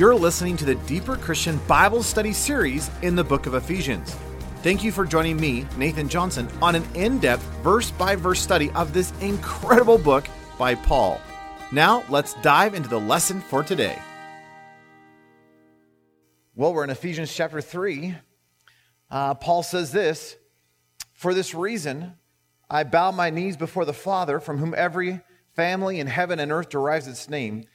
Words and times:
You're 0.00 0.14
listening 0.14 0.56
to 0.56 0.64
the 0.64 0.76
Deeper 0.86 1.14
Christian 1.14 1.58
Bible 1.68 2.02
Study 2.02 2.32
series 2.32 2.88
in 3.02 3.14
the 3.14 3.22
book 3.22 3.44
of 3.44 3.52
Ephesians. 3.52 4.16
Thank 4.62 4.82
you 4.82 4.92
for 4.92 5.04
joining 5.04 5.38
me, 5.38 5.66
Nathan 5.76 6.08
Johnson, 6.08 6.48
on 6.62 6.74
an 6.74 6.86
in 6.94 7.18
depth, 7.18 7.42
verse 7.62 7.90
by 7.90 8.16
verse 8.16 8.40
study 8.40 8.70
of 8.70 8.94
this 8.94 9.12
incredible 9.20 9.98
book 9.98 10.26
by 10.58 10.74
Paul. 10.74 11.20
Now, 11.70 12.02
let's 12.08 12.32
dive 12.40 12.72
into 12.72 12.88
the 12.88 12.98
lesson 12.98 13.42
for 13.42 13.62
today. 13.62 13.98
Well, 16.54 16.72
we're 16.72 16.84
in 16.84 16.88
Ephesians 16.88 17.34
chapter 17.34 17.60
3. 17.60 18.14
Uh, 19.10 19.34
Paul 19.34 19.62
says 19.62 19.92
this 19.92 20.34
For 21.12 21.34
this 21.34 21.54
reason, 21.54 22.14
I 22.70 22.84
bow 22.84 23.10
my 23.10 23.28
knees 23.28 23.58
before 23.58 23.84
the 23.84 23.92
Father, 23.92 24.40
from 24.40 24.56
whom 24.56 24.74
every 24.74 25.20
family 25.54 26.00
in 26.00 26.06
heaven 26.06 26.38
and 26.38 26.50
earth 26.50 26.70
derives 26.70 27.06
its 27.06 27.28
name, 27.28 27.66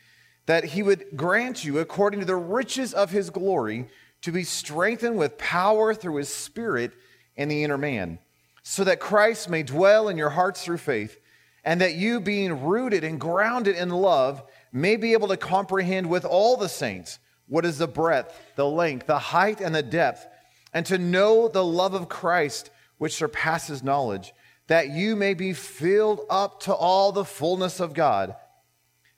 that 0.46 0.64
he 0.66 0.84
would 0.84 1.06
grant 1.16 1.64
you, 1.64 1.80
according 1.80 2.20
to 2.20 2.26
the 2.26 2.36
riches 2.36 2.94
of 2.94 3.12
his 3.12 3.30
glory, 3.30 3.88
to 4.22 4.32
be 4.32 4.44
strengthened 4.44 5.18
with 5.18 5.38
power 5.38 5.94
through 5.94 6.16
his 6.16 6.30
Spirit 6.30 6.92
in 7.36 7.50
the 7.50 7.64
inner 7.64 7.78
man, 7.78 8.20
so 8.64 8.84
that 8.84 9.00
Christ 9.00 9.50
may 9.50 9.64
dwell 9.64 10.10
in 10.10 10.18
your 10.18 10.30
hearts 10.30 10.64
through 10.64 10.78
faith, 10.78 11.20
and 11.64 11.82
that 11.82 11.96
you, 11.96 12.20
being 12.20 12.64
rooted 12.64 13.04
and 13.04 13.20
grounded 13.20 13.76
in 13.76 13.90
love, 13.90 14.44
may 14.72 14.96
be 14.96 15.14
able 15.14 15.28
to 15.30 15.38
comprehend 15.38 16.10
with 16.10 16.26
all 16.26 16.58
the 16.58 16.70
saints 16.70 17.20
what 17.48 17.66
is 17.66 17.78
the 17.78 17.88
breadth, 17.88 18.40
the 18.56 18.68
length, 18.68 19.08
the 19.08 19.20
height, 19.20 19.62
and 19.62 19.74
the 19.74 19.84
depth, 19.84 20.28
and 20.74 20.86
to 20.86 20.98
know 20.98 21.48
the 21.48 21.64
love 21.64 21.94
of 21.94 22.10
Christ, 22.10 22.70
which 22.98 23.16
surpasses 23.16 23.84
knowledge 23.84 24.34
that 24.68 24.90
you 24.90 25.16
may 25.16 25.34
be 25.34 25.54
filled 25.54 26.22
up 26.30 26.62
to 26.62 26.74
all 26.74 27.12
the 27.12 27.26
fullness 27.26 27.80
of 27.80 27.94
God. 27.94 28.36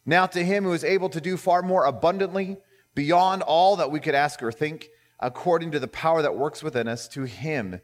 Now, 0.10 0.26
to 0.26 0.44
him 0.44 0.64
who 0.64 0.72
is 0.72 0.86
able 0.86 1.10
to 1.10 1.20
do 1.20 1.36
far 1.36 1.62
more 1.62 1.84
abundantly, 1.84 2.56
beyond 2.96 3.42
all 3.42 3.76
that 3.76 3.92
we 3.92 4.00
could 4.00 4.16
ask 4.16 4.42
or 4.42 4.54
think, 4.54 4.88
according 5.20 5.72
to 5.72 5.80
the 5.80 5.88
power 5.90 6.22
that 6.22 6.38
works 6.38 6.64
within 6.64 6.88
us, 6.88 7.10
to 7.10 7.24
him 7.24 7.82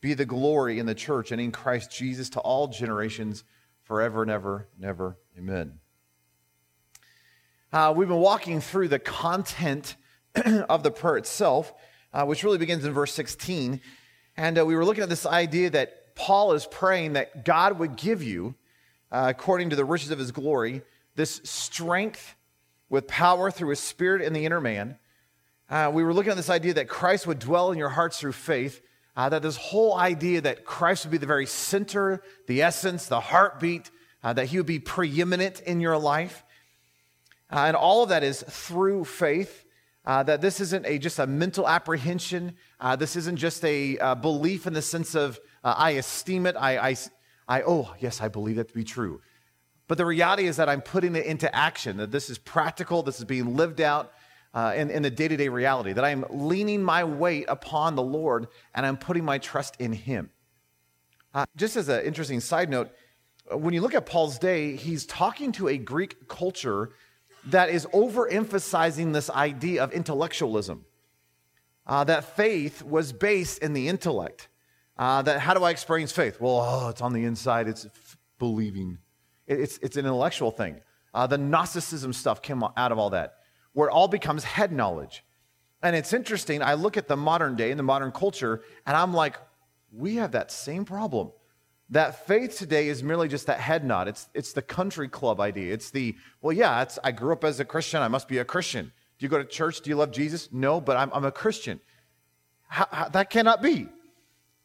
be 0.00 0.12
the 0.12 0.24
glory 0.26 0.80
in 0.80 0.86
the 0.86 0.94
church 0.94 1.30
and 1.30 1.40
in 1.40 1.52
Christ 1.52 1.92
Jesus 1.92 2.30
to 2.30 2.40
all 2.40 2.66
generations, 2.66 3.44
forever 3.84 4.22
and 4.22 4.30
ever, 4.30 4.68
never. 4.76 5.16
Amen. 5.38 5.78
Uh, 7.72 7.94
we've 7.96 8.08
been 8.08 8.16
walking 8.16 8.60
through 8.60 8.88
the 8.88 8.98
content 8.98 9.94
of 10.68 10.82
the 10.82 10.90
prayer 10.90 11.16
itself, 11.16 11.72
uh, 12.12 12.24
which 12.24 12.42
really 12.42 12.58
begins 12.58 12.84
in 12.84 12.92
verse 12.92 13.14
16. 13.14 13.80
And 14.36 14.58
uh, 14.58 14.66
we 14.66 14.74
were 14.74 14.84
looking 14.84 15.04
at 15.04 15.08
this 15.08 15.26
idea 15.26 15.70
that 15.70 16.16
Paul 16.16 16.54
is 16.54 16.66
praying 16.66 17.12
that 17.12 17.44
God 17.44 17.78
would 17.78 17.94
give 17.94 18.20
you, 18.20 18.56
uh, 19.12 19.26
according 19.28 19.70
to 19.70 19.76
the 19.76 19.84
riches 19.84 20.10
of 20.10 20.18
his 20.18 20.32
glory, 20.32 20.82
this 21.14 21.40
strength 21.44 22.34
with 22.88 23.06
power 23.06 23.50
through 23.50 23.70
his 23.70 23.80
spirit 23.80 24.22
in 24.22 24.32
the 24.32 24.44
inner 24.44 24.60
man. 24.60 24.98
Uh, 25.70 25.90
we 25.92 26.04
were 26.04 26.12
looking 26.12 26.30
at 26.30 26.36
this 26.36 26.50
idea 26.50 26.74
that 26.74 26.88
Christ 26.88 27.26
would 27.26 27.38
dwell 27.38 27.72
in 27.72 27.78
your 27.78 27.88
hearts 27.88 28.20
through 28.20 28.32
faith, 28.32 28.82
uh, 29.16 29.28
that 29.30 29.42
this 29.42 29.56
whole 29.56 29.96
idea 29.96 30.42
that 30.42 30.64
Christ 30.64 31.04
would 31.04 31.10
be 31.10 31.18
the 31.18 31.26
very 31.26 31.46
center, 31.46 32.22
the 32.46 32.60
essence, 32.60 33.06
the 33.06 33.20
heartbeat, 33.20 33.90
uh, 34.22 34.34
that 34.34 34.46
he 34.46 34.58
would 34.58 34.66
be 34.66 34.78
preeminent 34.78 35.60
in 35.60 35.80
your 35.80 35.96
life. 35.96 36.44
Uh, 37.50 37.64
and 37.66 37.76
all 37.76 38.02
of 38.02 38.10
that 38.10 38.22
is 38.22 38.42
through 38.48 39.04
faith. 39.04 39.64
Uh, 40.04 40.22
that 40.24 40.40
this 40.40 40.60
isn't 40.60 40.84
a, 40.84 40.98
just 40.98 41.20
a 41.20 41.26
mental 41.28 41.68
apprehension. 41.68 42.56
Uh, 42.80 42.96
this 42.96 43.14
isn't 43.14 43.36
just 43.36 43.64
a 43.64 44.16
belief 44.20 44.66
in 44.66 44.72
the 44.72 44.82
sense 44.82 45.14
of 45.14 45.38
I 45.62 45.92
esteem 45.92 46.46
it. 46.46 46.56
I, 46.58 46.90
I, 46.90 46.96
I, 47.46 47.62
oh, 47.62 47.94
yes, 48.00 48.20
I 48.20 48.26
believe 48.26 48.56
that 48.56 48.66
to 48.68 48.74
be 48.74 48.82
true. 48.82 49.20
But 49.92 49.98
the 49.98 50.06
reality 50.06 50.46
is 50.46 50.56
that 50.56 50.70
I'm 50.70 50.80
putting 50.80 51.14
it 51.16 51.26
into 51.26 51.54
action, 51.54 51.98
that 51.98 52.10
this 52.10 52.30
is 52.30 52.38
practical, 52.38 53.02
this 53.02 53.18
is 53.18 53.26
being 53.26 53.58
lived 53.58 53.78
out 53.78 54.14
uh, 54.54 54.72
in, 54.74 54.88
in 54.88 55.02
the 55.02 55.10
day 55.10 55.28
to 55.28 55.36
day 55.36 55.48
reality, 55.48 55.92
that 55.92 56.02
I'm 56.02 56.24
leaning 56.30 56.82
my 56.82 57.04
weight 57.04 57.44
upon 57.46 57.94
the 57.94 58.02
Lord 58.02 58.48
and 58.74 58.86
I'm 58.86 58.96
putting 58.96 59.22
my 59.22 59.36
trust 59.36 59.76
in 59.78 59.92
Him. 59.92 60.30
Uh, 61.34 61.44
just 61.56 61.76
as 61.76 61.90
an 61.90 62.06
interesting 62.06 62.40
side 62.40 62.70
note, 62.70 62.90
when 63.50 63.74
you 63.74 63.82
look 63.82 63.92
at 63.94 64.06
Paul's 64.06 64.38
day, 64.38 64.76
he's 64.76 65.04
talking 65.04 65.52
to 65.52 65.68
a 65.68 65.76
Greek 65.76 66.26
culture 66.26 66.92
that 67.48 67.68
is 67.68 67.84
overemphasizing 67.88 69.12
this 69.12 69.28
idea 69.28 69.84
of 69.84 69.92
intellectualism. 69.92 70.86
Uh, 71.86 72.02
that 72.04 72.34
faith 72.34 72.82
was 72.82 73.12
based 73.12 73.58
in 73.58 73.74
the 73.74 73.88
intellect. 73.88 74.48
Uh, 74.96 75.20
that 75.20 75.40
how 75.40 75.52
do 75.52 75.62
I 75.62 75.70
experience 75.70 76.12
faith? 76.12 76.40
Well, 76.40 76.62
oh, 76.62 76.88
it's 76.88 77.02
on 77.02 77.12
the 77.12 77.26
inside. 77.26 77.68
It's 77.68 77.84
f- 77.84 78.16
believing. 78.38 78.96
It, 79.52 79.60
it's 79.60 79.78
it's 79.78 79.96
an 79.96 80.06
intellectual 80.06 80.50
thing. 80.50 80.80
Uh, 81.14 81.26
the 81.26 81.38
Gnosticism 81.38 82.12
stuff 82.12 82.40
came 82.42 82.62
out 82.62 82.92
of 82.92 82.98
all 82.98 83.10
that, 83.10 83.36
where 83.72 83.88
it 83.88 83.92
all 83.92 84.08
becomes 84.08 84.44
head 84.44 84.72
knowledge. 84.72 85.24
And 85.82 85.96
it's 85.96 86.12
interesting. 86.12 86.62
I 86.62 86.74
look 86.74 86.96
at 86.96 87.08
the 87.08 87.16
modern 87.16 87.56
day 87.56 87.70
and 87.70 87.78
the 87.78 87.84
modern 87.84 88.12
culture, 88.12 88.62
and 88.86 88.96
I'm 88.96 89.12
like, 89.12 89.36
we 89.92 90.16
have 90.16 90.32
that 90.32 90.50
same 90.50 90.84
problem. 90.84 91.32
That 91.90 92.26
faith 92.26 92.56
today 92.56 92.88
is 92.88 93.02
merely 93.02 93.28
just 93.28 93.46
that 93.48 93.60
head 93.60 93.84
nod. 93.84 94.08
It's 94.08 94.28
it's 94.32 94.52
the 94.52 94.62
country 94.62 95.08
club 95.08 95.40
idea. 95.40 95.74
It's 95.74 95.90
the 95.90 96.16
well, 96.40 96.52
yeah. 96.52 96.86
I 97.04 97.12
grew 97.12 97.32
up 97.32 97.44
as 97.44 97.60
a 97.60 97.64
Christian. 97.64 98.00
I 98.00 98.08
must 98.08 98.28
be 98.28 98.38
a 98.38 98.44
Christian. 98.44 98.92
Do 99.18 99.26
you 99.26 99.28
go 99.28 99.38
to 99.38 99.44
church? 99.44 99.82
Do 99.82 99.90
you 99.90 99.96
love 99.96 100.10
Jesus? 100.10 100.48
No, 100.50 100.80
but 100.80 100.96
I'm, 100.96 101.10
I'm 101.12 101.24
a 101.24 101.32
Christian. 101.32 101.80
How, 102.68 102.88
how, 102.90 103.08
that 103.10 103.28
cannot 103.28 103.60
be. 103.60 103.88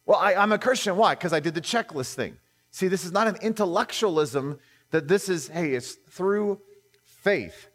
Well, 0.06 0.18
I, 0.18 0.34
am 0.34 0.54
a 0.54 0.58
Christian. 0.58 0.96
Why? 0.96 1.16
Because 1.16 1.34
I 1.34 1.42
did 1.42 1.54
the 1.54 1.62
checklist 1.62 2.14
thing. 2.14 2.38
See, 2.72 2.88
this 2.88 3.04
is 3.04 3.12
not 3.12 3.28
an 3.28 3.36
intellectualism 3.42 4.60
that 4.92 5.08
this 5.08 5.30
is, 5.30 5.48
hey, 5.48 5.74
it's 5.74 5.94
through 6.10 6.62
faith. 7.04 7.70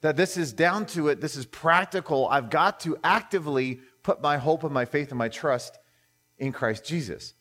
That 0.00 0.16
this 0.16 0.36
is 0.36 0.52
down 0.52 0.86
to 0.86 1.08
it, 1.08 1.20
this 1.20 1.36
is 1.36 1.46
practical. 1.46 2.28
I've 2.28 2.50
got 2.50 2.80
to 2.80 2.98
actively 3.04 3.80
put 4.02 4.20
my 4.20 4.36
hope 4.36 4.64
and 4.64 4.74
my 4.74 4.84
faith 4.84 5.10
and 5.10 5.18
my 5.18 5.28
trust 5.28 5.78
in 6.38 6.52
Christ 6.52 6.84
Jesus. 6.84 7.34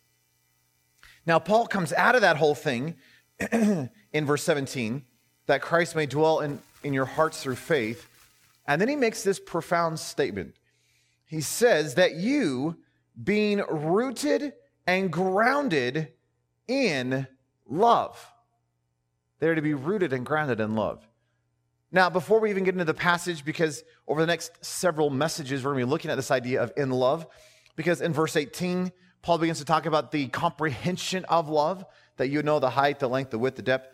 Now, 1.25 1.39
Paul 1.39 1.67
comes 1.67 1.93
out 1.93 2.15
of 2.15 2.21
that 2.21 2.37
whole 2.37 2.55
thing 2.55 2.95
in 3.51 4.25
verse 4.25 4.43
17 4.43 5.03
that 5.47 5.61
Christ 5.61 5.95
may 5.95 6.05
dwell 6.05 6.39
in, 6.39 6.59
in 6.83 6.93
your 6.93 7.05
hearts 7.05 7.41
through 7.41 7.55
faith. 7.55 8.07
And 8.67 8.79
then 8.79 8.87
he 8.87 8.95
makes 8.95 9.23
this 9.23 9.39
profound 9.39 9.99
statement. 9.99 10.55
He 11.25 11.41
says 11.41 11.95
that 11.95 12.15
you, 12.15 12.77
being 13.21 13.63
rooted 13.69 14.53
and 14.87 15.11
grounded 15.11 16.13
in 16.67 17.27
love. 17.67 18.30
They're 19.41 19.55
to 19.55 19.61
be 19.61 19.73
rooted 19.73 20.13
and 20.13 20.25
grounded 20.25 20.61
in 20.61 20.75
love. 20.75 21.05
Now, 21.91 22.09
before 22.09 22.39
we 22.39 22.51
even 22.51 22.63
get 22.63 22.75
into 22.75 22.85
the 22.85 22.93
passage, 22.93 23.43
because 23.43 23.83
over 24.07 24.21
the 24.21 24.27
next 24.27 24.63
several 24.63 25.09
messages, 25.09 25.63
we're 25.63 25.71
going 25.71 25.81
to 25.81 25.87
be 25.87 25.89
looking 25.89 26.11
at 26.11 26.15
this 26.15 26.31
idea 26.31 26.61
of 26.61 26.71
in 26.77 26.91
love, 26.91 27.27
because 27.75 28.01
in 28.01 28.13
verse 28.13 28.37
18, 28.37 28.91
Paul 29.23 29.39
begins 29.39 29.57
to 29.57 29.65
talk 29.65 29.87
about 29.87 30.11
the 30.11 30.27
comprehension 30.27 31.25
of 31.25 31.49
love, 31.49 31.83
that 32.17 32.29
you 32.29 32.43
know 32.43 32.59
the 32.59 32.69
height, 32.69 32.99
the 32.99 33.09
length, 33.09 33.31
the 33.31 33.39
width, 33.39 33.55
the 33.55 33.63
depth. 33.63 33.89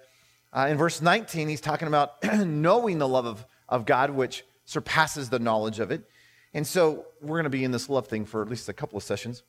Uh, 0.51 0.67
in 0.69 0.77
verse 0.77 1.01
19, 1.01 1.47
he's 1.47 1.61
talking 1.61 1.87
about 1.87 2.21
knowing 2.45 2.99
the 2.99 3.07
love 3.07 3.25
of, 3.25 3.45
of 3.69 3.85
God, 3.85 4.11
which 4.11 4.43
surpasses 4.65 5.29
the 5.29 5.39
knowledge 5.39 5.79
of 5.79 5.91
it. 5.91 6.07
And 6.53 6.67
so 6.67 7.05
we're 7.21 7.37
going 7.37 7.45
to 7.45 7.49
be 7.49 7.63
in 7.63 7.71
this 7.71 7.89
love 7.89 8.07
thing 8.07 8.25
for 8.25 8.41
at 8.41 8.49
least 8.49 8.67
a 8.67 8.73
couple 8.73 8.97
of 8.97 9.03
sessions. 9.03 9.43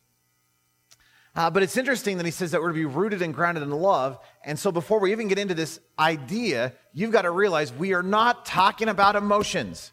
Uh, 1.36 1.50
but 1.50 1.62
it's 1.62 1.76
interesting 1.76 2.16
that 2.16 2.26
he 2.26 2.32
says 2.32 2.50
that 2.50 2.60
we're 2.60 2.68
to 2.68 2.74
be 2.74 2.84
rooted 2.84 3.22
and 3.22 3.32
grounded 3.32 3.62
in 3.62 3.70
love. 3.70 4.18
And 4.44 4.58
so 4.58 4.72
before 4.72 4.98
we 4.98 5.12
even 5.12 5.28
get 5.28 5.38
into 5.38 5.54
this 5.54 5.78
idea, 5.98 6.72
you've 6.92 7.12
got 7.12 7.22
to 7.22 7.30
realize 7.30 7.72
we 7.72 7.92
are 7.94 8.02
not 8.02 8.44
talking 8.44 8.88
about 8.88 9.14
emotions. 9.14 9.92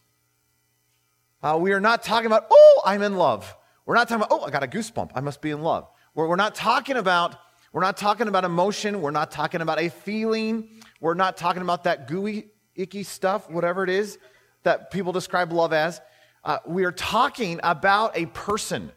Uh, 1.43 1.57
we 1.59 1.71
are 1.73 1.79
not 1.79 2.01
talking 2.01 2.25
about, 2.25 2.47
oh, 2.49 2.81
I'm 2.85 3.03
in 3.03 3.15
love. 3.15 3.55
We're 3.85 3.95
not 3.95 4.07
talking 4.09 4.23
about, 4.23 4.29
oh, 4.31 4.45
I 4.45 4.49
got 4.49 4.63
a 4.63 4.67
goosebump. 4.67 5.11
I 5.13 5.21
must 5.21 5.41
be 5.41 5.51
in 5.51 5.61
love. 5.61 5.87
We're, 6.15 6.27
we're 6.27 6.35
not 6.35 6.55
talking 6.55 6.97
about, 6.97 7.35
we're 7.71 7.81
not 7.81 7.97
talking 7.97 8.27
about 8.27 8.43
emotion. 8.43 9.01
We're 9.01 9.11
not 9.11 9.29
talking 9.29 9.61
about 9.61 9.79
a 9.79 9.89
feeling. 9.89 10.69
We're 10.99 11.13
not 11.13 11.37
talking 11.37 11.61
about 11.61 11.83
that 11.83 12.07
gooey, 12.07 12.47
icky 12.75 13.03
stuff, 13.03 13.49
whatever 13.49 13.83
it 13.83 13.89
is 13.89 14.17
that 14.63 14.89
people 14.89 15.11
describe 15.11 15.53
love 15.53 15.71
as 15.71 16.01
uh, 16.43 16.59
we 16.67 16.83
are 16.83 16.91
talking 16.91 17.59
about 17.63 18.15
a 18.15 18.27
person 18.27 18.91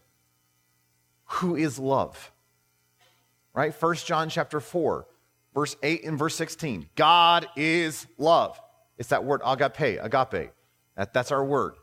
who 1.29 1.57
is 1.57 1.79
love. 1.79 2.33
Right? 3.55 3.75
First 3.75 4.07
John 4.07 4.29
chapter 4.29 4.61
4, 4.61 5.07
verse 5.55 5.77
8 5.83 6.05
and 6.05 6.19
verse 6.19 6.35
16. 6.37 6.89
God 6.95 7.47
is 7.57 8.07
love. 8.19 8.61
It's 8.99 9.11
that 9.11 9.25
word 9.25 9.41
agape, 9.45 9.99
agape. 10.01 10.51
That, 10.97 11.13
that's 11.13 11.33
our 11.33 11.45
word. 11.45 11.75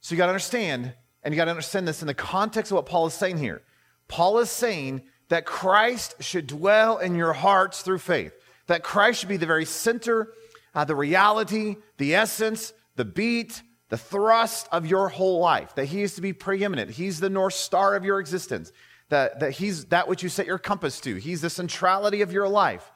So 0.00 0.14
you 0.14 0.18
got 0.18 0.26
to 0.26 0.32
understand, 0.32 0.92
and 1.22 1.32
you 1.32 1.36
got 1.36 1.46
to 1.46 1.50
understand 1.50 1.88
this 1.88 2.02
in 2.02 2.06
the 2.06 2.14
context 2.14 2.72
of 2.72 2.76
what 2.76 2.86
Paul 2.86 3.06
is 3.06 3.14
saying 3.14 3.38
here. 3.38 3.62
Paul 4.08 4.38
is 4.38 4.50
saying 4.50 5.02
that 5.28 5.46
Christ 5.46 6.16
should 6.20 6.46
dwell 6.46 6.98
in 6.98 7.14
your 7.14 7.32
hearts 7.32 7.82
through 7.82 7.98
faith, 7.98 8.34
that 8.66 8.82
Christ 8.82 9.20
should 9.20 9.28
be 9.28 9.36
the 9.36 9.46
very 9.46 9.64
center, 9.64 10.32
uh, 10.74 10.84
the 10.84 10.96
reality, 10.96 11.76
the 11.98 12.14
essence, 12.14 12.72
the 12.96 13.04
beat, 13.04 13.62
the 13.94 13.98
thrust 13.98 14.66
of 14.72 14.84
your 14.84 15.08
whole 15.08 15.38
life, 15.38 15.76
that 15.76 15.84
He 15.84 16.02
is 16.02 16.16
to 16.16 16.20
be 16.20 16.32
preeminent. 16.32 16.90
He's 16.90 17.20
the 17.20 17.30
North 17.30 17.54
Star 17.54 17.94
of 17.94 18.04
your 18.04 18.18
existence, 18.18 18.72
that, 19.08 19.38
that 19.38 19.52
He's 19.52 19.84
that 19.84 20.08
which 20.08 20.20
you 20.20 20.28
set 20.28 20.46
your 20.46 20.58
compass 20.58 20.98
to. 21.02 21.14
He's 21.14 21.42
the 21.42 21.48
centrality 21.48 22.20
of 22.20 22.32
your 22.32 22.48
life. 22.48 22.90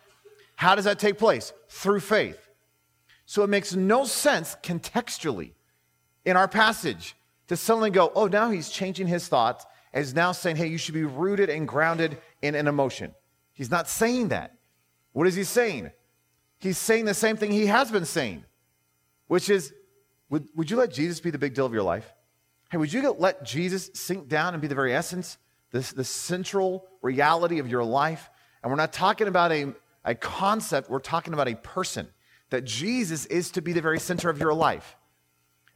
How 0.57 0.75
does 0.75 0.87
that 0.87 0.99
take 0.99 1.17
place? 1.17 1.53
Through 1.69 2.01
faith. 2.01 2.49
So 3.27 3.45
it 3.45 3.47
makes 3.47 3.77
no 3.77 4.07
sense 4.07 4.57
contextually 4.61 5.53
in 6.25 6.37
our 6.37 6.49
passage 6.49 7.15
to 7.47 7.57
suddenly 7.57 7.91
go, 7.91 8.11
oh, 8.17 8.27
now 8.27 8.51
he's 8.51 8.69
changing 8.69 9.07
his 9.07 9.29
thoughts 9.29 9.67
and 9.93 10.03
is 10.03 10.17
now 10.17 10.33
saying, 10.33 10.57
hey, 10.57 10.67
you 10.67 10.79
should 10.79 10.95
be 10.95 11.05
rooted 11.05 11.49
and 11.49 11.69
grounded 11.69 12.19
in 12.43 12.57
an 12.57 12.67
emotion. 12.67 13.15
He's 13.53 13.71
not 13.71 13.89
saying 13.89 14.31
that. 14.31 14.57
What 15.13 15.29
is 15.29 15.37
he 15.37 15.45
saying? 15.45 15.93
He's 16.59 16.77
saying 16.77 17.05
the 17.05 17.15
same 17.15 17.37
thing 17.37 17.53
he 17.53 17.67
has 17.67 17.89
been 17.89 18.05
saying, 18.05 18.45
which 19.29 19.49
is, 19.49 19.73
would, 20.31 20.49
would 20.55 20.71
you 20.71 20.77
let 20.77 20.93
Jesus 20.93 21.21
be 21.21 21.31
the 21.31 21.39
big 21.39 21.55
deal 21.55 21.67
of 21.67 21.73
your 21.73 21.83
life? 21.83 22.13
Hey, 22.71 22.77
would 22.77 22.93
you 22.93 23.11
let 23.13 23.45
Jesus 23.45 23.91
sink 23.95 24.29
down 24.29 24.55
and 24.55 24.61
be 24.61 24.69
the 24.69 24.75
very 24.75 24.95
essence, 24.95 25.39
this, 25.73 25.93
the 25.93 26.05
central 26.05 26.87
reality 27.03 27.59
of 27.59 27.69
your 27.69 27.85
life? 27.85 28.29
And 28.63 28.71
we're 28.71 28.77
not 28.77 28.93
talking 28.93 29.29
about 29.29 29.53
a, 29.53 29.75
a 30.05 30.15
concept, 30.15 30.91
we're 30.91 30.99
talking 30.99 31.33
about 31.33 31.49
a 31.49 31.55
person, 31.55 32.09
that 32.51 32.65
Jesus 32.65 33.27
is 33.27 33.51
to 33.53 33.63
be 33.63 33.73
the 33.73 33.81
very 33.81 33.99
center 33.99 34.29
of 34.29 34.39
your 34.39 34.53
life. 34.53 34.97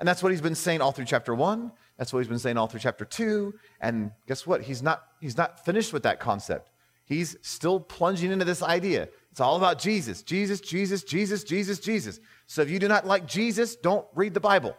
And 0.00 0.08
that's 0.08 0.22
what 0.22 0.32
he's 0.32 0.40
been 0.40 0.54
saying 0.54 0.80
all 0.80 0.92
through 0.92 1.04
chapter 1.04 1.34
one. 1.34 1.72
That's 1.96 2.12
what 2.12 2.18
he's 2.20 2.28
been 2.28 2.38
saying 2.38 2.58
all 2.58 2.66
through 2.66 2.80
chapter 2.80 3.04
two. 3.04 3.54
And 3.80 4.10
guess 4.26 4.46
what? 4.46 4.62
He's 4.62 4.82
not, 4.82 5.04
he's 5.20 5.36
not 5.36 5.64
finished 5.64 5.92
with 5.92 6.02
that 6.02 6.18
concept. 6.18 6.70
He's 7.04 7.36
still 7.42 7.78
plunging 7.78 8.32
into 8.32 8.44
this 8.44 8.62
idea. 8.62 9.08
It's 9.32 9.40
all 9.40 9.56
about 9.56 9.78
Jesus, 9.78 10.22
Jesus, 10.22 10.60
Jesus, 10.60 11.02
Jesus, 11.02 11.42
Jesus, 11.42 11.78
Jesus. 11.80 12.20
So 12.46 12.60
if 12.60 12.68
you 12.68 12.78
do 12.78 12.86
not 12.86 13.06
like 13.06 13.26
Jesus, 13.26 13.76
don't 13.76 14.06
read 14.14 14.34
the 14.34 14.40
Bible. 14.40 14.76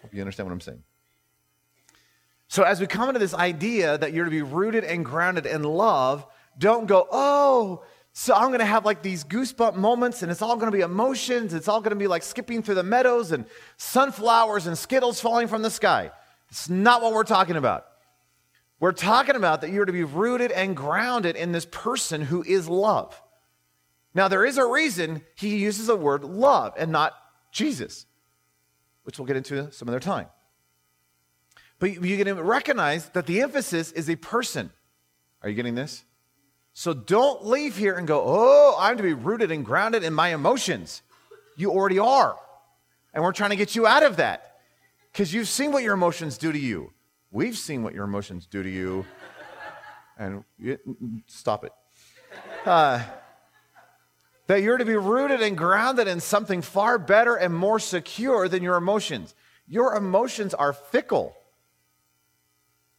Hope 0.00 0.14
you 0.14 0.22
understand 0.22 0.48
what 0.48 0.54
I'm 0.54 0.62
saying. 0.62 0.82
So 2.48 2.62
as 2.62 2.80
we 2.80 2.86
come 2.86 3.10
into 3.10 3.18
this 3.18 3.34
idea 3.34 3.98
that 3.98 4.14
you're 4.14 4.24
to 4.24 4.30
be 4.30 4.40
rooted 4.40 4.82
and 4.82 5.04
grounded 5.04 5.44
in 5.44 5.62
love, 5.62 6.26
don't 6.58 6.86
go, 6.86 7.06
oh, 7.12 7.84
so 8.14 8.34
I'm 8.34 8.48
going 8.48 8.60
to 8.60 8.64
have 8.64 8.86
like 8.86 9.02
these 9.02 9.24
goosebump 9.24 9.76
moments 9.76 10.22
and 10.22 10.32
it's 10.32 10.40
all 10.40 10.56
going 10.56 10.72
to 10.72 10.76
be 10.76 10.82
emotions. 10.82 11.52
It's 11.52 11.68
all 11.68 11.82
going 11.82 11.90
to 11.90 11.96
be 11.96 12.06
like 12.06 12.22
skipping 12.22 12.62
through 12.62 12.76
the 12.76 12.82
meadows 12.82 13.30
and 13.30 13.44
sunflowers 13.76 14.66
and 14.66 14.76
skittles 14.78 15.20
falling 15.20 15.48
from 15.48 15.60
the 15.60 15.70
sky. 15.70 16.10
It's 16.48 16.70
not 16.70 17.02
what 17.02 17.12
we're 17.12 17.24
talking 17.24 17.56
about. 17.56 17.89
We're 18.80 18.92
talking 18.92 19.36
about 19.36 19.60
that 19.60 19.70
you're 19.70 19.84
to 19.84 19.92
be 19.92 20.04
rooted 20.04 20.50
and 20.50 20.74
grounded 20.74 21.36
in 21.36 21.52
this 21.52 21.66
person 21.66 22.22
who 22.22 22.42
is 22.42 22.68
love. 22.68 23.20
Now, 24.14 24.26
there 24.28 24.44
is 24.44 24.56
a 24.56 24.66
reason 24.66 25.22
he 25.36 25.58
uses 25.58 25.86
the 25.86 25.96
word 25.96 26.24
love 26.24 26.72
and 26.76 26.90
not 26.90 27.12
Jesus, 27.52 28.06
which 29.04 29.18
we'll 29.18 29.26
get 29.26 29.36
into 29.36 29.70
some 29.70 29.88
other 29.88 30.00
time. 30.00 30.26
But 31.78 32.02
you 32.02 32.16
can 32.24 32.40
recognize 32.40 33.08
that 33.10 33.26
the 33.26 33.42
emphasis 33.42 33.92
is 33.92 34.08
a 34.08 34.16
person. 34.16 34.70
Are 35.42 35.48
you 35.48 35.54
getting 35.54 35.74
this? 35.74 36.04
So 36.72 36.94
don't 36.94 37.46
leave 37.46 37.76
here 37.76 37.96
and 37.96 38.06
go, 38.06 38.22
oh, 38.24 38.76
I'm 38.78 38.96
to 38.96 39.02
be 39.02 39.12
rooted 39.12 39.50
and 39.50 39.64
grounded 39.64 40.04
in 40.04 40.14
my 40.14 40.28
emotions. 40.32 41.02
You 41.56 41.70
already 41.70 41.98
are. 41.98 42.36
And 43.12 43.22
we're 43.22 43.32
trying 43.32 43.50
to 43.50 43.56
get 43.56 43.74
you 43.74 43.86
out 43.86 44.02
of 44.02 44.16
that 44.16 44.60
because 45.12 45.34
you've 45.34 45.48
seen 45.48 45.72
what 45.72 45.82
your 45.82 45.94
emotions 45.94 46.38
do 46.38 46.52
to 46.52 46.58
you. 46.58 46.92
We've 47.30 47.56
seen 47.56 47.82
what 47.82 47.94
your 47.94 48.04
emotions 48.04 48.46
do 48.46 48.62
to 48.62 48.68
you. 48.68 49.06
And 50.18 50.44
you, 50.58 50.78
stop 51.26 51.64
it. 51.64 51.72
Uh, 52.66 53.02
that 54.48 54.62
you're 54.62 54.78
to 54.78 54.84
be 54.84 54.96
rooted 54.96 55.40
and 55.40 55.56
grounded 55.56 56.08
in 56.08 56.20
something 56.20 56.60
far 56.60 56.98
better 56.98 57.36
and 57.36 57.54
more 57.54 57.78
secure 57.78 58.48
than 58.48 58.62
your 58.62 58.76
emotions. 58.76 59.34
Your 59.68 59.94
emotions 59.94 60.54
are 60.54 60.72
fickle. 60.72 61.36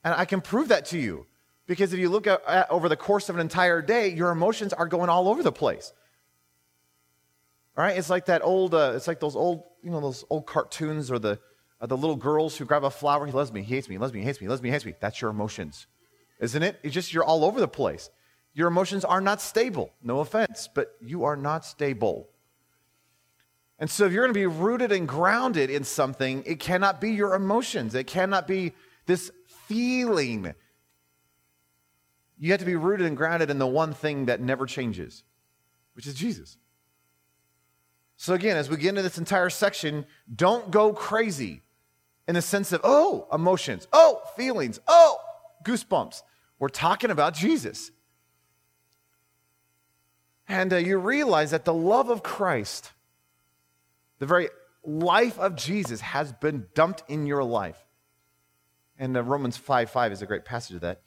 And 0.04 0.14
I 0.16 0.26
can 0.26 0.40
prove 0.40 0.70
that 0.70 0.86
to 0.88 0.98
you. 0.98 1.28
Because 1.68 1.94
if 1.94 2.00
you 2.00 2.10
look 2.10 2.26
at, 2.26 2.42
at, 2.48 2.72
over 2.72 2.90
the 2.90 2.96
course 2.96 3.30
of 3.30 3.36
an 3.36 3.42
entire 3.42 3.82
day, 3.82 4.08
your 4.08 4.32
emotions 4.32 4.74
are 4.74 4.88
going 4.88 5.10
all 5.10 5.28
over 5.28 5.44
the 5.44 5.52
place. 5.52 5.94
All 7.78 7.84
right? 7.84 7.98
It's 7.98 8.10
like 8.10 8.26
that 8.28 8.42
old, 8.44 8.74
uh, 8.74 8.94
it's 8.96 9.08
like 9.08 9.20
those 9.20 9.36
old, 9.36 9.64
you 9.84 9.92
know, 9.92 10.00
those 10.00 10.24
old 10.30 10.46
cartoons 10.46 11.12
or 11.12 11.20
the, 11.20 11.40
uh, 11.82 11.88
the 11.88 11.98
little 11.98 12.16
girls 12.16 12.56
who 12.58 12.66
grab 12.66 12.84
a 12.84 12.92
flower. 12.92 13.26
He 13.26 13.32
loves 13.32 13.52
me, 13.52 13.64
he 13.64 13.76
hates 13.76 13.90
me, 13.90 13.96
he 13.96 14.00
loves 14.00 14.14
me, 14.14 14.20
he 14.20 14.26
hates 14.26 14.40
me, 14.40 14.46
he 14.46 14.50
loves 14.50 14.62
me, 14.62 14.70
he 14.70 14.74
hates 14.74 14.86
me. 14.86 14.94
That's 15.00 15.20
your 15.20 15.32
emotions, 15.32 15.88
isn't 16.40 16.62
it? 16.62 16.80
It's 16.84 16.94
just 16.94 17.14
you're 17.14 17.24
all 17.24 17.44
over 17.44 17.60
the 17.60 17.68
place. 17.68 18.10
Your 18.54 18.68
emotions 18.68 19.04
are 19.04 19.22
not 19.22 19.42
stable. 19.42 19.92
No 20.04 20.20
offense, 20.20 20.70
but 20.74 20.96
you 21.02 21.24
are 21.24 21.36
not 21.36 21.66
stable. 21.66 22.30
And 23.80 23.90
so 23.90 24.06
if 24.06 24.12
you're 24.12 24.24
going 24.24 24.34
to 24.34 24.40
be 24.40 24.46
rooted 24.46 24.92
and 24.92 25.08
grounded 25.08 25.72
in 25.72 25.84
something, 25.84 26.44
it 26.46 26.60
cannot 26.60 27.02
be 27.02 27.12
your 27.12 27.34
emotions. 27.34 27.96
It 27.96 28.06
cannot 28.06 28.48
be 28.48 28.74
this 29.08 29.32
feeling 29.48 30.54
you 32.38 32.52
have 32.52 32.60
to 32.60 32.66
be 32.66 32.76
rooted 32.76 33.06
and 33.06 33.16
grounded 33.16 33.52
in 33.52 33.60
the 33.60 33.68
one 33.68 33.94
thing 33.94 34.26
that 34.26 34.42
never 34.42 34.66
changes, 34.66 35.24
which 35.94 36.08
is 36.08 36.16
Jesus. 36.16 36.58
So, 38.18 38.34
again, 38.34 38.58
as 38.58 38.68
we 38.68 38.78
get 38.78 38.90
into 38.90 39.04
this 39.04 39.20
entire 39.20 39.52
section, 39.52 40.06
don't 40.36 40.72
go 40.72 40.92
crazy 40.92 41.62
in 42.28 42.36
the 42.36 42.42
sense 42.42 42.72
of, 42.72 42.82
oh, 42.84 43.28
emotions, 43.32 43.88
oh, 43.92 44.22
feelings, 44.36 44.80
oh, 44.88 45.18
goosebumps. 45.66 46.22
We're 46.60 46.70
talking 46.70 47.12
about 47.12 47.34
Jesus. 47.34 47.92
And 50.48 50.74
uh, 50.74 50.78
you 50.78 50.98
realize 50.98 51.52
that 51.52 51.66
the 51.66 51.74
love 51.74 52.10
of 52.10 52.24
Christ, 52.24 52.92
the 54.20 54.26
very 54.26 54.50
life 54.84 55.40
of 55.40 55.56
Jesus, 55.56 56.02
has 56.02 56.34
been 56.34 56.68
dumped 56.76 57.04
in 57.08 57.26
your 57.26 57.44
life. 57.44 57.78
And 59.00 59.16
uh, 59.16 59.24
Romans 59.24 59.58
5 59.58 59.90
5 59.90 60.12
is 60.12 60.22
a 60.22 60.26
great 60.26 60.46
passage 60.46 60.76
of 60.76 60.82
that. 60.82 61.02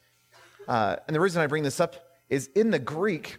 Uh, 0.66 0.96
and 1.06 1.14
the 1.14 1.20
reason 1.20 1.42
I 1.42 1.46
bring 1.46 1.62
this 1.62 1.78
up 1.78 1.96
is 2.28 2.48
in 2.54 2.70
the 2.70 2.78
Greek, 2.78 3.38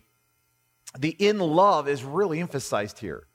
the 0.98 1.10
in 1.10 1.39
love 1.39 1.89
is 1.89 2.04
really 2.04 2.39
emphasized 2.39 3.00
here. 3.00 3.28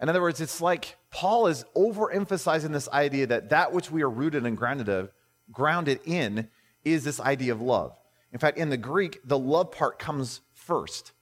In 0.00 0.08
other 0.08 0.20
words, 0.20 0.40
it's 0.40 0.60
like 0.60 0.96
Paul 1.10 1.46
is 1.46 1.64
overemphasizing 1.74 2.72
this 2.72 2.88
idea 2.88 3.26
that 3.28 3.50
that 3.50 3.72
which 3.72 3.90
we 3.90 4.02
are 4.02 4.10
rooted 4.10 4.44
and 4.44 4.56
grounded, 4.56 4.88
of, 4.88 5.10
grounded 5.50 6.00
in 6.04 6.48
is 6.84 7.04
this 7.04 7.18
idea 7.20 7.52
of 7.52 7.62
love. 7.62 7.98
In 8.32 8.38
fact, 8.38 8.58
in 8.58 8.68
the 8.68 8.76
Greek, 8.76 9.20
the 9.24 9.38
love 9.38 9.72
part 9.72 9.98
comes 9.98 10.40
first. 10.52 11.12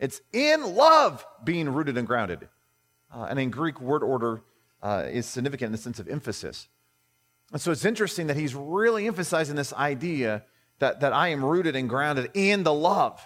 It's 0.00 0.20
in 0.32 0.74
love 0.74 1.24
being 1.44 1.68
rooted 1.68 1.96
and 1.96 2.06
grounded. 2.06 2.48
Uh, 3.14 3.26
and 3.30 3.38
in 3.38 3.50
Greek, 3.50 3.80
word 3.80 4.02
order 4.02 4.42
uh, 4.82 5.04
is 5.08 5.26
significant 5.26 5.66
in 5.66 5.72
the 5.72 5.78
sense 5.78 6.00
of 6.00 6.08
emphasis. 6.08 6.68
And 7.52 7.60
so 7.60 7.70
it's 7.70 7.84
interesting 7.84 8.26
that 8.26 8.36
he's 8.36 8.54
really 8.54 9.06
emphasizing 9.06 9.54
this 9.54 9.72
idea 9.72 10.44
that, 10.80 11.00
that 11.00 11.12
I 11.12 11.28
am 11.28 11.44
rooted 11.44 11.76
and 11.76 11.88
grounded 11.88 12.30
in 12.34 12.64
the 12.64 12.74
love. 12.74 13.22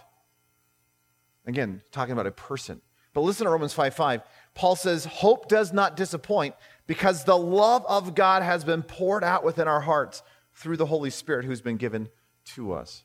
Again, 1.46 1.81
talking 1.90 2.12
about 2.12 2.26
a 2.26 2.31
person. 2.31 2.82
But 3.18 3.24
listen 3.24 3.46
to 3.46 3.50
Romans 3.50 3.72
5 3.72 3.94
5. 3.94 4.22
Paul 4.54 4.76
says, 4.76 5.04
Hope 5.04 5.48
does 5.48 5.72
not 5.72 5.96
disappoint 5.96 6.54
because 6.87 7.25
the 7.25 7.37
love 7.37 7.84
of 7.88 8.14
God 8.14 8.44
has 8.44 8.62
been 8.62 8.84
poured 8.84 9.25
out 9.25 9.42
within 9.42 9.66
our 9.66 9.80
hearts 9.80 10.22
through 10.54 10.76
the 10.76 10.87
Holy 10.87 11.10
Spirit 11.10 11.44
who's 11.44 11.60
been 11.60 11.78
given 11.78 12.10
to 12.54 12.72
us. 12.72 13.02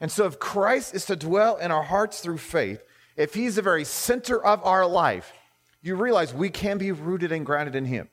And 0.00 0.10
so, 0.10 0.26
if 0.26 0.40
Christ 0.40 0.96
is 0.96 1.04
to 1.04 1.14
dwell 1.14 1.58
in 1.58 1.70
our 1.70 1.84
hearts 1.84 2.18
through 2.18 2.38
faith, 2.38 2.82
if 3.16 3.32
he's 3.32 3.54
the 3.54 3.62
very 3.62 3.84
center 3.84 4.44
of 4.44 4.64
our 4.64 4.84
life, 4.84 5.32
you 5.80 5.94
realize 5.94 6.34
we 6.34 6.50
can 6.50 6.78
be 6.78 6.90
rooted 6.90 7.30
and 7.30 7.46
grounded 7.46 7.76
in 7.76 7.84
him. 7.84 8.08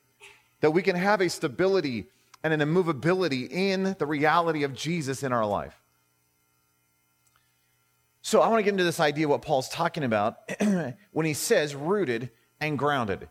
That 0.61 0.69
we 0.69 0.83
can 0.83 0.95
have 0.95 1.19
a 1.19 1.31
stability 1.31 2.05
and 2.43 2.53
an 2.53 2.61
immovability 2.61 3.45
in 3.45 3.95
the 3.97 4.05
reality 4.05 4.61
of 4.61 4.75
Jesus 4.75 5.23
in 5.23 5.33
our 5.33 5.47
life. 5.47 5.81
So 8.27 8.41
I 8.41 8.49
want 8.49 8.59
to 8.59 8.63
get 8.63 8.71
into 8.71 8.83
this 8.83 8.99
idea 8.99 9.25
of 9.25 9.29
what 9.29 9.41
Paul's 9.41 9.69
talking 9.69 10.03
about 10.03 10.51
when 11.13 11.25
he 11.25 11.33
says 11.33 11.73
rooted 11.73 12.29
and 12.59 12.77
grounded. 12.77 13.29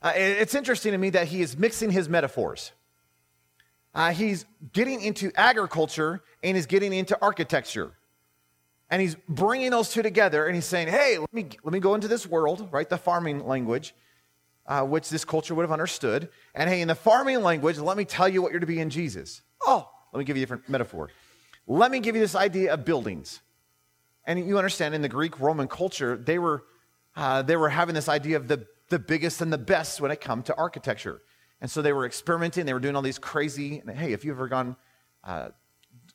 Uh, 0.00 0.12
it's 0.16 0.54
interesting 0.54 0.92
to 0.92 0.96
me 0.96 1.10
that 1.10 1.26
he 1.28 1.42
is 1.42 1.58
mixing 1.58 1.90
his 1.90 2.08
metaphors. 2.08 2.72
Uh, 3.94 4.10
he's 4.10 4.46
getting 4.72 5.02
into 5.02 5.30
agriculture 5.36 6.22
and 6.42 6.56
he's 6.56 6.64
getting 6.64 6.94
into 6.94 7.18
architecture. 7.20 7.92
And 8.88 9.02
he's 9.02 9.16
bringing 9.28 9.70
those 9.70 9.92
two 9.92 10.00
together 10.00 10.46
and 10.46 10.54
he's 10.54 10.64
saying, 10.64 10.88
hey, 10.88 11.18
let 11.18 11.34
me, 11.34 11.50
let 11.62 11.74
me 11.74 11.78
go 11.78 11.94
into 11.94 12.08
this 12.08 12.26
world, 12.26 12.68
right? 12.72 12.88
The 12.88 12.96
farming 12.96 13.46
language 13.46 13.94
uh, 14.64 14.82
which 14.82 15.10
this 15.10 15.26
culture 15.26 15.54
would 15.54 15.64
have 15.64 15.72
understood. 15.72 16.30
And 16.54 16.70
hey, 16.70 16.80
in 16.80 16.88
the 16.88 16.94
farming 16.94 17.42
language, 17.42 17.76
let 17.76 17.98
me 17.98 18.06
tell 18.06 18.30
you 18.30 18.40
what 18.40 18.52
you're 18.52 18.60
to 18.60 18.66
be 18.66 18.80
in 18.80 18.88
Jesus. 18.88 19.42
Oh, 19.66 19.90
let 20.14 20.18
me 20.18 20.24
give 20.24 20.38
you 20.38 20.40
a 20.40 20.46
different 20.46 20.70
metaphor. 20.70 21.10
Let 21.66 21.90
me 21.90 22.00
give 22.00 22.14
you 22.14 22.22
this 22.22 22.34
idea 22.34 22.72
of 22.72 22.86
buildings. 22.86 23.42
And 24.28 24.46
you 24.46 24.58
understand 24.58 24.94
in 24.94 25.02
the 25.02 25.08
Greek 25.08 25.40
Roman 25.40 25.66
culture, 25.66 26.16
they 26.16 26.38
were, 26.38 26.62
uh, 27.16 27.42
they 27.42 27.56
were 27.56 27.70
having 27.70 27.94
this 27.94 28.10
idea 28.10 28.36
of 28.36 28.46
the, 28.46 28.66
the 28.90 28.98
biggest 28.98 29.40
and 29.40 29.50
the 29.50 29.58
best 29.58 30.02
when 30.02 30.10
it 30.10 30.20
come 30.20 30.42
to 30.44 30.54
architecture. 30.54 31.22
And 31.62 31.70
so 31.70 31.80
they 31.80 31.94
were 31.94 32.04
experimenting. 32.04 32.66
They 32.66 32.74
were 32.74 32.78
doing 32.78 32.94
all 32.94 33.02
these 33.02 33.18
crazy. 33.18 33.82
hey, 33.92 34.12
if 34.12 34.26
you've 34.26 34.36
ever 34.36 34.46
gone, 34.46 34.76
uh, 35.24 35.48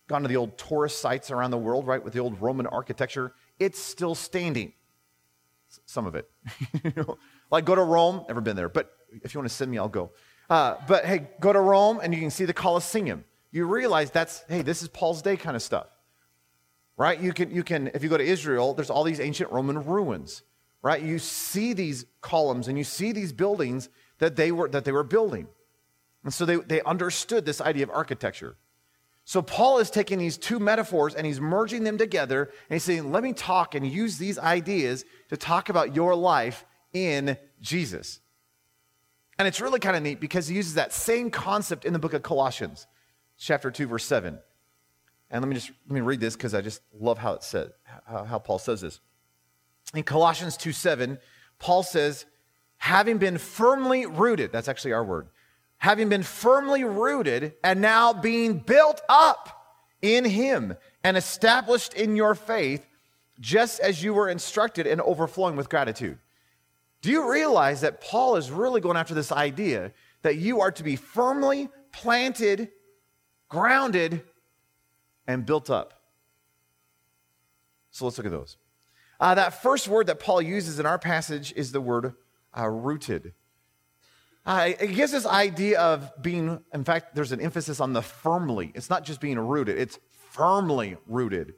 gone 0.07 0.21
to 0.21 0.27
the 0.27 0.37
old 0.37 0.57
tourist 0.59 1.01
sites 1.01 1.31
around 1.31 1.51
the 1.51 1.57
world, 1.57 1.87
right, 1.87 2.01
with 2.01 2.13
the 2.13 2.19
old 2.19 2.39
Roman 2.39 2.67
architecture, 2.67 3.33
it's 3.59 3.79
still 3.79 4.13
standing. 4.15 4.73
Some 5.85 6.05
of 6.05 6.15
it. 6.15 6.29
Like 7.51 7.65
go 7.65 7.75
to 7.75 7.83
Rome, 7.83 8.25
never 8.27 8.41
been 8.41 8.55
there, 8.55 8.67
but 8.67 8.91
if 9.21 9.35
you 9.35 9.39
want 9.39 9.47
to 9.47 9.55
send 9.55 9.69
me, 9.69 9.77
I'll 9.77 9.87
go. 9.87 10.09
Uh, 10.49 10.73
but 10.87 11.05
hey, 11.05 11.27
go 11.39 11.53
to 11.53 11.59
Rome 11.59 11.99
and 12.01 12.11
you 12.11 12.19
can 12.19 12.31
see 12.31 12.45
the 12.45 12.53
Colosseum. 12.53 13.25
You 13.51 13.67
realize 13.67 14.09
that's, 14.09 14.43
hey, 14.49 14.63
this 14.63 14.81
is 14.81 14.87
Paul's 14.87 15.21
day 15.21 15.37
kind 15.37 15.55
of 15.55 15.61
stuff. 15.61 15.85
Right? 16.95 17.19
You 17.19 17.33
can, 17.33 17.51
you 17.51 17.63
can, 17.63 17.89
if 17.93 18.03
you 18.03 18.09
go 18.09 18.17
to 18.17 18.23
Israel, 18.23 18.73
there's 18.73 18.89
all 18.89 19.03
these 19.03 19.19
ancient 19.19 19.51
Roman 19.51 19.83
ruins. 19.83 20.43
right? 20.81 21.01
You 21.01 21.17
see 21.17 21.73
these 21.73 22.05
columns 22.21 22.67
and 22.67 22.77
you 22.77 22.83
see 22.83 23.11
these 23.11 23.33
buildings 23.33 23.89
that 24.19 24.35
they 24.35 24.51
were, 24.51 24.69
that 24.69 24.85
they 24.85 24.91
were 24.91 25.03
building. 25.03 25.47
And 26.23 26.33
so 26.33 26.45
they, 26.45 26.57
they 26.57 26.81
understood 26.83 27.45
this 27.45 27.59
idea 27.59 27.83
of 27.83 27.89
architecture. 27.89 28.55
So 29.25 29.41
Paul 29.41 29.79
is 29.79 29.89
taking 29.89 30.19
these 30.19 30.37
two 30.37 30.59
metaphors 30.59 31.15
and 31.15 31.25
he's 31.25 31.39
merging 31.39 31.83
them 31.83 31.97
together 31.97 32.43
and 32.69 32.75
he's 32.75 32.83
saying, 32.83 33.11
let 33.11 33.23
me 33.23 33.33
talk 33.33 33.73
and 33.73 33.87
use 33.87 34.17
these 34.17 34.37
ideas 34.37 35.05
to 35.29 35.37
talk 35.37 35.69
about 35.69 35.95
your 35.95 36.13
life 36.13 36.65
in 36.91 37.37
Jesus. 37.61 38.19
And 39.39 39.47
it's 39.47 39.61
really 39.61 39.79
kind 39.79 39.95
of 39.95 40.03
neat 40.03 40.19
because 40.19 40.47
he 40.47 40.55
uses 40.55 40.75
that 40.75 40.93
same 40.93 41.31
concept 41.31 41.85
in 41.85 41.93
the 41.93 41.99
book 41.99 42.13
of 42.13 42.21
Colossians, 42.21 42.85
chapter 43.37 43.71
2, 43.71 43.87
verse 43.87 44.05
7. 44.05 44.37
And 45.33 45.41
let 45.41 45.49
me 45.49 45.55
just 45.55 45.71
let 45.87 45.95
me 45.95 46.01
read 46.01 46.19
this 46.19 46.35
because 46.35 46.53
I 46.53 46.61
just 46.61 46.83
love 46.97 47.17
how 47.17 47.33
it 47.33 47.41
said, 47.41 47.71
how, 48.05 48.23
how 48.23 48.37
Paul 48.37 48.59
says 48.59 48.81
this. 48.81 48.99
In 49.95 50.03
Colossians 50.03 50.55
2 50.55 50.71
7, 50.71 51.17
Paul 51.57 51.81
says, 51.81 52.25
having 52.77 53.17
been 53.17 53.39
firmly 53.39 54.05
rooted, 54.05 54.51
that's 54.51 54.67
actually 54.67 54.93
our 54.93 55.03
word, 55.03 55.27
having 55.77 56.07
been 56.07 56.21
firmly 56.21 56.83
rooted 56.83 57.55
and 57.63 57.81
now 57.81 58.13
being 58.13 58.59
built 58.59 59.01
up 59.09 59.81
in 60.03 60.23
him 60.23 60.75
and 61.03 61.17
established 61.17 61.95
in 61.95 62.15
your 62.15 62.35
faith, 62.35 62.85
just 63.39 63.79
as 63.79 64.03
you 64.03 64.13
were 64.13 64.29
instructed 64.29 64.85
and 64.85 65.01
overflowing 65.01 65.55
with 65.55 65.67
gratitude. 65.67 66.19
Do 67.01 67.09
you 67.09 67.31
realize 67.31 67.81
that 67.81 68.01
Paul 68.01 68.35
is 68.35 68.51
really 68.51 68.81
going 68.81 68.97
after 68.97 69.15
this 69.15 69.31
idea 69.31 69.93
that 70.21 70.35
you 70.35 70.61
are 70.61 70.71
to 70.71 70.83
be 70.83 70.95
firmly 70.95 71.69
planted, 71.91 72.69
grounded, 73.49 74.23
and 75.27 75.45
built 75.45 75.69
up? 75.69 76.01
So 77.91 78.05
let's 78.05 78.17
look 78.17 78.25
at 78.25 78.31
those. 78.31 78.57
Uh, 79.19 79.35
that 79.35 79.61
first 79.61 79.87
word 79.87 80.07
that 80.07 80.19
Paul 80.19 80.41
uses 80.41 80.79
in 80.79 80.85
our 80.85 80.99
passage 80.99 81.53
is 81.55 81.71
the 81.71 81.79
word 81.81 82.13
uh, 82.57 82.67
rooted. 82.67 83.33
Uh, 84.45 84.71
it 84.79 84.95
gives 84.95 85.11
this 85.11 85.25
idea 85.25 85.79
of 85.79 86.11
being, 86.21 86.59
in 86.73 86.83
fact, 86.83 87.15
there's 87.15 87.31
an 87.31 87.39
emphasis 87.39 87.79
on 87.79 87.93
the 87.93 88.01
firmly. 88.01 88.71
It's 88.75 88.89
not 88.89 89.05
just 89.05 89.21
being 89.21 89.39
rooted, 89.39 89.77
it's 89.77 89.99
firmly 90.31 90.97
rooted. 91.07 91.53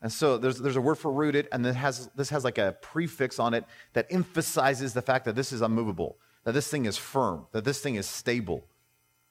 And 0.00 0.12
so 0.12 0.38
there's, 0.38 0.58
there's 0.58 0.76
a 0.76 0.80
word 0.80 0.94
for 0.94 1.12
rooted, 1.12 1.48
and 1.50 1.64
this 1.64 1.76
has, 1.76 2.08
this 2.14 2.30
has 2.30 2.44
like 2.44 2.56
a 2.56 2.76
prefix 2.80 3.38
on 3.38 3.52
it 3.52 3.64
that 3.94 4.06
emphasizes 4.10 4.94
the 4.94 5.02
fact 5.02 5.24
that 5.24 5.34
this 5.34 5.52
is 5.52 5.60
unmovable, 5.60 6.18
that 6.44 6.52
this 6.52 6.68
thing 6.68 6.86
is 6.86 6.96
firm, 6.96 7.46
that 7.52 7.64
this 7.64 7.80
thing 7.80 7.96
is 7.96 8.08
stable. 8.08 8.64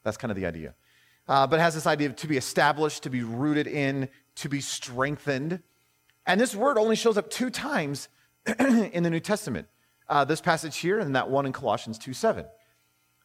That's 0.04 0.18
kind 0.18 0.30
of 0.30 0.36
the 0.36 0.46
idea. 0.46 0.76
Uh, 1.28 1.46
but 1.46 1.60
has 1.60 1.76
this 1.76 1.86
idea 1.86 2.08
of 2.08 2.16
to 2.16 2.28
be 2.28 2.38
established, 2.38 3.04
to 3.04 3.10
be 3.10 3.24
rooted 3.24 3.68
in, 3.68 4.10
to 4.36 4.50
be 4.50 4.62
strengthened. 4.62 5.62
And 6.26 6.40
this 6.40 6.56
word 6.56 6.78
only 6.78 6.96
shows 6.96 7.18
up 7.18 7.30
two 7.30 7.50
times 7.50 8.08
in 8.60 9.04
the 9.04 9.10
New 9.10 9.20
Testament. 9.20 9.68
Uh, 10.10 10.24
this 10.24 10.40
passage 10.40 10.78
here 10.78 11.00
and 11.00 11.16
that 11.16 11.30
one 11.30 11.46
in 11.46 11.52
Colossians 11.52 11.98
2 11.98 12.14
7. 12.14 12.46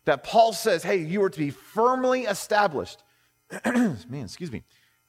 That 0.04 0.24
Paul 0.24 0.52
says, 0.52 0.82
hey, 0.82 0.96
you 0.96 1.22
are 1.22 1.30
to 1.30 1.38
be 1.38 1.50
firmly 1.50 2.22
established. 2.22 3.04
Man, 3.64 4.24
excuse 4.24 4.50
me. 4.50 4.64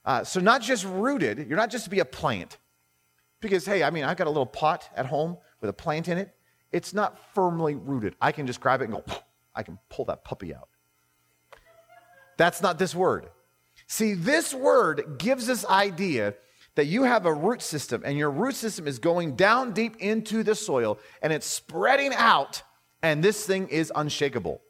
Uh, 0.06 0.24
so, 0.24 0.40
not 0.40 0.62
just 0.62 0.86
rooted, 0.86 1.48
you're 1.48 1.58
not 1.58 1.72
just 1.72 1.86
to 1.86 1.90
be 1.90 2.00
a 2.00 2.06
plant. 2.06 2.58
Because, 3.40 3.66
hey, 3.66 3.84
I 3.84 3.90
mean, 3.90 4.04
I've 4.04 4.18
got 4.18 4.28
a 4.28 4.30
little 4.30 4.46
pot 4.46 4.90
at 4.96 5.06
home 5.06 5.38
with 5.62 5.70
a 5.70 5.74
plant 5.74 6.08
in 6.10 6.18
it. 6.18 6.36
It's 6.72 6.94
not 6.94 7.20
firmly 7.34 7.76
rooted. 7.76 8.16
I 8.22 8.32
can 8.32 8.46
just 8.46 8.60
grab 8.60 8.82
it 8.82 8.86
and 8.86 8.94
go, 8.94 9.04
I 9.56 9.64
can 9.64 9.80
pull 9.90 10.06
that 10.06 10.24
puppy 10.24 10.54
out. 10.54 10.70
That's 12.38 12.62
not 12.62 12.80
this 12.80 12.96
word. 12.96 13.30
See, 13.88 14.14
this 14.14 14.54
word 14.54 15.16
gives 15.18 15.50
us 15.50 15.66
idea 15.66 16.36
that 16.76 16.86
you 16.86 17.04
have 17.04 17.26
a 17.26 17.34
root 17.34 17.62
system 17.62 18.02
and 18.06 18.18
your 18.18 18.32
root 18.32 18.56
system 18.56 18.88
is 18.88 18.98
going 19.00 19.36
down 19.36 19.74
deep 19.74 19.98
into 19.98 20.44
the 20.44 20.56
soil 20.56 20.98
and 21.22 21.32
it's 21.32 21.46
spreading 21.46 22.14
out, 22.14 22.64
and 23.02 23.24
this 23.24 23.46
thing 23.46 23.68
is 23.68 23.92
unshakable. 23.96 24.62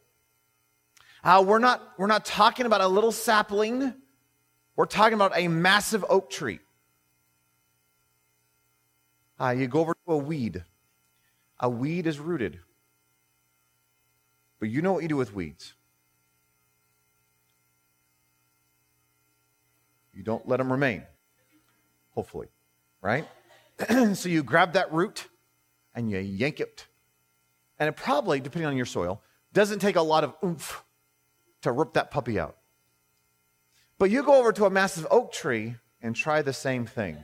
Uh, 1.23 1.43
we're, 1.45 1.59
not, 1.59 1.81
we're 1.97 2.07
not 2.07 2.25
talking 2.25 2.65
about 2.65 2.81
a 2.81 2.87
little 2.87 3.13
sapling 3.13 3.93
we're 4.75 4.85
talking 4.85 5.13
about 5.13 5.33
a 5.35 5.47
massive 5.47 6.03
oak 6.09 6.29
tree. 6.29 6.59
Uh, 9.39 9.49
you 9.51 9.67
go 9.67 9.81
over 9.81 9.93
to 9.93 10.13
a 10.13 10.17
weed. 10.17 10.63
A 11.59 11.69
weed 11.69 12.07
is 12.07 12.19
rooted. 12.19 12.59
But 14.59 14.69
you 14.69 14.81
know 14.81 14.93
what 14.93 15.03
you 15.03 15.09
do 15.09 15.17
with 15.17 15.33
weeds. 15.33 15.73
You 20.13 20.23
don't 20.23 20.47
let 20.47 20.57
them 20.57 20.71
remain, 20.71 21.03
hopefully, 22.11 22.47
right? 23.01 23.27
so 24.13 24.29
you 24.29 24.43
grab 24.43 24.73
that 24.73 24.93
root 24.93 25.27
and 25.95 26.09
you 26.09 26.19
yank 26.19 26.59
it. 26.59 26.87
And 27.79 27.89
it 27.89 27.95
probably, 27.95 28.39
depending 28.39 28.67
on 28.67 28.77
your 28.77 28.85
soil, 28.85 29.21
doesn't 29.53 29.79
take 29.79 29.95
a 29.95 30.01
lot 30.01 30.23
of 30.23 30.35
oomph 30.43 30.83
to 31.61 31.71
rip 31.71 31.93
that 31.93 32.11
puppy 32.11 32.39
out. 32.39 32.57
But 33.97 34.11
you 34.11 34.23
go 34.23 34.35
over 34.35 34.51
to 34.53 34.65
a 34.65 34.69
massive 34.69 35.07
oak 35.09 35.31
tree 35.31 35.75
and 36.01 36.15
try 36.15 36.41
the 36.41 36.53
same 36.53 36.85
thing. 36.85 37.23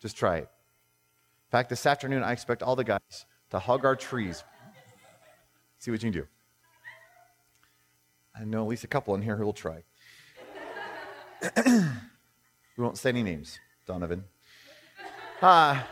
Just 0.00 0.16
try 0.16 0.36
it. 0.36 0.42
In 0.42 1.50
fact, 1.50 1.68
this 1.68 1.84
afternoon, 1.84 2.22
I 2.22 2.32
expect 2.32 2.62
all 2.62 2.76
the 2.76 2.84
guys 2.84 3.26
to 3.50 3.58
hug 3.58 3.84
our 3.84 3.96
trees. 3.96 4.44
See 5.78 5.90
what 5.90 6.02
you 6.02 6.10
can 6.10 6.20
do. 6.20 6.28
I 8.38 8.44
know 8.44 8.62
at 8.62 8.68
least 8.68 8.84
a 8.84 8.88
couple 8.88 9.14
in 9.14 9.22
here 9.22 9.36
who 9.36 9.44
will 9.44 9.52
try. 9.52 9.82
we 11.66 12.84
won't 12.84 12.98
say 12.98 13.10
any 13.10 13.22
names, 13.22 13.58
Donovan. 13.86 14.24
Uh, 15.40 15.82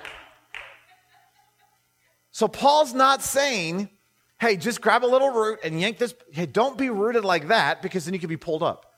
so 2.31 2.49
Paul's 2.49 2.95
not 2.95 3.23
saying, 3.23 3.89
hey, 4.41 4.57
just 4.57 4.81
grab 4.81 5.05
a 5.05 5.07
little 5.07 5.31
root 5.31 5.61
and 5.65 5.81
yank 5.81 5.99
this. 5.99 6.15
Hey, 6.31 6.47
don't 6.47 6.77
be 6.77 6.91
rooted 6.91 7.25
like 7.25 7.49
that 7.49 7.83
because 7.83 8.05
then 8.05 8.15
you 8.15 8.21
could 8.21 8.29
be 8.29 8.37
pulled 8.37 8.63
up. 8.63 8.95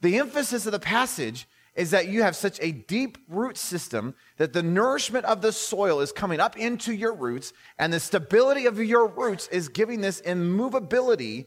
The 0.00 0.18
emphasis 0.18 0.66
of 0.66 0.72
the 0.72 0.80
passage 0.80 1.46
is 1.74 1.92
that 1.92 2.08
you 2.08 2.22
have 2.22 2.34
such 2.34 2.58
a 2.60 2.72
deep 2.72 3.18
root 3.28 3.56
system 3.56 4.14
that 4.38 4.52
the 4.52 4.62
nourishment 4.62 5.24
of 5.24 5.40
the 5.40 5.52
soil 5.52 6.00
is 6.00 6.10
coming 6.12 6.40
up 6.40 6.56
into 6.56 6.92
your 6.92 7.14
roots, 7.14 7.52
and 7.78 7.92
the 7.92 8.00
stability 8.00 8.66
of 8.66 8.78
your 8.78 9.06
roots 9.06 9.48
is 9.48 9.68
giving 9.68 10.00
this 10.00 10.20
immovability. 10.20 11.46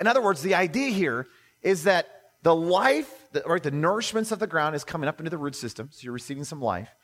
In 0.00 0.06
other 0.06 0.20
words, 0.20 0.42
the 0.42 0.54
idea 0.54 0.90
here 0.90 1.28
is 1.62 1.84
that 1.84 2.23
the 2.44 2.54
life, 2.54 3.10
the, 3.32 3.42
right, 3.46 3.62
the 3.62 3.72
nourishments 3.72 4.30
of 4.30 4.38
the 4.38 4.46
ground 4.46 4.76
is 4.76 4.84
coming 4.84 5.08
up 5.08 5.18
into 5.18 5.30
the 5.30 5.38
root 5.38 5.56
system, 5.56 5.88
so 5.90 6.04
you're 6.04 6.12
receiving 6.12 6.44
some 6.44 6.60
life. 6.60 6.94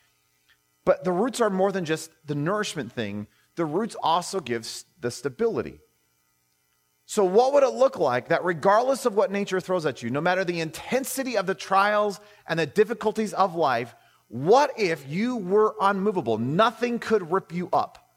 But 0.85 1.03
the 1.03 1.11
roots 1.11 1.41
are 1.41 1.49
more 1.49 1.71
than 1.71 1.83
just 1.83 2.11
the 2.25 2.35
nourishment 2.35 2.91
thing, 2.91 3.27
the 3.55 3.65
roots 3.65 3.95
also 4.01 4.39
give 4.39 4.67
the 4.99 5.09
stability. 5.09 5.79
So, 7.07 7.25
what 7.25 7.53
would 7.53 7.63
it 7.63 7.73
look 7.73 7.97
like 7.97 8.29
that 8.29 8.45
regardless 8.45 9.05
of 9.05 9.15
what 9.15 9.31
nature 9.31 9.59
throws 9.59 9.85
at 9.87 10.03
you, 10.03 10.11
no 10.11 10.21
matter 10.21 10.45
the 10.45 10.61
intensity 10.61 11.37
of 11.37 11.47
the 11.47 11.55
trials 11.55 12.19
and 12.47 12.59
the 12.59 12.67
difficulties 12.67 13.33
of 13.33 13.55
life, 13.55 13.95
what 14.27 14.71
if 14.77 15.09
you 15.09 15.37
were 15.37 15.75
unmovable? 15.81 16.37
Nothing 16.37 16.99
could 16.99 17.31
rip 17.31 17.51
you 17.51 17.67
up. 17.73 18.15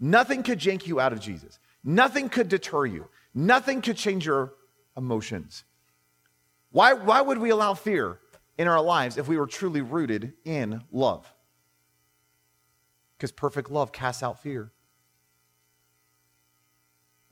Nothing 0.00 0.42
could 0.42 0.58
jank 0.58 0.86
you 0.86 0.98
out 0.98 1.12
of 1.12 1.20
Jesus. 1.20 1.60
Nothing 1.84 2.28
could 2.28 2.48
deter 2.48 2.86
you. 2.86 3.06
Nothing 3.32 3.80
could 3.82 3.96
change 3.96 4.26
your 4.26 4.52
emotions. 4.96 5.64
Why, 6.72 6.92
why 6.92 7.20
would 7.20 7.38
we 7.38 7.50
allow 7.50 7.74
fear 7.74 8.18
in 8.56 8.68
our 8.68 8.80
lives 8.80 9.16
if 9.16 9.28
we 9.28 9.36
were 9.36 9.46
truly 9.46 9.80
rooted 9.80 10.34
in 10.44 10.82
love? 10.92 11.32
Because 13.16 13.32
perfect 13.32 13.70
love 13.70 13.92
casts 13.92 14.22
out 14.22 14.42
fear. 14.42 14.72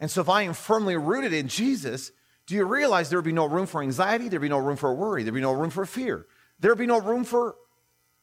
And 0.00 0.10
so, 0.10 0.20
if 0.20 0.28
I 0.28 0.42
am 0.42 0.54
firmly 0.54 0.96
rooted 0.96 1.32
in 1.32 1.48
Jesus, 1.48 2.12
do 2.46 2.54
you 2.54 2.64
realize 2.64 3.10
there 3.10 3.18
would 3.18 3.24
be 3.24 3.32
no 3.32 3.46
room 3.46 3.66
for 3.66 3.82
anxiety? 3.82 4.28
There'd 4.28 4.42
be 4.42 4.48
no 4.48 4.58
room 4.58 4.76
for 4.76 4.94
worry. 4.94 5.22
There'd 5.22 5.34
be 5.34 5.40
no 5.40 5.52
room 5.52 5.70
for 5.70 5.84
fear. 5.84 6.26
There'd 6.60 6.78
be 6.78 6.86
no 6.86 7.00
room 7.00 7.24
for 7.24 7.56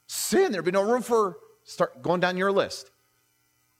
sin. 0.07 0.51
There'd 0.51 0.65
be 0.65 0.72
no 0.72 0.84
room 0.84 1.01
for 1.01 1.38
start 1.63 2.01
going 2.01 2.22
down 2.22 2.38
your 2.38 2.51
list. 2.51 2.91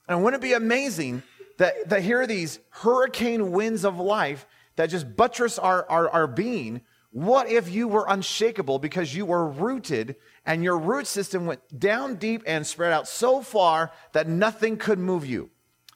And 0.08 0.24
wouldn't 0.24 0.44
it 0.44 0.46
be 0.46 0.54
amazing 0.54 1.24
that, 1.58 1.90
that 1.90 2.04
here 2.04 2.22
are 2.22 2.28
these 2.28 2.60
hurricane 2.70 3.52
winds 3.52 3.86
of 3.86 3.98
life 3.98 4.46
that 4.76 4.88
just 4.88 5.16
buttress 5.16 5.58
our, 5.58 5.90
our, 5.90 6.10
our 6.10 6.28
being? 6.28 6.82
What 7.16 7.48
if 7.48 7.72
you 7.72 7.88
were 7.88 8.06
unshakable 8.10 8.78
because 8.78 9.16
you 9.16 9.26
were 9.26 9.48
rooted 9.48 10.18
and 10.46 10.66
your 10.66 10.78
root 10.78 11.08
system 11.08 11.46
went 11.46 11.62
down 11.80 12.16
deep 12.16 12.44
and 12.46 12.68
spread 12.68 12.92
out 12.92 13.08
so 13.08 13.42
far 13.42 13.94
that 14.12 14.28
nothing 14.28 14.76
could 14.76 15.00
move 15.00 15.26
you? 15.26 15.50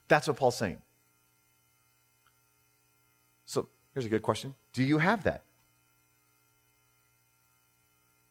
That's 0.08 0.30
what 0.30 0.38
Paul's 0.38 0.58
saying. 0.58 0.82
So 3.44 3.68
here's 3.94 4.06
a 4.06 4.10
good 4.10 4.22
question 4.22 4.56
Do 4.72 4.82
you 4.82 4.98
have 5.00 5.26
that? 5.26 5.44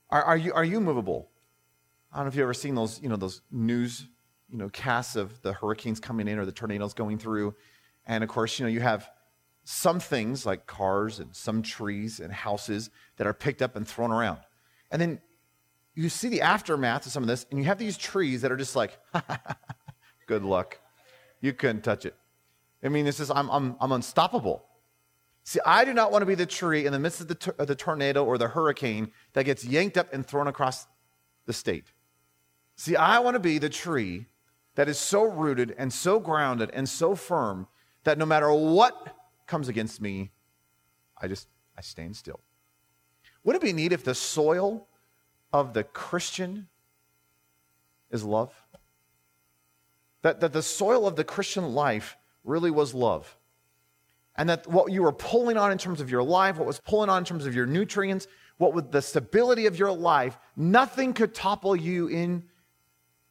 Are, 0.09 0.23
are, 0.23 0.39
you, 0.39 0.55
are 0.55 0.65
you 0.65 0.81
movable? 0.81 1.29
I 2.11 2.17
don't 2.17 2.25
know 2.25 2.29
if 2.29 2.37
you've 2.37 2.45
ever 2.45 2.55
seen 2.55 2.75
those, 2.75 3.03
you 3.03 3.11
know, 3.11 3.17
those 3.17 3.43
news 3.51 4.07
you 4.51 4.57
know, 4.57 4.71
casts 4.71 5.15
of 5.15 5.43
the 5.43 5.53
hurricanes 5.53 6.01
coming 6.01 6.27
in 6.27 6.39
or 6.39 6.47
the 6.47 6.53
tornadoes 6.53 6.95
going 6.95 7.19
through. 7.19 7.55
And 8.07 8.25
of 8.25 8.31
course, 8.31 8.59
you 8.59 8.65
know, 8.65 8.71
you 8.73 8.81
have 8.81 9.11
some 9.71 10.01
things 10.01 10.47
like 10.47 10.67
cars 10.67 11.19
and 11.19 11.37
some 11.37 11.61
trees 11.61 12.21
and 12.21 12.33
houses 12.33 12.89
that 13.19 13.27
are 13.27 13.35
picked 13.35 13.61
up 13.61 13.77
and 13.77 13.87
thrown 13.87 14.11
around. 14.11 14.39
And 14.91 15.01
then 15.03 15.21
you 15.95 16.09
see 16.09 16.31
the 16.31 16.41
aftermath 16.41 17.05
of 17.05 17.13
some 17.13 17.23
of 17.23 17.27
this, 17.27 17.45
and 17.51 17.59
you 17.59 17.67
have 17.67 17.77
these 17.77 17.99
trees 17.99 18.41
that 18.41 18.51
are 18.51 18.57
just 18.57 18.75
like, 18.75 18.99
Good 20.27 20.43
luck. 20.43 20.79
You 21.43 21.53
couldn't 21.53 21.83
touch 21.83 22.07
it. 22.07 22.15
I 22.83 22.89
mean, 22.89 23.05
this 23.05 23.21
is, 23.21 23.31
I'm, 23.31 23.51
I'm, 23.51 23.77
I'm 23.79 23.93
unstoppable. 23.93 24.65
See, 25.45 25.61
I 25.67 25.85
do 25.85 25.93
not 25.93 26.13
want 26.13 26.23
to 26.23 26.27
be 26.27 26.35
the 26.35 26.47
tree 26.47 26.87
in 26.87 26.93
the 26.93 26.99
midst 26.99 27.21
of 27.21 27.29
the, 27.29 27.55
of 27.59 27.67
the 27.67 27.75
tornado 27.75 28.25
or 28.25 28.39
the 28.39 28.49
hurricane 28.49 29.13
that 29.35 29.45
gets 29.45 29.67
yanked 29.67 29.99
up 29.99 30.15
and 30.15 30.27
thrown 30.27 30.49
across 30.49 30.87
the 31.45 31.53
state. 31.53 31.93
See, 32.77 32.97
I 32.97 33.19
want 33.19 33.35
to 33.35 33.41
be 33.41 33.59
the 33.59 33.69
tree 33.69 34.25
that 34.77 34.89
is 34.89 34.99
so 34.99 35.25
rooted 35.25 35.75
and 35.77 35.93
so 35.93 36.19
grounded 36.19 36.71
and 36.73 36.89
so 36.89 37.15
firm 37.15 37.67
that 38.05 38.17
no 38.17 38.25
matter 38.25 38.51
what 38.51 39.15
comes 39.49 39.69
against 39.69 40.01
me, 40.01 40.31
I 41.21 41.27
just 41.27 41.49
I 41.77 41.81
stand 41.81 42.17
still. 42.17 42.41
Wouldn't 43.43 43.63
it 43.63 43.67
be 43.67 43.73
neat 43.73 43.93
if 43.93 44.05
the 44.05 44.15
soil 44.15 44.87
of 45.53 45.73
the 45.75 45.85
Christian 45.85 46.69
is 48.11 48.25
love? 48.25 48.53
That, 50.23 50.41
that 50.41 50.53
the 50.53 50.63
soil 50.63 51.07
of 51.07 51.17
the 51.17 51.25
Christian 51.25 51.75
life 51.75 52.17
really 52.45 52.71
was 52.71 52.95
love. 52.95 53.37
And 54.37 54.49
that 54.49 54.67
what 54.67 54.93
you 54.93 55.03
were 55.03 55.13
pulling 55.13 55.57
on 55.57 55.73
in 55.73 55.79
terms 55.79 56.01
of 56.01 56.11
your 56.11 56.23
life, 56.23 56.59
what 56.59 56.67
was 56.67 56.81
pulling 56.81 57.09
on 57.09 57.19
in 57.19 57.25
terms 57.25 57.47
of 57.47 57.55
your 57.55 57.67
nutrients, 57.67 58.27
what 58.57 58.73
with 58.73 58.93
the 58.93 59.03
stability 59.03 59.67
of 59.67 59.79
your 59.79 59.93
life, 59.93 60.39
nothing 60.57 61.13
could 61.13 61.35
topple 61.35 61.75
you 61.75 62.09
in 62.09 62.45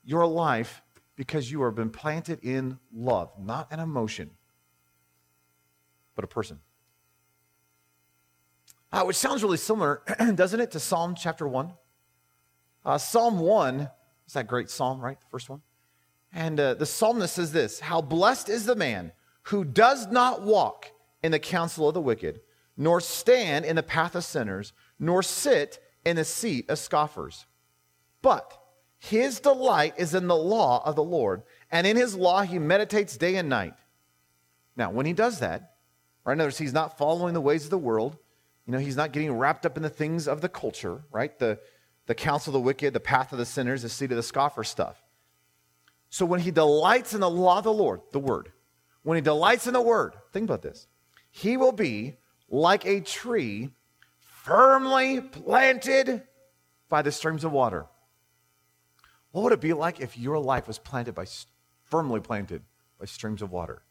your 0.03 0.25
life 0.25 0.81
because 1.15 1.51
you 1.51 1.61
have 1.63 1.75
been 1.75 1.89
planted 1.89 2.39
in 2.43 2.79
love, 2.93 3.31
not 3.39 3.67
an 3.71 3.79
emotion, 3.79 4.31
but 6.17 6.25
a 6.25 6.27
person. 6.27 6.59
Uh, 8.91 9.03
which 9.03 9.15
sounds 9.15 9.43
really 9.43 9.57
similar, 9.57 10.01
doesn't 10.35 10.59
it, 10.59 10.71
to 10.71 10.79
Psalm 10.79 11.15
chapter 11.15 11.47
1? 11.47 11.71
Uh, 12.83 12.97
psalm 12.97 13.39
1 13.39 13.89
is 14.25 14.33
that 14.33 14.47
great 14.47 14.69
psalm, 14.69 14.99
right? 14.99 15.19
The 15.19 15.27
first 15.29 15.49
one. 15.49 15.61
And 16.33 16.59
uh, 16.59 16.73
the 16.73 16.85
psalmist 16.85 17.35
says 17.35 17.51
this 17.51 17.79
How 17.79 18.01
blessed 18.01 18.49
is 18.49 18.65
the 18.65 18.75
man 18.75 19.11
who 19.43 19.63
does 19.63 20.07
not 20.07 20.41
walk 20.41 20.91
in 21.21 21.31
the 21.31 21.39
counsel 21.39 21.87
of 21.87 21.93
the 21.93 22.01
wicked, 22.01 22.41
nor 22.75 22.99
stand 22.99 23.65
in 23.65 23.75
the 23.75 23.83
path 23.83 24.15
of 24.15 24.23
sinners, 24.23 24.73
nor 24.99 25.21
sit 25.21 25.79
in 26.03 26.15
the 26.15 26.25
seat 26.25 26.69
of 26.69 26.79
scoffers. 26.79 27.45
But 28.21 28.57
his 28.97 29.39
delight 29.39 29.93
is 29.97 30.15
in 30.15 30.27
the 30.27 30.35
law 30.35 30.81
of 30.83 30.95
the 30.95 31.03
Lord, 31.03 31.43
and 31.71 31.85
in 31.85 31.95
his 31.95 32.15
law 32.15 32.41
he 32.41 32.57
meditates 32.57 33.17
day 33.17 33.35
and 33.35 33.49
night. 33.49 33.75
Now, 34.75 34.91
when 34.91 35.05
he 35.05 35.13
does 35.13 35.39
that, 35.39 35.76
right, 36.27 36.33
in 36.33 36.41
other 36.41 36.47
words, 36.47 36.57
he's 36.57 36.73
not 36.73 36.97
following 36.97 37.33
the 37.33 37.41
ways 37.41 37.63
of 37.63 37.69
the 37.69 37.77
world. 37.77 38.17
You 38.65 38.73
know, 38.73 38.79
he's 38.79 38.97
not 38.97 39.13
getting 39.13 39.31
wrapped 39.31 39.65
up 39.65 39.77
in 39.77 39.83
the 39.83 39.89
things 39.89 40.27
of 40.27 40.41
the 40.41 40.49
culture, 40.49 41.01
right? 41.11 41.37
The, 41.39 41.59
the 42.05 42.15
counsel 42.15 42.51
of 42.51 42.53
the 42.53 42.65
wicked, 42.65 42.93
the 42.93 42.99
path 42.99 43.31
of 43.31 43.37
the 43.37 43.45
sinners, 43.45 43.81
the 43.81 43.89
seat 43.89 44.11
of 44.11 44.17
the 44.17 44.23
scoffer 44.23 44.63
stuff. 44.63 45.01
So 46.09 46.25
when 46.25 46.41
he 46.41 46.51
delights 46.51 47.13
in 47.13 47.21
the 47.21 47.29
law 47.29 47.59
of 47.59 47.63
the 47.63 47.73
Lord, 47.73 48.01
the 48.11 48.19
word, 48.19 48.51
when 49.03 49.15
he 49.15 49.21
delights 49.21 49.67
in 49.67 49.73
the 49.73 49.81
word, 49.81 50.15
think 50.33 50.45
about 50.45 50.61
this, 50.61 50.87
he 51.31 51.55
will 51.55 51.71
be 51.71 52.17
like 52.49 52.85
a 52.85 53.01
tree 53.01 53.69
firmly 54.19 55.21
planted 55.21 56.23
by 56.89 57.01
the 57.01 57.11
streams 57.11 57.43
of 57.43 57.51
water. 57.51 57.85
What 59.31 59.43
would 59.43 59.53
it 59.53 59.61
be 59.61 59.73
like 59.73 59.99
if 59.99 60.17
your 60.17 60.39
life 60.39 60.67
was 60.67 60.79
planted 60.79 61.13
by, 61.13 61.25
firmly 61.85 62.19
planted 62.19 62.63
by 62.99 63.05
streams 63.05 63.41
of 63.41 63.51
water? 63.51 63.81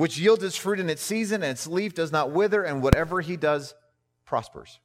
Which 0.00 0.16
yields 0.16 0.42
its 0.42 0.56
fruit 0.56 0.80
in 0.80 0.88
its 0.88 1.02
season, 1.02 1.42
and 1.42 1.50
its 1.50 1.66
leaf 1.66 1.92
does 1.92 2.10
not 2.10 2.30
wither, 2.30 2.62
and 2.62 2.82
whatever 2.82 3.20
he 3.20 3.36
does 3.36 3.74
prospers. 4.24 4.80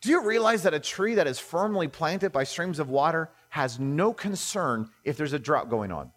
Do 0.00 0.08
you 0.08 0.22
realize 0.24 0.62
that 0.62 0.72
a 0.72 0.80
tree 0.80 1.16
that 1.16 1.26
is 1.26 1.38
firmly 1.38 1.86
planted 1.86 2.32
by 2.32 2.44
streams 2.44 2.78
of 2.78 2.88
water 2.88 3.28
has 3.50 3.78
no 3.78 4.14
concern 4.14 4.88
if 5.04 5.18
there's 5.18 5.34
a 5.34 5.38
drought 5.38 5.68
going 5.68 5.92
on? 5.92 6.12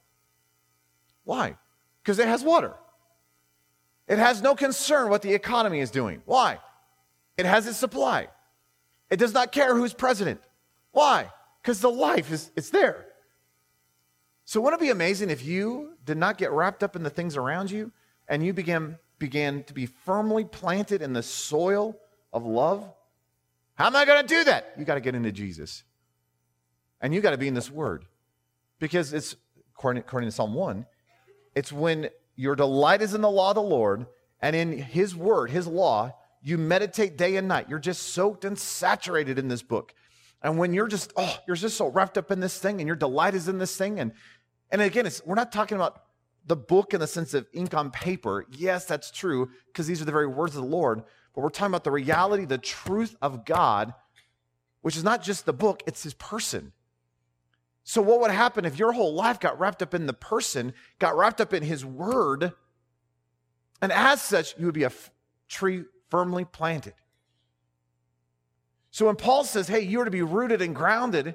Why? 1.25 1.57
Because 2.01 2.19
it 2.19 2.27
has 2.29 2.41
water. 2.41 2.73
It 4.07 4.17
has 4.17 4.41
no 4.41 4.55
concern 4.55 5.09
what 5.09 5.21
the 5.21 5.33
economy 5.33 5.81
is 5.81 5.91
doing. 5.91 6.21
Why? 6.23 6.59
It 7.37 7.45
has 7.45 7.67
its 7.67 7.75
supply. 7.75 8.29
It 9.09 9.17
does 9.17 9.33
not 9.33 9.51
care 9.51 9.75
who's 9.75 9.93
president. 9.93 10.39
Why? 10.93 11.29
Because 11.61 11.81
the 11.81 11.91
life 11.91 12.31
is 12.31 12.49
it's 12.55 12.69
there. 12.69 13.07
So 14.45 14.59
wouldn't 14.61 14.81
it 14.81 14.85
be 14.85 14.91
amazing 14.91 15.29
if 15.29 15.43
you 15.43 15.93
did 16.05 16.17
not 16.17 16.37
get 16.37 16.51
wrapped 16.51 16.83
up 16.83 16.95
in 16.95 17.03
the 17.03 17.09
things 17.09 17.37
around 17.37 17.71
you 17.71 17.91
and 18.27 18.45
you 18.45 18.53
began 18.53 18.97
began 19.19 19.63
to 19.63 19.73
be 19.73 19.85
firmly 19.85 20.43
planted 20.43 21.01
in 21.01 21.13
the 21.13 21.23
soil 21.23 21.97
of 22.33 22.45
love? 22.45 22.83
How 23.75 23.87
am 23.87 23.95
I 23.95 24.05
going 24.05 24.21
to 24.21 24.27
do 24.27 24.43
that? 24.45 24.73
You 24.77 24.85
got 24.85 24.95
to 24.95 25.01
get 25.01 25.15
into 25.15 25.31
Jesus. 25.31 25.83
And 26.99 27.13
you 27.13 27.21
got 27.21 27.31
to 27.31 27.37
be 27.37 27.47
in 27.47 27.53
this 27.53 27.71
word. 27.71 28.05
Because 28.79 29.13
it's 29.13 29.35
according, 29.75 30.01
according 30.01 30.27
to 30.27 30.31
Psalm 30.31 30.53
1, 30.53 30.85
it's 31.55 31.71
when 31.71 32.09
your 32.35 32.55
delight 32.55 33.01
is 33.01 33.13
in 33.13 33.21
the 33.21 33.29
law 33.29 33.51
of 33.51 33.55
the 33.55 33.61
Lord 33.61 34.05
and 34.41 34.55
in 34.55 34.77
his 34.77 35.15
word, 35.15 35.51
his 35.51 35.67
law, 35.67 36.13
you 36.41 36.57
meditate 36.57 37.17
day 37.17 37.37
and 37.37 37.47
night. 37.47 37.69
You're 37.69 37.79
just 37.79 38.13
soaked 38.13 38.43
and 38.43 38.59
saturated 38.59 39.39
in 39.39 39.47
this 39.47 39.61
book. 39.61 39.93
And 40.43 40.57
when 40.57 40.73
you're 40.73 40.89
just, 40.89 41.13
oh, 41.15 41.37
you're 41.47 41.55
just 41.55 41.77
so 41.77 41.87
wrapped 41.87 42.17
up 42.17 42.29
in 42.29 42.41
this 42.41 42.59
thing 42.59 42.81
and 42.81 42.87
your 42.87 42.97
delight 42.97 43.33
is 43.33 43.47
in 43.47 43.57
this 43.57 43.75
thing. 43.75 43.99
And, 43.99 44.11
and 44.69 44.81
again, 44.81 45.05
it's, 45.05 45.25
we're 45.25 45.35
not 45.35 45.53
talking 45.53 45.77
about 45.77 46.03
the 46.45 46.57
book 46.57 46.93
in 46.93 46.99
the 46.99 47.07
sense 47.07 47.33
of 47.33 47.47
ink 47.53 47.73
on 47.73 47.89
paper. 47.89 48.45
Yes, 48.51 48.85
that's 48.85 49.09
true, 49.09 49.49
because 49.67 49.87
these 49.87 50.01
are 50.01 50.05
the 50.05 50.11
very 50.11 50.27
words 50.27 50.55
of 50.55 50.63
the 50.63 50.69
Lord. 50.69 51.03
But 51.33 51.41
we're 51.41 51.49
talking 51.49 51.71
about 51.71 51.85
the 51.85 51.91
reality, 51.91 52.43
the 52.43 52.57
truth 52.57 53.15
of 53.21 53.45
God, 53.45 53.93
which 54.81 54.97
is 54.97 55.03
not 55.03 55.23
just 55.23 55.45
the 55.45 55.53
book, 55.53 55.81
it's 55.87 56.03
his 56.03 56.13
person. 56.13 56.73
So, 57.85 58.01
what 58.01 58.19
would 58.21 58.31
happen 58.31 58.65
if 58.65 58.79
your 58.79 58.93
whole 58.93 59.13
life 59.13 59.39
got 59.39 59.59
wrapped 59.59 59.81
up 59.81 59.93
in 59.93 60.05
the 60.05 60.13
person, 60.13 60.73
got 60.99 61.17
wrapped 61.17 61.41
up 61.41 61.53
in 61.53 61.63
his 61.63 61.83
word? 61.83 62.53
And 63.81 63.91
as 63.91 64.21
such, 64.21 64.57
you 64.57 64.65
would 64.65 64.75
be 64.75 64.83
a 64.83 64.87
f- 64.87 65.11
tree 65.49 65.83
firmly 66.09 66.45
planted. 66.45 66.93
So 68.93 69.07
when 69.07 69.15
Paul 69.15 69.43
says, 69.43 69.67
hey, 69.67 69.79
you 69.79 70.01
are 70.01 70.05
to 70.05 70.11
be 70.11 70.21
rooted 70.21 70.61
and 70.61 70.75
grounded 70.75 71.33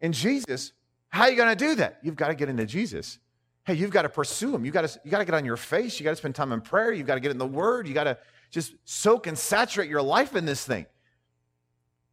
in 0.00 0.12
Jesus, 0.12 0.72
how 1.08 1.22
are 1.22 1.30
you 1.30 1.36
going 1.36 1.56
to 1.56 1.64
do 1.64 1.76
that? 1.76 2.00
You've 2.02 2.16
got 2.16 2.28
to 2.28 2.34
get 2.34 2.48
into 2.48 2.66
Jesus. 2.66 3.20
Hey, 3.64 3.74
you've 3.74 3.92
got 3.92 4.02
to 4.02 4.08
pursue 4.08 4.52
him. 4.52 4.64
You've 4.64 4.74
got 4.74 4.88
to, 4.88 5.00
you 5.04 5.10
got 5.12 5.20
to 5.20 5.24
get 5.24 5.36
on 5.36 5.44
your 5.44 5.56
face. 5.56 6.00
You've 6.00 6.06
got 6.06 6.10
to 6.10 6.16
spend 6.16 6.34
time 6.34 6.50
in 6.50 6.60
prayer. 6.60 6.90
You've 6.90 7.06
got 7.06 7.14
to 7.14 7.20
get 7.20 7.30
in 7.30 7.38
the 7.38 7.46
word. 7.46 7.86
You've 7.86 7.94
got 7.94 8.04
to 8.04 8.18
just 8.50 8.74
soak 8.84 9.28
and 9.28 9.38
saturate 9.38 9.88
your 9.88 10.02
life 10.02 10.34
in 10.34 10.46
this 10.46 10.64
thing. 10.64 10.84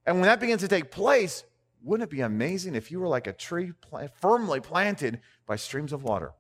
And 0.06 0.18
when 0.18 0.26
that 0.26 0.40
begins 0.40 0.62
to 0.62 0.68
take 0.68 0.92
place, 0.92 1.44
wouldn't 1.82 2.08
it 2.08 2.16
be 2.16 2.22
amazing 2.22 2.76
if 2.76 2.92
you 2.92 3.00
were 3.00 3.08
like 3.08 3.26
a 3.26 3.34
tree 3.34 3.72
plant, 3.82 4.12
firmly 4.22 4.60
planted 4.60 5.22
by 5.48 5.56
streams 5.56 5.92
of 5.92 6.04
water? 6.04 6.34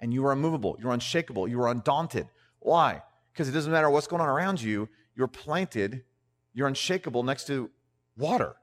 And 0.00 0.12
you 0.12 0.22
were 0.22 0.32
immovable, 0.32 0.76
you 0.80 0.88
were 0.88 0.94
unshakable, 0.94 1.46
you 1.46 1.58
were 1.58 1.68
undaunted. 1.68 2.26
Why? 2.58 3.02
Because 3.32 3.48
it 3.48 3.52
doesn't 3.52 3.70
matter 3.70 3.88
what's 3.88 4.08
going 4.08 4.20
on 4.20 4.28
around 4.28 4.60
you, 4.60 4.88
you're 5.14 5.28
planted 5.28 6.02
you're 6.52 6.68
unshakable 6.68 7.22
next 7.22 7.46
to 7.46 7.70
water. 8.16 8.54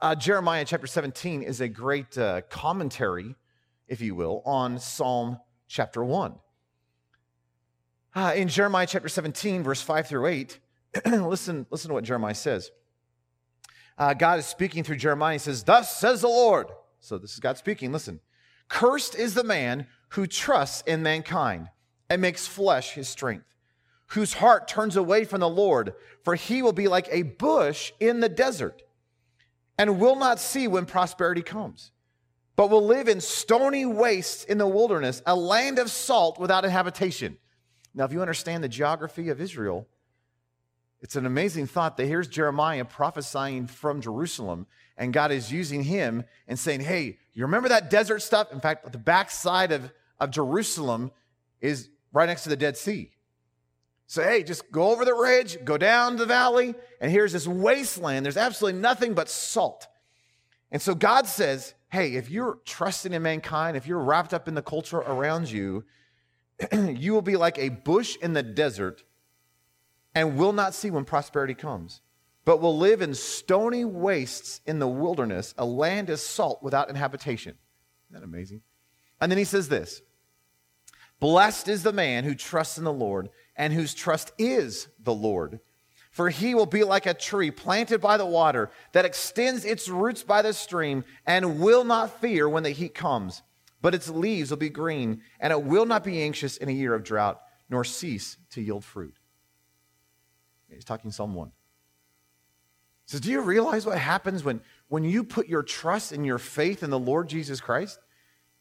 Uh, 0.00 0.14
Jeremiah 0.14 0.64
chapter 0.64 0.86
17 0.86 1.42
is 1.42 1.60
a 1.60 1.68
great 1.68 2.18
uh, 2.18 2.42
commentary, 2.50 3.34
if 3.88 4.00
you 4.00 4.14
will, 4.14 4.42
on 4.44 4.78
Psalm 4.78 5.38
chapter 5.68 6.04
1. 6.04 6.34
Uh, 8.14 8.32
in 8.36 8.48
Jeremiah 8.48 8.86
chapter 8.86 9.08
17, 9.08 9.62
verse 9.62 9.80
5 9.80 10.06
through 10.06 10.26
8, 10.26 10.58
listen, 11.06 11.66
listen 11.70 11.88
to 11.88 11.94
what 11.94 12.04
Jeremiah 12.04 12.34
says. 12.34 12.70
Uh, 13.98 14.12
God 14.12 14.38
is 14.38 14.46
speaking 14.46 14.84
through 14.84 14.96
Jeremiah. 14.96 15.34
He 15.34 15.38
says, 15.38 15.64
Thus 15.64 15.96
says 15.96 16.20
the 16.20 16.28
Lord. 16.28 16.68
So 17.00 17.16
this 17.18 17.32
is 17.32 17.40
God 17.40 17.56
speaking. 17.56 17.92
Listen. 17.92 18.20
Cursed 18.68 19.14
is 19.14 19.34
the 19.34 19.44
man 19.44 19.86
who 20.10 20.26
trusts 20.26 20.82
in 20.86 21.02
mankind 21.02 21.68
and 22.10 22.20
makes 22.20 22.46
flesh 22.46 22.92
his 22.92 23.08
strength 23.08 23.46
whose 24.08 24.34
heart 24.34 24.68
turns 24.68 24.96
away 24.96 25.24
from 25.24 25.40
the 25.40 25.48
Lord, 25.48 25.94
for 26.22 26.34
he 26.34 26.62
will 26.62 26.72
be 26.72 26.88
like 26.88 27.08
a 27.10 27.22
bush 27.22 27.92
in 28.00 28.20
the 28.20 28.28
desert 28.28 28.82
and 29.78 30.00
will 30.00 30.16
not 30.16 30.38
see 30.38 30.68
when 30.68 30.86
prosperity 30.86 31.42
comes, 31.42 31.90
but 32.54 32.70
will 32.70 32.84
live 32.84 33.08
in 33.08 33.20
stony 33.20 33.84
wastes 33.84 34.44
in 34.44 34.58
the 34.58 34.66
wilderness, 34.66 35.22
a 35.26 35.36
land 35.36 35.78
of 35.78 35.90
salt 35.90 36.38
without 36.38 36.64
a 36.64 36.70
habitation. 36.70 37.36
Now, 37.94 38.04
if 38.04 38.12
you 38.12 38.20
understand 38.20 38.62
the 38.62 38.68
geography 38.68 39.28
of 39.28 39.40
Israel, 39.40 39.86
it's 41.00 41.16
an 41.16 41.26
amazing 41.26 41.66
thought 41.66 41.96
that 41.96 42.06
here's 42.06 42.28
Jeremiah 42.28 42.84
prophesying 42.84 43.66
from 43.66 44.00
Jerusalem, 44.00 44.66
and 44.96 45.12
God 45.12 45.30
is 45.30 45.52
using 45.52 45.82
him 45.82 46.24
and 46.48 46.58
saying, 46.58 46.80
Hey, 46.80 47.18
you 47.32 47.42
remember 47.42 47.68
that 47.68 47.90
desert 47.90 48.22
stuff? 48.22 48.50
In 48.52 48.60
fact, 48.60 48.90
the 48.90 48.98
backside 48.98 49.72
of, 49.72 49.92
of 50.18 50.30
Jerusalem 50.30 51.10
is 51.60 51.90
right 52.12 52.26
next 52.26 52.44
to 52.44 52.48
the 52.48 52.56
Dead 52.56 52.76
Sea. 52.76 53.10
So, 54.06 54.22
hey, 54.22 54.42
just 54.44 54.70
go 54.70 54.92
over 54.92 55.04
the 55.04 55.14
ridge, 55.14 55.58
go 55.64 55.76
down 55.76 56.16
the 56.16 56.26
valley, 56.26 56.74
and 57.00 57.10
here's 57.10 57.32
this 57.32 57.46
wasteland. 57.46 58.24
There's 58.24 58.36
absolutely 58.36 58.80
nothing 58.80 59.14
but 59.14 59.28
salt. 59.28 59.88
And 60.70 60.80
so 60.80 60.94
God 60.94 61.26
says, 61.26 61.74
hey, 61.88 62.14
if 62.14 62.30
you're 62.30 62.58
trusting 62.64 63.12
in 63.12 63.22
mankind, 63.22 63.76
if 63.76 63.86
you're 63.86 63.98
wrapped 63.98 64.32
up 64.32 64.48
in 64.48 64.54
the 64.54 64.62
culture 64.62 64.98
around 64.98 65.50
you, 65.50 65.84
you 66.72 67.12
will 67.12 67.22
be 67.22 67.36
like 67.36 67.58
a 67.58 67.68
bush 67.68 68.16
in 68.22 68.32
the 68.32 68.42
desert 68.42 69.02
and 70.14 70.36
will 70.36 70.52
not 70.52 70.74
see 70.74 70.90
when 70.90 71.04
prosperity 71.04 71.54
comes. 71.54 72.00
but 72.46 72.60
will 72.60 72.78
live 72.78 73.02
in 73.02 73.12
stony 73.12 73.84
wastes 73.84 74.60
in 74.66 74.78
the 74.78 74.88
wilderness, 74.88 75.52
a 75.58 75.64
land 75.64 76.08
as 76.08 76.22
salt 76.22 76.62
without 76.62 76.88
inhabitation. 76.88 77.56
Isn't 78.08 78.20
that 78.20 78.24
amazing? 78.24 78.62
And 79.20 79.30
then 79.30 79.36
he 79.36 79.44
says 79.44 79.68
this 79.68 80.00
Blessed 81.20 81.68
is 81.68 81.82
the 81.82 81.92
man 81.92 82.24
who 82.24 82.34
trusts 82.34 82.78
in 82.78 82.84
the 82.84 82.92
Lord 82.92 83.30
and 83.56 83.72
whose 83.72 83.94
trust 83.94 84.32
is 84.38 84.88
the 85.02 85.14
Lord. 85.14 85.60
For 86.10 86.30
he 86.30 86.54
will 86.54 86.66
be 86.66 86.84
like 86.84 87.06
a 87.06 87.14
tree 87.14 87.50
planted 87.50 88.00
by 88.00 88.16
the 88.16 88.26
water 88.26 88.70
that 88.92 89.04
extends 89.04 89.64
its 89.64 89.88
roots 89.88 90.22
by 90.22 90.42
the 90.42 90.52
stream 90.52 91.04
and 91.26 91.60
will 91.60 91.84
not 91.84 92.20
fear 92.20 92.48
when 92.48 92.62
the 92.62 92.70
heat 92.70 92.94
comes, 92.94 93.42
but 93.82 93.94
its 93.94 94.08
leaves 94.08 94.50
will 94.50 94.56
be 94.56 94.70
green, 94.70 95.22
and 95.40 95.52
it 95.52 95.62
will 95.62 95.84
not 95.84 96.04
be 96.04 96.22
anxious 96.22 96.56
in 96.56 96.68
a 96.68 96.72
year 96.72 96.94
of 96.94 97.04
drought, 97.04 97.40
nor 97.68 97.84
cease 97.84 98.38
to 98.50 98.62
yield 98.62 98.84
fruit. 98.84 99.14
He's 100.68 100.84
talking 100.84 101.10
Psalm 101.10 101.34
1 101.34 101.52
says, 103.06 103.20
Do 103.20 103.30
you 103.30 103.40
realize 103.40 103.86
what 103.86 103.98
happens 103.98 104.44
when, 104.44 104.60
when 104.88 105.04
you 105.04 105.24
put 105.24 105.48
your 105.48 105.62
trust 105.62 106.12
and 106.12 106.26
your 106.26 106.38
faith 106.38 106.82
in 106.82 106.90
the 106.90 106.98
Lord 106.98 107.28
Jesus 107.28 107.60
Christ? 107.60 107.98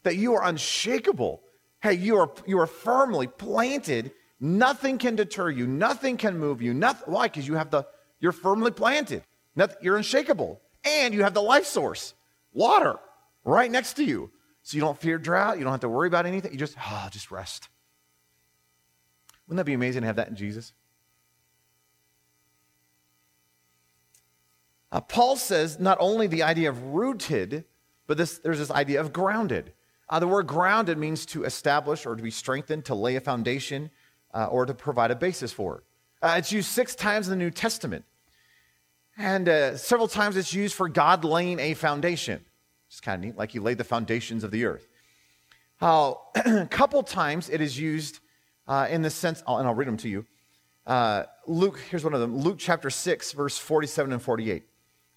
That 0.03 0.15
you 0.15 0.35
are 0.35 0.45
unshakable. 0.45 1.41
Hey, 1.81 1.93
you 1.93 2.17
are, 2.17 2.31
you 2.45 2.59
are 2.59 2.67
firmly 2.67 3.27
planted. 3.27 4.11
Nothing 4.39 4.97
can 4.97 5.15
deter 5.15 5.49
you. 5.49 5.65
Nothing 5.65 6.17
can 6.17 6.37
move 6.37 6.61
you. 6.61 6.73
Nothing, 6.73 7.13
why? 7.13 7.27
Because 7.27 7.47
you 7.47 7.55
have 7.55 7.71
the, 7.71 7.85
you're 8.19 8.31
firmly 8.31 8.71
planted. 8.71 9.23
Nothing, 9.55 9.77
you're 9.81 9.97
unshakable. 9.97 10.61
And 10.83 11.13
you 11.13 11.23
have 11.23 11.33
the 11.33 11.41
life 11.41 11.65
source, 11.65 12.13
water, 12.53 12.99
right 13.43 13.71
next 13.71 13.93
to 13.93 14.03
you. 14.03 14.31
So 14.63 14.75
you 14.75 14.81
don't 14.81 14.99
fear 14.99 15.17
drought. 15.17 15.57
You 15.57 15.63
don't 15.63 15.71
have 15.71 15.81
to 15.81 15.89
worry 15.89 16.07
about 16.07 16.25
anything. 16.25 16.51
You 16.51 16.57
just, 16.57 16.75
ah, 16.77 17.09
just 17.11 17.31
rest. 17.31 17.69
Wouldn't 19.47 19.57
that 19.57 19.65
be 19.65 19.73
amazing 19.73 20.01
to 20.01 20.07
have 20.07 20.15
that 20.15 20.27
in 20.27 20.35
Jesus? 20.35 20.73
Uh, 24.91 25.01
Paul 25.01 25.35
says 25.35 25.79
not 25.79 25.97
only 25.99 26.27
the 26.27 26.43
idea 26.43 26.69
of 26.69 26.81
rooted, 26.83 27.65
but 28.07 28.17
this, 28.17 28.39
there's 28.39 28.59
this 28.59 28.71
idea 28.71 29.01
of 29.01 29.13
grounded. 29.13 29.73
Uh, 30.07 30.19
the 30.19 30.27
word 30.27 30.47
grounded 30.47 30.97
means 30.97 31.25
to 31.27 31.43
establish 31.43 32.05
or 32.05 32.15
to 32.15 32.23
be 32.23 32.31
strengthened, 32.31 32.85
to 32.85 32.95
lay 32.95 33.15
a 33.15 33.21
foundation, 33.21 33.89
uh, 34.35 34.47
or 34.47 34.65
to 34.65 34.73
provide 34.73 35.09
a 35.09 35.15
basis 35.15 35.51
for. 35.51 35.83
Uh, 36.21 36.35
it's 36.37 36.51
used 36.51 36.69
six 36.69 36.93
times 36.93 37.27
in 37.27 37.31
the 37.31 37.43
New 37.43 37.49
Testament. 37.49 38.05
And 39.17 39.47
uh, 39.47 39.77
several 39.77 40.09
times 40.09 40.35
it's 40.35 40.53
used 40.53 40.75
for 40.75 40.89
God 40.89 41.23
laying 41.23 41.59
a 41.59 41.73
foundation. 41.73 42.43
It's 42.87 42.99
kind 42.99 43.23
of 43.23 43.25
neat, 43.25 43.37
like 43.37 43.51
he 43.51 43.59
laid 43.59 43.77
the 43.77 43.83
foundations 43.83 44.43
of 44.43 44.51
the 44.51 44.65
earth. 44.65 44.87
How 45.77 46.21
a 46.35 46.67
couple 46.69 47.01
times 47.01 47.49
it 47.49 47.61
is 47.61 47.79
used 47.79 48.19
uh, 48.67 48.87
in 48.89 49.01
the 49.01 49.09
sense, 49.09 49.41
and 49.47 49.67
I'll 49.67 49.73
read 49.73 49.87
them 49.87 49.97
to 49.97 50.09
you. 50.09 50.25
Luke, 51.47 51.79
here's 51.89 52.03
one 52.03 52.13
of 52.13 52.19
them 52.19 52.37
Luke 52.37 52.57
chapter 52.59 52.89
6, 52.89 53.31
verse 53.31 53.57
47 53.57 54.13
and 54.13 54.21
48. 54.21 54.63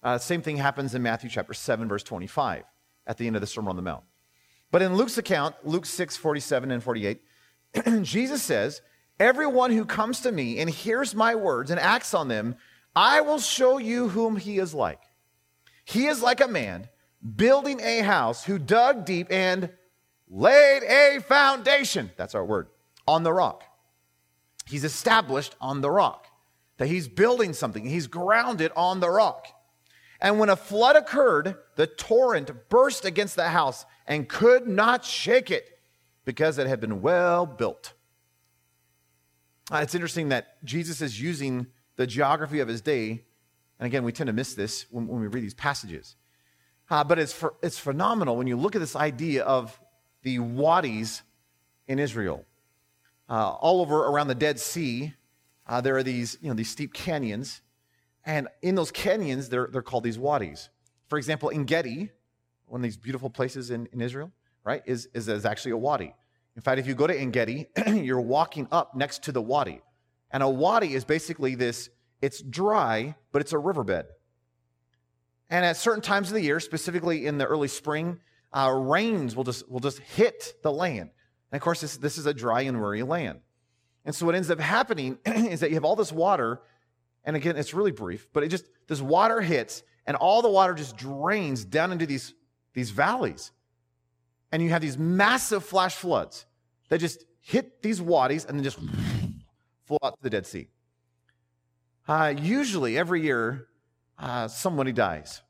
Uh, 0.01 0.17
same 0.17 0.41
thing 0.41 0.57
happens 0.57 0.95
in 0.95 1.03
Matthew 1.03 1.29
chapter 1.29 1.53
7, 1.53 1.87
verse 1.87 2.03
25, 2.03 2.63
at 3.05 3.17
the 3.17 3.27
end 3.27 3.35
of 3.35 3.41
the 3.41 3.47
Sermon 3.47 3.69
on 3.69 3.75
the 3.75 3.81
Mount. 3.81 4.03
But 4.71 4.81
in 4.81 4.95
Luke's 4.95 5.17
account, 5.17 5.55
Luke 5.63 5.85
6, 5.85 6.15
47 6.15 6.71
and 6.71 6.81
48, 6.81 7.21
Jesus 8.01 8.41
says, 8.41 8.81
Everyone 9.19 9.71
who 9.71 9.85
comes 9.85 10.21
to 10.21 10.31
me 10.31 10.59
and 10.59 10.69
hears 10.69 11.13
my 11.13 11.35
words 11.35 11.71
and 11.71 11.79
acts 11.79 12.13
on 12.13 12.29
them, 12.29 12.55
I 12.95 13.21
will 13.21 13.39
show 13.39 13.77
you 13.77 14.09
whom 14.09 14.37
he 14.37 14.59
is 14.59 14.73
like. 14.73 15.01
He 15.83 16.07
is 16.07 16.21
like 16.21 16.39
a 16.39 16.47
man 16.47 16.87
building 17.35 17.81
a 17.81 17.99
house 17.99 18.45
who 18.45 18.57
dug 18.57 19.05
deep 19.05 19.27
and 19.29 19.69
laid 20.29 20.83
a 20.83 21.19
foundation. 21.21 22.11
That's 22.15 22.35
our 22.35 22.45
word. 22.45 22.67
On 23.07 23.23
the 23.23 23.33
rock. 23.33 23.63
He's 24.65 24.83
established 24.83 25.55
on 25.59 25.81
the 25.81 25.91
rock. 25.91 26.27
That 26.77 26.87
he's 26.87 27.07
building 27.07 27.53
something. 27.53 27.85
He's 27.85 28.07
grounded 28.07 28.71
on 28.75 28.99
the 28.99 29.09
rock. 29.09 29.47
And 30.21 30.39
when 30.39 30.49
a 30.49 30.55
flood 30.55 30.95
occurred, 30.95 31.55
the 31.75 31.87
torrent 31.87 32.69
burst 32.69 33.03
against 33.03 33.35
the 33.35 33.49
house 33.49 33.85
and 34.05 34.29
could 34.29 34.67
not 34.67 35.03
shake 35.03 35.51
it 35.51 35.79
because 36.23 36.57
it 36.57 36.67
had 36.67 36.79
been 36.79 37.01
well 37.01 37.45
built. 37.45 37.93
Uh, 39.71 39.77
it's 39.77 39.95
interesting 39.95 40.29
that 40.29 40.63
Jesus 40.63 41.01
is 41.01 41.21
using 41.21 41.67
the 41.95 42.07
geography 42.07 42.59
of 42.59 42.67
his 42.67 42.81
day. 42.81 43.23
And 43.79 43.85
again, 43.85 44.03
we 44.03 44.11
tend 44.11 44.27
to 44.27 44.33
miss 44.33 44.53
this 44.53 44.85
when, 44.89 45.07
when 45.07 45.21
we 45.21 45.27
read 45.27 45.43
these 45.43 45.53
passages. 45.53 46.15
Uh, 46.89 47.03
but 47.03 47.19
it's, 47.19 47.33
for, 47.33 47.53
it's 47.61 47.77
phenomenal 47.77 48.35
when 48.35 48.47
you 48.47 48.57
look 48.57 48.75
at 48.75 48.79
this 48.79 48.95
idea 48.95 49.43
of 49.43 49.79
the 50.23 50.39
wadis 50.39 51.21
in 51.87 51.99
Israel. 51.99 52.45
Uh, 53.29 53.49
all 53.49 53.81
over 53.81 54.07
around 54.07 54.27
the 54.27 54.35
Dead 54.35 54.59
Sea, 54.59 55.13
uh, 55.67 55.81
there 55.81 55.95
are 55.97 56.03
these, 56.03 56.37
you 56.41 56.49
know, 56.49 56.55
these 56.55 56.69
steep 56.69 56.93
canyons 56.93 57.61
and 58.25 58.47
in 58.61 58.75
those 58.75 58.91
canyons, 58.91 59.49
they're, 59.49 59.67
they're 59.71 59.81
called 59.81 60.03
these 60.03 60.19
wadis. 60.19 60.69
For 61.07 61.17
example, 61.17 61.49
En 61.51 61.65
Gedi, 61.65 62.11
one 62.67 62.81
of 62.81 62.83
these 62.83 62.97
beautiful 62.97 63.29
places 63.29 63.71
in, 63.71 63.87
in 63.91 64.01
Israel, 64.01 64.31
right, 64.63 64.83
is, 64.85 65.09
is, 65.13 65.27
is 65.27 65.45
actually 65.45 65.71
a 65.71 65.77
wadi. 65.77 66.13
In 66.55 66.61
fact, 66.61 66.79
if 66.79 66.87
you 66.87 66.93
go 66.93 67.07
to 67.07 67.17
En 67.17 67.31
Gedi, 67.31 67.67
you're 67.87 68.21
walking 68.21 68.67
up 68.71 68.95
next 68.95 69.23
to 69.23 69.31
the 69.31 69.41
wadi. 69.41 69.81
And 70.31 70.43
a 70.43 70.49
wadi 70.49 70.93
is 70.93 71.05
basically 71.05 71.55
this 71.55 71.89
it's 72.21 72.41
dry, 72.41 73.15
but 73.31 73.41
it's 73.41 73.53
a 73.53 73.57
riverbed. 73.57 74.05
And 75.49 75.65
at 75.65 75.77
certain 75.77 76.01
times 76.01 76.27
of 76.27 76.33
the 76.33 76.41
year, 76.41 76.59
specifically 76.59 77.25
in 77.25 77.37
the 77.37 77.45
early 77.45 77.69
spring, 77.69 78.19
uh, 78.51 78.69
rains 78.71 79.35
will 79.35 79.45
just, 79.45 79.69
will 79.69 79.79
just 79.79 79.99
hit 79.99 80.55
the 80.61 80.71
land. 80.71 81.11
And 81.51 81.57
of 81.57 81.61
course, 81.61 81.81
this, 81.81 81.97
this 81.97 82.17
is 82.17 82.25
a 82.25 82.33
dry 82.33 82.61
and 82.61 82.79
weary 82.79 83.03
land. 83.03 83.39
And 84.03 84.13
so 84.13 84.25
what 84.25 84.35
ends 84.35 84.51
up 84.51 84.59
happening 84.59 85.17
is 85.25 85.61
that 85.61 85.69
you 85.69 85.75
have 85.75 85.85
all 85.85 85.95
this 85.95 86.11
water 86.11 86.61
and 87.23 87.35
again, 87.35 87.57
it's 87.57 87.73
really 87.73 87.91
brief, 87.91 88.27
but 88.33 88.43
it 88.43 88.49
just, 88.49 88.65
this 88.87 89.01
water 89.01 89.41
hits 89.41 89.83
and 90.05 90.17
all 90.17 90.41
the 90.41 90.49
water 90.49 90.73
just 90.73 90.97
drains 90.97 91.65
down 91.65 91.91
into 91.91 92.05
these, 92.05 92.33
these 92.73 92.89
valleys. 92.89 93.51
And 94.51 94.63
you 94.63 94.69
have 94.69 94.81
these 94.81 94.97
massive 94.97 95.63
flash 95.63 95.95
floods 95.95 96.45
that 96.89 96.99
just 96.99 97.25
hit 97.41 97.81
these 97.81 98.01
wadis 98.01 98.45
and 98.45 98.57
then 98.57 98.63
just 98.63 98.79
flow 99.85 99.99
out 100.03 100.17
to 100.17 100.23
the 100.23 100.29
Dead 100.29 100.45
Sea. 100.45 100.67
Uh, 102.07 102.33
usually, 102.37 102.97
every 102.97 103.21
year, 103.21 103.67
uh, 104.17 104.47
somebody 104.47 104.91
dies 104.91 105.41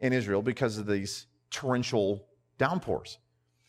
in 0.00 0.12
Israel 0.12 0.42
because 0.42 0.78
of 0.78 0.86
these 0.86 1.26
torrential 1.50 2.26
downpours. 2.58 3.18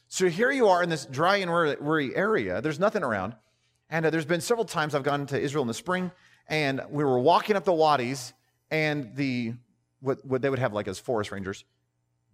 So 0.08 0.28
here 0.28 0.52
you 0.52 0.68
are 0.68 0.82
in 0.82 0.90
this 0.90 1.06
dry 1.06 1.38
and 1.38 1.52
weary 1.52 2.16
area. 2.16 2.62
There's 2.62 2.80
nothing 2.80 3.04
around. 3.04 3.36
And 3.92 4.06
uh, 4.06 4.10
there's 4.10 4.26
been 4.26 4.42
several 4.42 4.66
times 4.66 4.96
I've 4.96 5.04
gone 5.04 5.28
to 5.28 5.40
Israel 5.40 5.62
in 5.62 5.68
the 5.68 5.74
spring 5.74 6.12
and 6.50 6.82
we 6.90 7.04
were 7.04 7.20
walking 7.20 7.56
up 7.56 7.64
the 7.64 7.74
wadis, 7.74 8.34
and 8.72 9.16
the 9.16 9.54
what, 10.02 10.26
what 10.26 10.42
they 10.42 10.50
would 10.50 10.60
have 10.60 10.74
like 10.74 10.88
as 10.88 11.00
forest 11.00 11.32
rangers, 11.32 11.64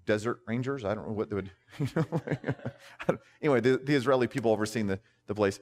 desert 0.06 0.40
rangers. 0.48 0.86
I 0.86 0.94
don't 0.96 1.08
know 1.08 1.14
what 1.14 1.30
they 1.30 1.36
would. 1.36 1.52
You 1.80 1.88
know, 1.96 3.18
anyway, 3.42 3.62
the, 3.62 3.78
the 3.78 3.96
Israeli 3.96 4.28
people 4.28 4.52
overseeing 4.52 4.88
the, 4.88 5.00
the 5.28 5.36
place, 5.36 5.60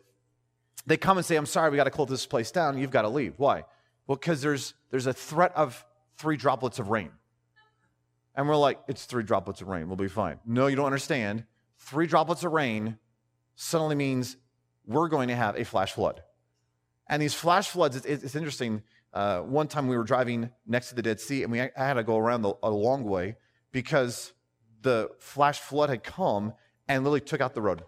they 0.86 0.98
come 0.98 1.18
and 1.18 1.26
say, 1.26 1.36
"I'm 1.36 1.46
sorry, 1.46 1.70
we 1.70 1.78
got 1.78 1.86
to 1.86 1.92
close 1.92 2.10
this 2.10 2.26
place 2.26 2.52
down. 2.52 2.78
You've 2.78 2.92
got 2.92 3.04
to 3.04 3.10
leave." 3.10 3.34
Why? 3.38 3.64
Well, 4.08 4.18
because 4.18 4.42
there's 4.42 4.74
there's 4.92 5.08
a 5.08 5.14
threat 5.14 5.54
of 5.56 5.86
three 6.18 6.38
droplets 6.38 6.80
of 6.80 6.90
rain. 6.90 7.12
And 8.36 8.48
we're 8.48 8.56
like, 8.56 8.80
it's 8.88 9.06
three 9.06 9.24
droplets 9.24 9.62
of 9.62 9.68
rain. 9.68 9.88
We'll 9.88 9.96
be 9.96 10.08
fine. 10.08 10.40
No, 10.46 10.68
you 10.68 10.76
don't 10.76 10.88
understand. 10.88 11.46
Three 11.78 12.08
droplets 12.08 12.44
of 12.44 12.52
rain 12.52 12.98
suddenly 13.56 13.96
means 13.96 14.38
we're 14.86 15.08
going 15.08 15.28
to 15.28 15.36
have 15.36 15.56
a 15.56 15.64
flash 15.64 15.92
flood. 15.94 16.24
And 17.08 17.22
these 17.22 17.34
flash 17.34 17.70
floods, 17.70 17.96
it's, 17.96 18.06
it's 18.06 18.36
interesting. 18.36 18.82
Uh, 19.14 19.42
one 19.42 19.68
time 19.68 19.88
we 19.88 19.96
were 19.96 20.04
driving 20.04 20.50
next 20.66 20.90
to 20.90 20.96
the 20.96 21.02
Dead 21.02 21.20
Sea, 21.20 21.44
and 21.44 21.52
we 21.52 21.62
I 21.62 21.70
had 21.76 21.94
to 21.94 22.04
go 22.04 22.18
around 22.18 22.42
the, 22.42 22.54
a 22.64 22.72
long 22.72 23.04
way 23.04 23.36
because 23.74 24.32
the 24.82 25.12
flash 25.20 25.60
flood 25.60 25.90
had 25.90 26.04
come 26.04 26.54
and 26.88 27.04
literally 27.04 27.20
took 27.20 27.42
out 27.42 27.54
the 27.54 27.62
road 27.62 27.84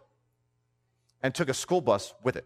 and 1.23 1.33
took 1.33 1.47
a 1.47 1.53
school 1.53 1.79
bus 1.79 2.13
with 2.23 2.35
it. 2.35 2.45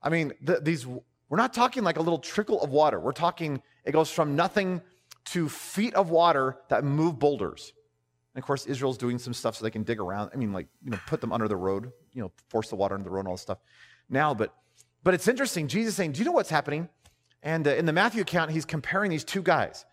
I 0.00 0.10
mean, 0.10 0.32
the, 0.40 0.60
these 0.60 0.86
we're 0.86 1.36
not 1.36 1.52
talking 1.52 1.82
like 1.82 1.96
a 1.96 2.02
little 2.02 2.20
trickle 2.20 2.62
of 2.62 2.70
water. 2.70 3.00
We're 3.00 3.10
talking 3.12 3.60
it 3.84 3.92
goes 3.92 4.10
from 4.10 4.36
nothing 4.36 4.80
to 5.26 5.48
feet 5.48 5.94
of 5.94 6.10
water 6.10 6.58
that 6.68 6.84
move 6.84 7.18
boulders. 7.18 7.72
And 8.34 8.42
of 8.42 8.46
course, 8.46 8.66
Israel's 8.66 8.98
doing 8.98 9.18
some 9.18 9.34
stuff 9.34 9.56
so 9.56 9.64
they 9.64 9.70
can 9.70 9.82
dig 9.82 9.98
around. 9.98 10.30
I 10.32 10.36
mean, 10.36 10.52
like 10.52 10.68
you 10.84 10.90
know, 10.90 10.98
put 11.06 11.20
them 11.20 11.32
under 11.32 11.48
the 11.48 11.56
road, 11.56 11.90
you 12.12 12.22
know, 12.22 12.30
force 12.48 12.68
the 12.68 12.76
water 12.76 12.94
into 12.94 13.04
the 13.04 13.10
road 13.10 13.20
and 13.20 13.28
all 13.28 13.34
this 13.34 13.42
stuff. 13.42 13.58
Now, 14.08 14.34
but 14.34 14.54
but 15.02 15.14
it's 15.14 15.26
interesting. 15.26 15.68
Jesus 15.68 15.96
saying, 15.96 16.12
Do 16.12 16.18
you 16.20 16.24
know 16.24 16.32
what's 16.32 16.50
happening? 16.50 16.88
And 17.42 17.66
uh, 17.66 17.74
in 17.74 17.86
the 17.86 17.92
Matthew 17.92 18.22
account, 18.22 18.50
he's 18.50 18.64
comparing 18.64 19.10
these 19.10 19.24
two 19.24 19.42
guys. 19.42 19.84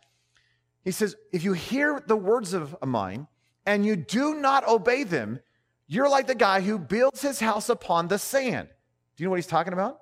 He 0.85 0.91
says, 0.91 1.15
If 1.33 1.43
you 1.43 1.53
hear 1.53 2.01
the 2.05 2.15
words 2.15 2.53
of 2.53 2.75
mine 2.85 3.27
and 3.65 3.85
you 3.85 3.97
do 3.97 4.35
not 4.35 4.65
obey 4.67 5.03
them, 5.03 5.39
you're 5.87 6.07
like 6.07 6.27
the 6.27 6.35
guy 6.35 6.61
who 6.61 6.79
builds 6.79 7.21
his 7.21 7.39
house 7.39 7.67
upon 7.69 8.07
the 8.07 8.17
sand. 8.17 8.69
Do 9.15 9.23
you 9.23 9.25
know 9.25 9.31
what 9.31 9.37
he's 9.37 9.47
talking 9.47 9.73
about? 9.73 9.99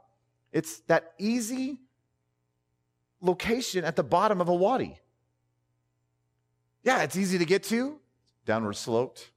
It's 0.51 0.81
that 0.81 1.13
easy 1.17 1.79
location 3.21 3.85
at 3.85 3.95
the 3.95 4.03
bottom 4.03 4.39
of 4.41 4.49
a 4.49 4.53
wadi. 4.53 4.99
Yeah, 6.83 7.03
it's 7.03 7.15
easy 7.15 7.37
to 7.37 7.45
get 7.45 7.63
to, 7.63 7.97
downward 8.45 8.73
sloped. 8.73 9.31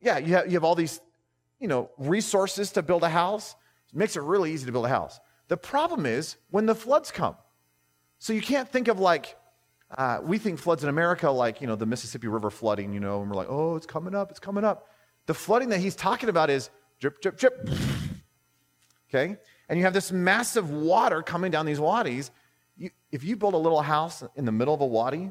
Yeah, 0.00 0.18
you 0.18 0.34
have, 0.34 0.46
you 0.46 0.54
have 0.54 0.64
all 0.64 0.74
these, 0.74 1.00
you 1.60 1.68
know, 1.68 1.90
resources 1.96 2.72
to 2.72 2.82
build 2.82 3.04
a 3.04 3.08
house. 3.08 3.54
It 3.92 3.96
makes 3.96 4.16
it 4.16 4.22
really 4.22 4.52
easy 4.52 4.66
to 4.66 4.72
build 4.72 4.86
a 4.86 4.88
house. 4.88 5.20
The 5.46 5.56
problem 5.56 6.06
is 6.06 6.36
when 6.50 6.66
the 6.66 6.74
floods 6.74 7.12
come. 7.12 7.36
So 8.18 8.32
you 8.32 8.40
can't 8.40 8.68
think 8.68 8.88
of 8.88 8.98
like, 8.98 9.36
uh, 9.98 10.20
we 10.22 10.38
think 10.38 10.58
floods 10.58 10.82
in 10.82 10.88
America 10.88 11.30
like, 11.30 11.60
you 11.60 11.66
know, 11.66 11.76
the 11.76 11.86
Mississippi 11.86 12.28
River 12.28 12.50
flooding, 12.50 12.92
you 12.92 13.00
know, 13.00 13.20
and 13.20 13.30
we're 13.30 13.36
like, 13.36 13.50
oh, 13.50 13.76
it's 13.76 13.86
coming 13.86 14.14
up, 14.14 14.30
it's 14.30 14.40
coming 14.40 14.64
up. 14.64 14.88
The 15.26 15.34
flooding 15.34 15.68
that 15.68 15.80
he's 15.80 15.94
talking 15.94 16.28
about 16.28 16.50
is 16.50 16.70
drip, 16.98 17.20
drip, 17.20 17.38
drip. 17.38 17.68
Okay? 19.08 19.36
And 19.68 19.78
you 19.78 19.84
have 19.84 19.92
this 19.92 20.10
massive 20.10 20.70
water 20.70 21.22
coming 21.22 21.50
down 21.50 21.66
these 21.66 21.78
wadis. 21.78 22.30
You, 22.76 22.90
if 23.10 23.22
you 23.22 23.36
build 23.36 23.54
a 23.54 23.58
little 23.58 23.82
house 23.82 24.24
in 24.34 24.46
the 24.46 24.52
middle 24.52 24.72
of 24.72 24.80
a 24.80 24.86
wadi, 24.86 25.30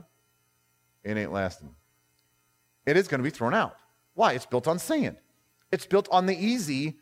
it 1.04 1.18
ain't 1.18 1.32
lasting. 1.32 1.74
It 2.86 2.98
is 2.98 3.08
going 3.08 3.20
to 3.20 3.24
be 3.24 3.32
thrown 3.32 3.54
out. 3.54 3.78
Why? 4.14 4.34
It's 4.34 4.46
built 4.46 4.68
on 4.68 4.78
sand. 4.78 5.18
It's 5.72 5.86
built 5.86 6.08
on 6.12 6.28
the 6.28 6.36
easy 6.36 7.00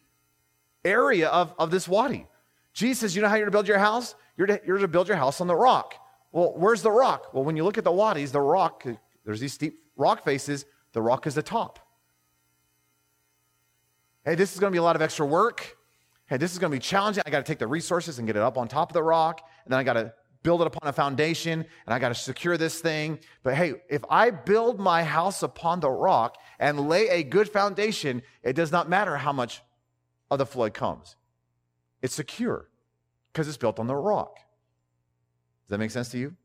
area 0.86 1.28
of, 1.28 1.54
of 1.60 1.72
this 1.72 1.88
wadi. 1.88 2.28
Jesus 2.74 3.16
You 3.16 3.22
know 3.22 3.28
how 3.28 3.36
you're 3.36 3.46
to 3.46 3.52
build 3.52 3.68
your 3.68 3.80
house? 3.80 4.16
You're 4.38 4.48
to, 4.48 4.62
you're 4.66 4.78
to 4.78 4.88
build 4.88 5.10
your 5.10 5.18
house 5.18 5.42
on 5.42 5.48
the 5.48 5.56
rock. 5.56 5.96
Well, 6.32 6.54
where's 6.56 6.82
the 6.82 6.92
rock? 6.92 7.34
Well, 7.34 7.44
when 7.44 7.58
you 7.58 7.64
look 7.64 7.78
at 7.78 7.84
the 7.84 7.92
wadis, 7.92 8.32
the 8.32 8.42
rock, 8.42 8.86
there's 9.26 9.40
these 9.40 9.54
steep 9.54 9.80
rock 9.96 10.24
faces, 10.24 10.66
the 10.94 11.02
rock 11.02 11.28
is 11.28 11.36
the 11.36 11.44
top. 11.44 11.80
Hey, 14.26 14.36
this 14.36 14.54
is 14.54 14.60
going 14.60 14.72
to 14.72 14.76
be 14.76 14.80
a 14.80 14.84
lot 14.84 14.96
of 14.96 15.02
extra 15.02 15.26
work. 15.26 15.78
Hey, 16.28 16.38
this 16.38 16.52
is 16.52 16.60
going 16.60 16.72
to 16.72 16.76
be 16.76 16.82
challenging. 16.82 17.24
I 17.26 17.30
got 17.32 17.40
to 17.40 17.52
take 17.52 17.58
the 17.58 17.68
resources 17.68 18.20
and 18.20 18.28
get 18.28 18.36
it 18.36 18.42
up 18.42 18.58
on 18.58 18.68
top 18.68 18.90
of 18.90 18.94
the 18.94 19.02
rock. 19.02 19.42
And 19.66 19.72
then 19.72 19.80
I 19.80 19.84
got 19.84 19.94
to 19.94 20.14
build 20.44 20.62
it 20.62 20.68
upon 20.68 20.88
a 20.88 20.94
foundation 20.94 21.66
and 21.86 21.94
I 21.94 22.00
got 22.00 22.10
to 22.10 22.16
secure 22.16 22.58
this 22.58 22.80
thing. 22.80 23.20
But 23.44 23.56
hey, 23.56 23.74
if 23.90 24.04
I 24.10 24.30
build 24.30 24.80
my 24.80 25.04
house 25.04 25.44
upon 25.44 25.80
the 25.80 25.90
rock 25.90 26.38
and 26.60 26.88
lay 26.88 27.10
a 27.10 27.24
good 27.24 27.50
foundation, 27.50 28.22
it 28.44 28.54
does 28.54 28.72
not 28.72 28.90
matter 28.90 29.18
how 29.18 29.34
much 29.34 29.62
of 30.30 30.38
the 30.38 30.46
flood 30.46 30.74
comes. 30.74 31.16
It's 32.02 32.14
secure 32.14 32.70
because 33.32 33.48
it's 33.48 33.58
built 33.58 33.80
on 33.80 33.88
the 33.88 33.96
rock. 33.96 34.38
Does 35.70 35.76
that 35.76 35.78
make 35.78 35.92
sense 35.92 36.10
to 36.10 36.18
you? 36.18 36.36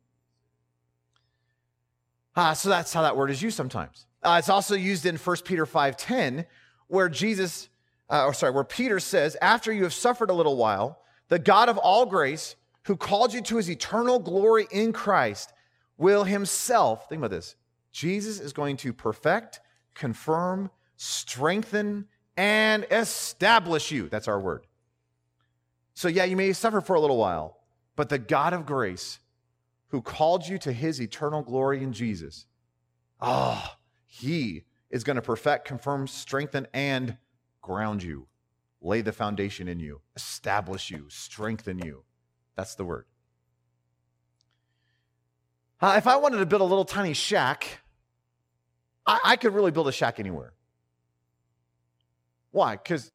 Ah, 2.36 2.52
so 2.52 2.68
that's 2.68 2.92
how 2.92 3.00
that 3.00 3.16
word 3.16 3.30
is 3.30 3.40
used 3.40 3.56
sometimes. 3.56 4.04
Uh, 4.22 4.36
it's 4.38 4.50
also 4.50 4.74
used 4.74 5.06
in 5.06 5.16
1 5.16 5.36
Peter 5.46 5.64
5.10 5.64 6.44
where 6.88 7.08
Jesus, 7.08 7.70
uh, 8.10 8.26
or 8.26 8.34
sorry, 8.34 8.52
where 8.52 8.64
Peter 8.64 9.00
says, 9.00 9.34
after 9.40 9.72
you 9.72 9.84
have 9.84 9.94
suffered 9.94 10.28
a 10.28 10.34
little 10.34 10.58
while, 10.58 11.00
the 11.28 11.38
God 11.38 11.70
of 11.70 11.78
all 11.78 12.04
grace, 12.04 12.54
who 12.82 12.96
called 12.96 13.32
you 13.32 13.40
to 13.40 13.56
his 13.56 13.70
eternal 13.70 14.18
glory 14.18 14.66
in 14.70 14.92
Christ, 14.92 15.54
will 15.96 16.24
himself, 16.24 17.08
think 17.08 17.20
about 17.20 17.30
this, 17.30 17.56
Jesus 17.92 18.40
is 18.40 18.52
going 18.52 18.76
to 18.78 18.92
perfect, 18.92 19.60
confirm, 19.94 20.70
strengthen, 20.96 22.08
and 22.36 22.84
establish 22.90 23.90
you. 23.90 24.10
That's 24.10 24.28
our 24.28 24.38
word. 24.38 24.66
So, 25.94 26.08
yeah, 26.08 26.24
you 26.24 26.36
may 26.36 26.52
suffer 26.52 26.82
for 26.82 26.94
a 26.94 27.00
little 27.00 27.16
while, 27.16 27.56
but 27.96 28.08
the 28.08 28.18
God 28.18 28.52
of 28.52 28.66
grace, 28.66 29.18
who 29.88 30.02
called 30.02 30.46
you 30.48 30.58
to 30.58 30.72
his 30.72 31.00
eternal 31.00 31.42
glory 31.42 31.82
in 31.82 31.92
Jesus, 31.92 32.46
ah, 33.20 33.76
oh, 33.76 33.78
he 34.06 34.64
is 34.90 35.04
going 35.04 35.16
to 35.16 35.22
perfect, 35.22 35.66
confirm, 35.66 36.06
strengthen, 36.06 36.66
and 36.72 37.16
ground 37.62 38.02
you, 38.02 38.26
lay 38.80 39.00
the 39.00 39.12
foundation 39.12 39.68
in 39.68 39.80
you, 39.80 40.00
establish 40.16 40.90
you, 40.90 41.06
strengthen 41.08 41.78
you. 41.78 42.04
That's 42.56 42.74
the 42.74 42.84
word. 42.84 43.06
Uh, 45.80 45.94
if 45.96 46.06
I 46.06 46.16
wanted 46.16 46.38
to 46.38 46.46
build 46.46 46.62
a 46.62 46.64
little 46.64 46.84
tiny 46.84 47.12
shack, 47.12 47.80
I, 49.06 49.20
I 49.24 49.36
could 49.36 49.54
really 49.54 49.70
build 49.70 49.88
a 49.88 49.92
shack 49.92 50.18
anywhere. 50.18 50.52
Why? 52.52 52.76
Because 52.76 53.10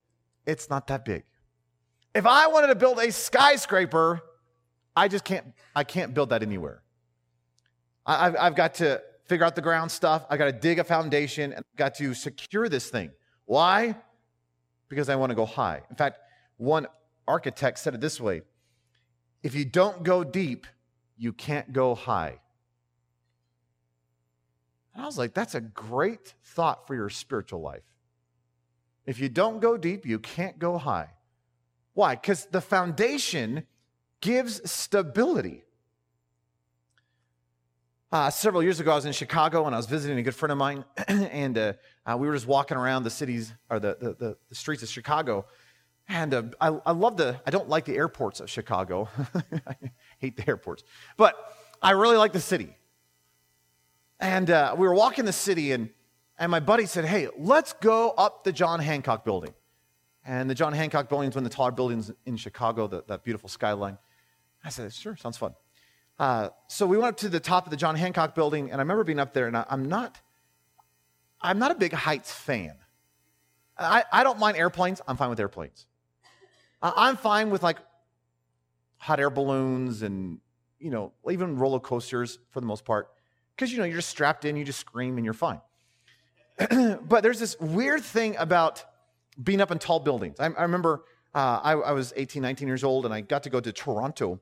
it's 0.45 0.69
not 0.69 0.87
that 0.87 1.05
big. 1.05 1.23
If 2.13 2.25
I 2.25 2.47
wanted 2.47 2.67
to 2.67 2.75
build 2.75 2.99
a 2.99 3.11
skyscraper, 3.11 4.21
I 4.95 5.07
just 5.07 5.23
can't, 5.23 5.53
I 5.75 5.83
can't 5.83 6.13
build 6.13 6.29
that 6.29 6.43
anywhere. 6.43 6.81
I, 8.05 8.25
have 8.25 8.35
I've 8.39 8.55
got 8.55 8.75
to 8.75 9.01
figure 9.25 9.45
out 9.45 9.55
the 9.55 9.61
ground 9.61 9.91
stuff. 9.91 10.25
I 10.29 10.37
got 10.37 10.45
to 10.45 10.51
dig 10.51 10.79
a 10.79 10.83
foundation 10.83 11.51
and 11.51 11.59
I've 11.59 11.77
got 11.77 11.95
to 11.95 12.13
secure 12.13 12.67
this 12.67 12.89
thing. 12.89 13.11
Why? 13.45 13.95
Because 14.89 15.09
I 15.09 15.15
want 15.15 15.29
to 15.29 15.35
go 15.35 15.45
high. 15.45 15.81
In 15.89 15.95
fact, 15.95 16.19
one 16.57 16.87
architect 17.27 17.79
said 17.79 17.93
it 17.93 18.01
this 18.01 18.19
way 18.19 18.41
if 19.43 19.55
you 19.55 19.63
don't 19.63 20.03
go 20.03 20.23
deep, 20.23 20.67
you 21.17 21.31
can't 21.31 21.71
go 21.71 21.95
high. 21.95 22.39
And 24.93 25.03
I 25.03 25.05
was 25.05 25.17
like, 25.17 25.33
that's 25.33 25.55
a 25.55 25.61
great 25.61 26.33
thought 26.43 26.87
for 26.87 26.95
your 26.95 27.09
spiritual 27.09 27.61
life. 27.61 27.83
If 29.05 29.19
you 29.19 29.29
don't 29.29 29.59
go 29.59 29.77
deep, 29.77 30.05
you 30.05 30.19
can't 30.19 30.59
go 30.59 30.77
high. 30.77 31.09
Why? 31.93 32.15
Because 32.15 32.45
the 32.45 32.61
foundation 32.61 33.65
gives 34.21 34.69
stability. 34.69 35.63
Uh, 38.11 38.29
several 38.29 38.63
years 38.63 38.79
ago, 38.79 38.91
I 38.91 38.95
was 38.95 39.05
in 39.05 39.13
Chicago 39.13 39.67
and 39.67 39.75
I 39.75 39.77
was 39.77 39.85
visiting 39.85 40.17
a 40.17 40.23
good 40.23 40.33
friend 40.33 40.51
of 40.51 40.57
mine, 40.57 40.83
and 41.07 41.57
uh, 41.57 41.73
uh, 42.05 42.17
we 42.17 42.27
were 42.27 42.33
just 42.33 42.47
walking 42.47 42.75
around 42.75 43.03
the 43.03 43.11
cities 43.11 43.53
or 43.69 43.79
the, 43.79 44.15
the, 44.19 44.37
the, 44.49 44.55
streets 44.55 44.81
of 44.81 44.89
Chicago. 44.89 45.45
And 46.07 46.33
uh, 46.33 46.43
I, 46.59 46.67
I 46.87 46.91
love 46.91 47.17
the, 47.17 47.39
I 47.45 47.51
don't 47.51 47.69
like 47.69 47.85
the 47.85 47.95
airports 47.95 48.39
of 48.39 48.49
Chicago. 48.49 49.09
I 49.67 49.75
hate 50.17 50.37
the 50.37 50.47
airports. 50.47 50.83
But 51.17 51.35
I 51.83 51.91
really 51.91 52.17
like 52.17 52.33
the 52.33 52.39
city. 52.39 52.75
And 54.19 54.49
uh, 54.49 54.75
we 54.75 54.87
were 54.87 54.95
walking 54.95 55.25
the 55.25 55.31
city, 55.31 55.71
and, 55.71 55.89
and 56.39 56.49
my 56.49 56.59
buddy 56.59 56.87
said, 56.87 57.05
Hey, 57.05 57.27
let's 57.37 57.73
go 57.73 58.09
up 58.11 58.43
the 58.43 58.51
John 58.51 58.79
Hancock 58.79 59.23
building. 59.23 59.53
And 60.25 60.49
the 60.49 60.55
John 60.55 60.73
Hancock 60.73 61.09
building 61.09 61.29
is 61.29 61.35
one 61.35 61.45
of 61.45 61.49
the 61.51 61.55
taller 61.55 61.71
buildings 61.71 62.11
in 62.25 62.37
Chicago, 62.37 62.87
the, 62.87 63.03
that 63.07 63.23
beautiful 63.23 63.49
skyline. 63.49 63.99
I 64.63 64.69
said, 64.69 64.93
Sure, 64.93 65.15
sounds 65.15 65.37
fun. 65.37 65.53
Uh, 66.17 66.49
so 66.67 66.85
we 66.85 66.97
went 66.97 67.09
up 67.09 67.17
to 67.17 67.29
the 67.29 67.39
top 67.39 67.65
of 67.65 67.71
the 67.71 67.77
John 67.77 67.95
Hancock 67.95 68.35
building, 68.35 68.71
and 68.71 68.75
I 68.75 68.83
remember 68.83 69.03
being 69.05 69.19
up 69.19 69.33
there, 69.33 69.47
and 69.47 69.55
I, 69.55 69.65
am 69.69 69.87
not, 69.87 70.19
I'm 71.41 71.59
not 71.59 71.71
a 71.71 71.75
big 71.75 71.93
heights 71.93 72.31
fan. 72.31 72.75
I, 73.77 74.03
I 74.11 74.23
don't 74.23 74.37
mind 74.37 74.57
airplanes. 74.57 75.01
I'm 75.07 75.15
fine 75.15 75.29
with 75.29 75.39
airplanes. 75.39 75.85
I'm 76.81 77.15
fine 77.15 77.49
with 77.49 77.63
like 77.63 77.77
hot 78.97 79.19
air 79.19 79.29
balloons 79.29 80.01
and, 80.01 80.39
you 80.79 80.89
know, 80.89 81.13
even 81.29 81.57
roller 81.57 81.79
coasters 81.79 82.39
for 82.51 82.59
the 82.59 82.65
most 82.65 82.83
part. 82.83 83.09
Because, 83.55 83.71
you 83.71 83.77
know, 83.77 83.85
you're 83.85 83.97
just 83.97 84.09
strapped 84.09 84.43
in, 84.43 84.57
you 84.57 84.65
just 84.65 84.79
scream, 84.79 85.17
and 85.17 85.23
you're 85.23 85.33
fine. 85.33 85.61
but 87.07 87.23
there's 87.23 87.39
this 87.39 87.57
weird 87.59 88.03
thing 88.03 88.35
about 88.37 88.83
being 89.41 89.61
up 89.61 89.71
in 89.71 89.79
tall 89.79 89.99
buildings. 89.99 90.37
I, 90.39 90.47
I 90.47 90.63
remember 90.63 91.03
uh, 91.33 91.59
I, 91.63 91.71
I, 91.73 91.91
was 91.91 92.11
18, 92.15 92.41
19 92.41 92.67
years 92.67 92.83
old, 92.83 93.05
and 93.05 93.13
I 93.13 93.21
got 93.21 93.43
to 93.43 93.49
go 93.49 93.59
to 93.59 93.71
Toronto 93.71 94.39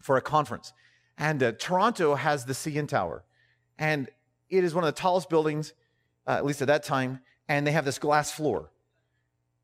for 0.00 0.16
a 0.16 0.20
conference. 0.20 0.72
And 1.18 1.42
uh, 1.42 1.52
Toronto 1.52 2.14
has 2.14 2.44
the 2.44 2.52
CN 2.52 2.88
Tower. 2.88 3.24
And 3.78 4.08
it 4.48 4.64
is 4.64 4.74
one 4.74 4.84
of 4.84 4.94
the 4.94 5.00
tallest 5.00 5.28
buildings, 5.28 5.72
uh, 6.26 6.32
at 6.32 6.44
least 6.44 6.62
at 6.62 6.68
that 6.68 6.84
time, 6.84 7.20
and 7.48 7.66
they 7.66 7.72
have 7.72 7.84
this 7.84 7.98
glass 7.98 8.30
floor. 8.30 8.70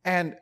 And 0.05 0.37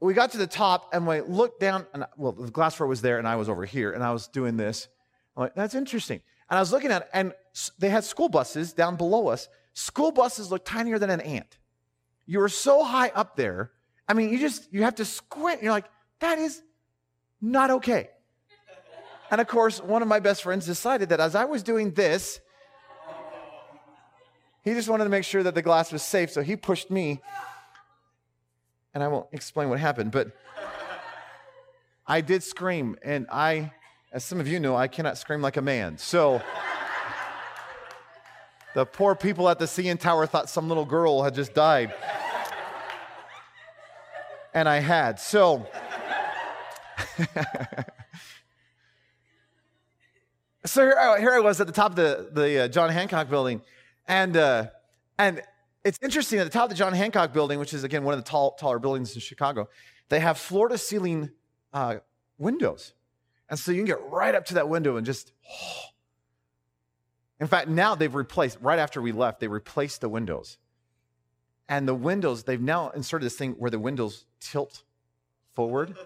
we 0.00 0.14
got 0.14 0.32
to 0.32 0.38
the 0.38 0.46
top 0.46 0.92
and 0.92 1.06
we 1.06 1.20
looked 1.20 1.60
down, 1.60 1.86
and 1.94 2.04
well, 2.16 2.32
the 2.32 2.50
glass 2.50 2.74
floor 2.74 2.88
was 2.88 3.02
there, 3.02 3.18
and 3.18 3.28
I 3.28 3.36
was 3.36 3.48
over 3.48 3.64
here, 3.64 3.92
and 3.92 4.02
I 4.02 4.12
was 4.12 4.26
doing 4.28 4.56
this. 4.56 4.88
I'm 5.36 5.44
like, 5.44 5.54
that's 5.54 5.74
interesting. 5.74 6.20
And 6.50 6.58
I 6.58 6.60
was 6.60 6.72
looking 6.72 6.90
at 6.90 7.02
it, 7.02 7.08
and 7.12 7.32
they 7.78 7.88
had 7.88 8.04
school 8.04 8.28
buses 8.28 8.72
down 8.72 8.96
below 8.96 9.28
us. 9.28 9.48
School 9.74 10.12
buses 10.12 10.50
look 10.50 10.64
tinier 10.64 10.98
than 10.98 11.10
an 11.10 11.20
ant. 11.20 11.58
You 12.26 12.40
were 12.40 12.48
so 12.48 12.84
high 12.84 13.08
up 13.08 13.36
there. 13.36 13.70
I 14.08 14.14
mean, 14.14 14.30
you 14.30 14.38
just 14.38 14.72
you 14.72 14.82
have 14.82 14.96
to 14.96 15.04
squint. 15.04 15.62
You're 15.62 15.72
like, 15.72 15.86
that 16.20 16.38
is 16.38 16.62
not 17.40 17.70
okay. 17.70 18.10
And 19.32 19.40
of 19.40 19.48
course, 19.48 19.82
one 19.82 20.02
of 20.02 20.08
my 20.08 20.20
best 20.20 20.42
friends 20.42 20.66
decided 20.66 21.08
that 21.08 21.18
as 21.18 21.34
I 21.34 21.46
was 21.46 21.62
doing 21.62 21.92
this, 21.92 22.38
he 24.62 24.74
just 24.74 24.88
wanted 24.88 25.04
to 25.04 25.10
make 25.10 25.24
sure 25.24 25.42
that 25.42 25.54
the 25.54 25.62
glass 25.62 25.90
was 25.90 26.02
safe, 26.02 26.30
so 26.30 26.42
he 26.42 26.54
pushed 26.54 26.90
me 26.90 27.20
and 28.94 29.02
I 29.02 29.08
won't 29.08 29.26
explain 29.32 29.70
what 29.70 29.80
happened, 29.80 30.12
but 30.12 30.36
I 32.06 32.20
did 32.20 32.42
scream, 32.42 32.98
and 33.02 33.26
I, 33.32 33.72
as 34.12 34.22
some 34.22 34.38
of 34.38 34.46
you 34.46 34.60
know, 34.60 34.76
I 34.76 34.86
cannot 34.86 35.16
scream 35.16 35.40
like 35.40 35.56
a 35.56 35.62
man. 35.62 35.96
So 35.96 36.42
the 38.74 38.84
poor 38.84 39.14
people 39.14 39.48
at 39.48 39.58
the 39.58 39.64
CN 39.64 39.98
Tower 39.98 40.26
thought 40.26 40.50
some 40.50 40.68
little 40.68 40.84
girl 40.84 41.22
had 41.22 41.34
just 41.34 41.54
died. 41.54 41.94
And 44.52 44.68
I 44.68 44.80
had. 44.80 45.18
So, 45.18 45.66
so 50.64 50.82
here 50.82 50.96
I, 50.98 51.20
here 51.20 51.32
I 51.32 51.40
was 51.40 51.60
at 51.60 51.66
the 51.66 51.72
top 51.72 51.90
of 51.90 51.96
the, 51.96 52.30
the 52.32 52.64
uh, 52.64 52.68
John 52.68 52.90
Hancock 52.90 53.28
building, 53.28 53.62
and, 54.06 54.36
uh, 54.36 54.66
and 55.18 55.42
it's 55.84 55.98
interesting 56.02 56.38
at 56.38 56.44
the 56.44 56.50
top 56.50 56.64
of 56.64 56.70
the 56.70 56.76
John 56.76 56.92
Hancock 56.92 57.32
building, 57.32 57.58
which 57.58 57.74
is 57.74 57.84
again 57.84 58.04
one 58.04 58.14
of 58.14 58.24
the 58.24 58.28
tall, 58.28 58.52
taller 58.52 58.78
buildings 58.78 59.14
in 59.14 59.20
Chicago, 59.20 59.68
they 60.08 60.20
have 60.20 60.38
floor 60.38 60.68
to 60.68 60.78
ceiling 60.78 61.30
uh, 61.72 61.96
windows. 62.38 62.92
And 63.48 63.58
so 63.58 63.70
you 63.70 63.78
can 63.78 63.86
get 63.86 64.10
right 64.10 64.34
up 64.34 64.46
to 64.46 64.54
that 64.54 64.68
window 64.68 64.96
and 64.96 65.04
just, 65.04 65.32
oh. 65.50 65.82
in 67.40 67.46
fact, 67.46 67.68
now 67.68 67.94
they've 67.94 68.14
replaced, 68.14 68.58
right 68.60 68.78
after 68.78 69.02
we 69.02 69.12
left, 69.12 69.40
they 69.40 69.48
replaced 69.48 70.00
the 70.00 70.08
windows. 70.08 70.58
And 71.68 71.86
the 71.86 71.94
windows, 71.94 72.44
they've 72.44 72.60
now 72.60 72.90
inserted 72.90 73.26
this 73.26 73.36
thing 73.36 73.52
where 73.52 73.70
the 73.70 73.78
windows 73.78 74.26
tilt 74.40 74.82
forward. 75.54 75.96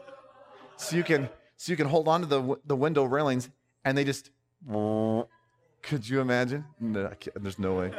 So 0.77 0.97
you 0.97 1.05
can, 1.05 1.29
so 1.57 1.73
you 1.73 1.77
can 1.77 1.87
hold 1.87 2.09
on 2.09 2.21
to 2.23 2.27
the, 2.27 2.57
the 2.65 2.77
window 2.77 3.05
railings 3.05 3.49
and 3.85 3.97
they 3.97 4.05
just, 4.05 4.31
could 4.69 6.09
you 6.09 6.21
imagine? 6.21 6.65
No, 6.81 7.13
there's 7.37 7.59
no 7.59 7.75
way. 7.75 7.93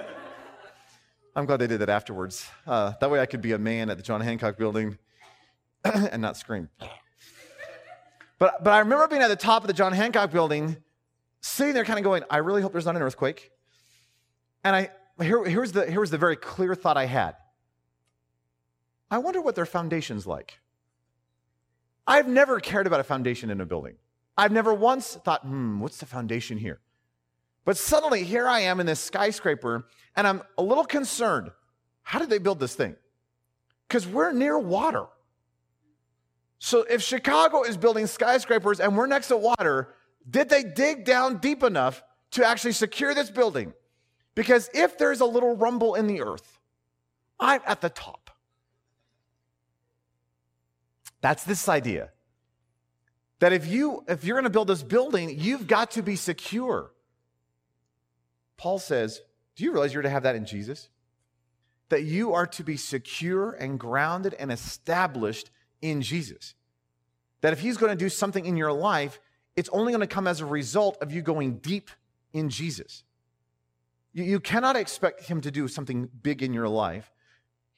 I'm 1.36 1.46
glad 1.46 1.58
they 1.58 1.68
did 1.68 1.80
that 1.82 1.90
afterwards. 1.90 2.48
Uh, 2.66 2.94
that 3.00 3.12
way 3.12 3.20
I 3.20 3.26
could 3.26 3.42
be 3.42 3.52
a 3.52 3.60
man 3.60 3.90
at 3.90 3.98
the 3.98 4.04
John 4.04 4.22
Hancock 4.22 4.58
building 4.58 4.98
and 5.84 6.22
not 6.22 6.36
scream. 6.36 6.70
But, 8.40 8.64
but 8.64 8.74
I 8.74 8.80
remember 8.80 9.08
being 9.08 9.22
at 9.22 9.28
the 9.30 9.36
top 9.36 9.64
of 9.64 9.68
the 9.68 9.74
John 9.74 9.94
Hancock 9.94 10.32
building, 10.32 10.78
sitting 11.42 11.74
there 11.74 11.86
kind 11.86 12.00
of 12.00 12.04
going, 12.04 12.24
I 12.30 12.38
really 12.38 12.62
hope 12.62 12.72
there's 12.72 12.86
not 12.86 12.96
an 12.96 13.02
earthquake. 13.02 13.52
And 14.64 14.76
I, 14.76 14.90
here, 15.22 15.44
here's 15.46 15.72
the, 15.72 15.90
here 15.90 16.00
was 16.00 16.12
the 16.12 16.18
very 16.18 16.36
clear 16.36 16.76
thought 16.76 16.98
I 16.98 17.06
had. 17.06 17.36
I 19.10 19.20
wonder 19.20 19.42
what 19.42 19.56
their 19.56 19.66
foundation's 19.66 20.28
like. 20.28 20.60
I've 22.06 22.28
never 22.28 22.60
cared 22.60 22.88
about 22.88 23.00
a 23.00 23.04
foundation 23.04 23.50
in 23.50 23.62
a 23.62 23.66
building. 23.66 23.96
I've 24.38 24.52
never 24.52 24.74
once 24.74 25.16
thought, 25.16 25.42
hmm, 25.42 25.80
what's 25.80 25.98
the 25.98 26.06
foundation 26.06 26.58
here? 26.58 26.80
But 27.66 27.78
suddenly, 27.78 28.24
here 28.24 28.48
I 28.48 28.62
am 28.62 28.80
in 28.80 28.86
this 28.86 29.00
skyscraper, 29.00 29.88
and 30.16 30.28
I'm 30.28 30.42
a 30.58 30.64
little 30.64 30.86
concerned. 30.86 31.52
How 32.04 32.20
did 32.20 32.30
they 32.30 32.38
build 32.38 32.60
this 32.60 32.76
thing? 32.76 32.96
Because 33.88 34.08
we're 34.08 34.32
near 34.32 34.58
water. 34.58 35.06
So 36.60 36.86
if 36.90 37.02
Chicago 37.02 37.64
is 37.64 37.78
building 37.78 38.08
skyscrapers 38.08 38.80
and 38.80 38.96
we're 38.96 39.08
next 39.08 39.28
to 39.28 39.38
water, 39.38 39.94
did 40.30 40.50
they 40.50 40.64
dig 40.64 41.06
down 41.06 41.38
deep 41.38 41.64
enough 41.64 42.04
to 42.32 42.46
actually 42.46 42.72
secure 42.72 43.14
this 43.14 43.30
building? 43.30 43.74
Because 44.36 44.70
if 44.74 44.98
there's 44.98 45.20
a 45.20 45.26
little 45.26 45.56
rumble 45.56 45.96
in 45.96 46.08
the 46.08 46.22
earth, 46.22 46.60
I'm 47.40 47.62
at 47.66 47.82
the 47.82 47.90
top. 47.90 48.32
That's 51.22 51.44
this 51.44 51.68
idea. 51.68 52.12
That 53.40 53.54
if 53.54 53.68
you 53.68 54.04
if 54.08 54.24
you're 54.24 54.36
going 54.36 54.46
to 54.46 54.50
build 54.50 54.68
this 54.68 54.84
building, 54.84 55.40
you've 55.40 55.68
got 55.68 55.92
to 55.92 56.02
be 56.02 56.16
secure. 56.16 56.92
Paul 58.58 58.80
says, 58.80 59.22
Do 59.56 59.64
you 59.64 59.72
realize 59.72 59.94
you're 59.94 60.04
to 60.04 60.10
have 60.10 60.24
that 60.24 60.36
in 60.36 60.46
Jesus? 60.46 60.90
That 61.90 62.04
you 62.04 62.34
are 62.34 62.48
to 62.48 62.64
be 62.64 62.76
secure 62.76 63.52
and 63.52 63.80
grounded 63.80 64.34
and 64.34 64.52
established 64.52 65.52
in 65.82 66.02
Jesus. 66.02 66.56
That 67.42 67.54
if 67.54 67.60
He's 67.60 67.78
going 67.78 67.92
to 67.92 67.96
do 67.96 68.10
something 68.10 68.46
in 68.46 68.58
your 68.58 68.74
life, 68.74 69.20
it's 69.56 69.70
only 69.70 69.92
going 69.92 70.02
to 70.02 70.08
come 70.08 70.28
as 70.28 70.42
a 70.42 70.46
result 70.46 70.98
of 71.02 71.12
you 71.12 71.22
going 71.22 71.58
deep 71.58 71.90
in 72.34 72.50
Jesus. 72.50 73.04
You, 74.14 74.24
you 74.24 74.40
cannot 74.40 74.76
expect 74.76 75.26
Him 75.26 75.42
to 75.42 75.52
do 75.52 75.68
something 75.68 76.10
big 76.22 76.42
in 76.42 76.54
your 76.54 76.68
life. 76.68 77.12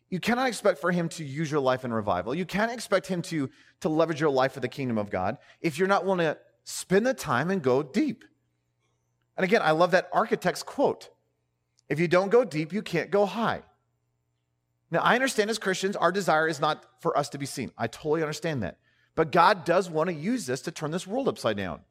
You 0.09 0.19
cannot 0.19 0.47
expect 0.47 0.79
for 0.79 0.91
Him 0.91 1.09
to 1.09 1.23
use 1.23 1.51
your 1.51 1.59
life 1.59 1.85
in 1.85 1.93
revival. 1.93 2.33
You 2.33 2.45
can't 2.45 2.71
expect 2.71 3.07
Him 3.07 3.21
to, 3.23 3.49
to 3.81 3.89
leverage 3.89 4.19
your 4.19 4.31
life 4.31 4.53
for 4.53 4.59
the 4.59 4.67
kingdom 4.67 4.97
of 4.97 5.09
God 5.09 5.37
if 5.61 5.77
you're 5.77 5.87
not 5.87 6.05
willing 6.05 6.19
to 6.19 6.37
spend 6.63 7.05
the 7.05 7.13
time 7.13 7.51
and 7.51 7.61
go 7.61 7.83
deep. 7.83 8.23
And 9.37 9.43
again, 9.43 9.61
I 9.63 9.71
love 9.71 9.91
that 9.91 10.09
architect's 10.11 10.63
quote 10.63 11.09
if 11.87 11.99
you 11.99 12.07
don't 12.07 12.29
go 12.29 12.43
deep, 12.43 12.71
you 12.71 12.83
can't 12.83 13.09
go 13.09 13.25
high. 13.25 13.63
Now, 14.91 14.99
I 14.99 15.15
understand 15.15 15.49
as 15.49 15.57
Christians, 15.57 15.95
our 15.95 16.11
desire 16.11 16.47
is 16.47 16.59
not 16.59 16.85
for 16.99 17.17
us 17.17 17.29
to 17.29 17.37
be 17.37 17.45
seen. 17.45 17.71
I 17.77 17.87
totally 17.87 18.21
understand 18.21 18.63
that. 18.63 18.77
But 19.15 19.31
God 19.31 19.65
does 19.65 19.89
want 19.89 20.09
to 20.09 20.15
use 20.15 20.45
this 20.45 20.61
to 20.61 20.71
turn 20.71 20.91
this 20.91 21.07
world 21.07 21.27
upside 21.27 21.57
down. 21.57 21.81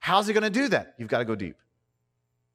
How's 0.00 0.26
He 0.26 0.32
going 0.32 0.44
to 0.44 0.50
do 0.50 0.68
that? 0.68 0.94
You've 0.98 1.08
got 1.08 1.18
to 1.18 1.24
go 1.24 1.34
deep. 1.34 1.56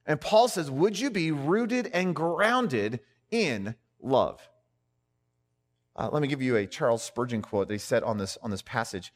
And 0.06 0.20
Paul 0.20 0.48
says, 0.48 0.70
Would 0.70 1.00
you 1.00 1.10
be 1.10 1.32
rooted 1.32 1.88
and 1.94 2.16
grounded 2.16 3.00
in 3.32 3.76
love? 4.02 4.48
Uh, 5.96 6.10
let 6.12 6.22
me 6.22 6.28
give 6.28 6.42
you 6.42 6.56
a 6.56 6.66
Charles 6.66 7.04
Spurgeon 7.04 7.42
quote 7.42 7.68
that 7.68 7.74
he 7.74 7.80
said 7.80 8.04
on 8.04 8.18
this, 8.18 8.38
on 8.42 8.52
this 8.52 8.62
passage. 8.62 9.14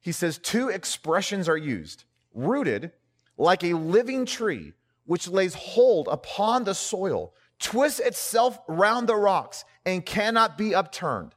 He 0.00 0.12
says, 0.12 0.38
Two 0.38 0.68
expressions 0.68 1.48
are 1.48 1.56
used 1.56 2.04
rooted 2.34 2.92
like 3.36 3.64
a 3.64 3.74
living 3.74 4.26
tree 4.26 4.72
which 5.04 5.28
lays 5.28 5.54
hold 5.54 6.08
upon 6.08 6.64
the 6.64 6.74
soil, 6.74 7.32
twists 7.58 8.00
itself 8.00 8.58
round 8.68 9.08
the 9.08 9.16
rocks, 9.16 9.64
and 9.86 10.04
cannot 10.04 10.58
be 10.58 10.74
upturned. 10.74 11.34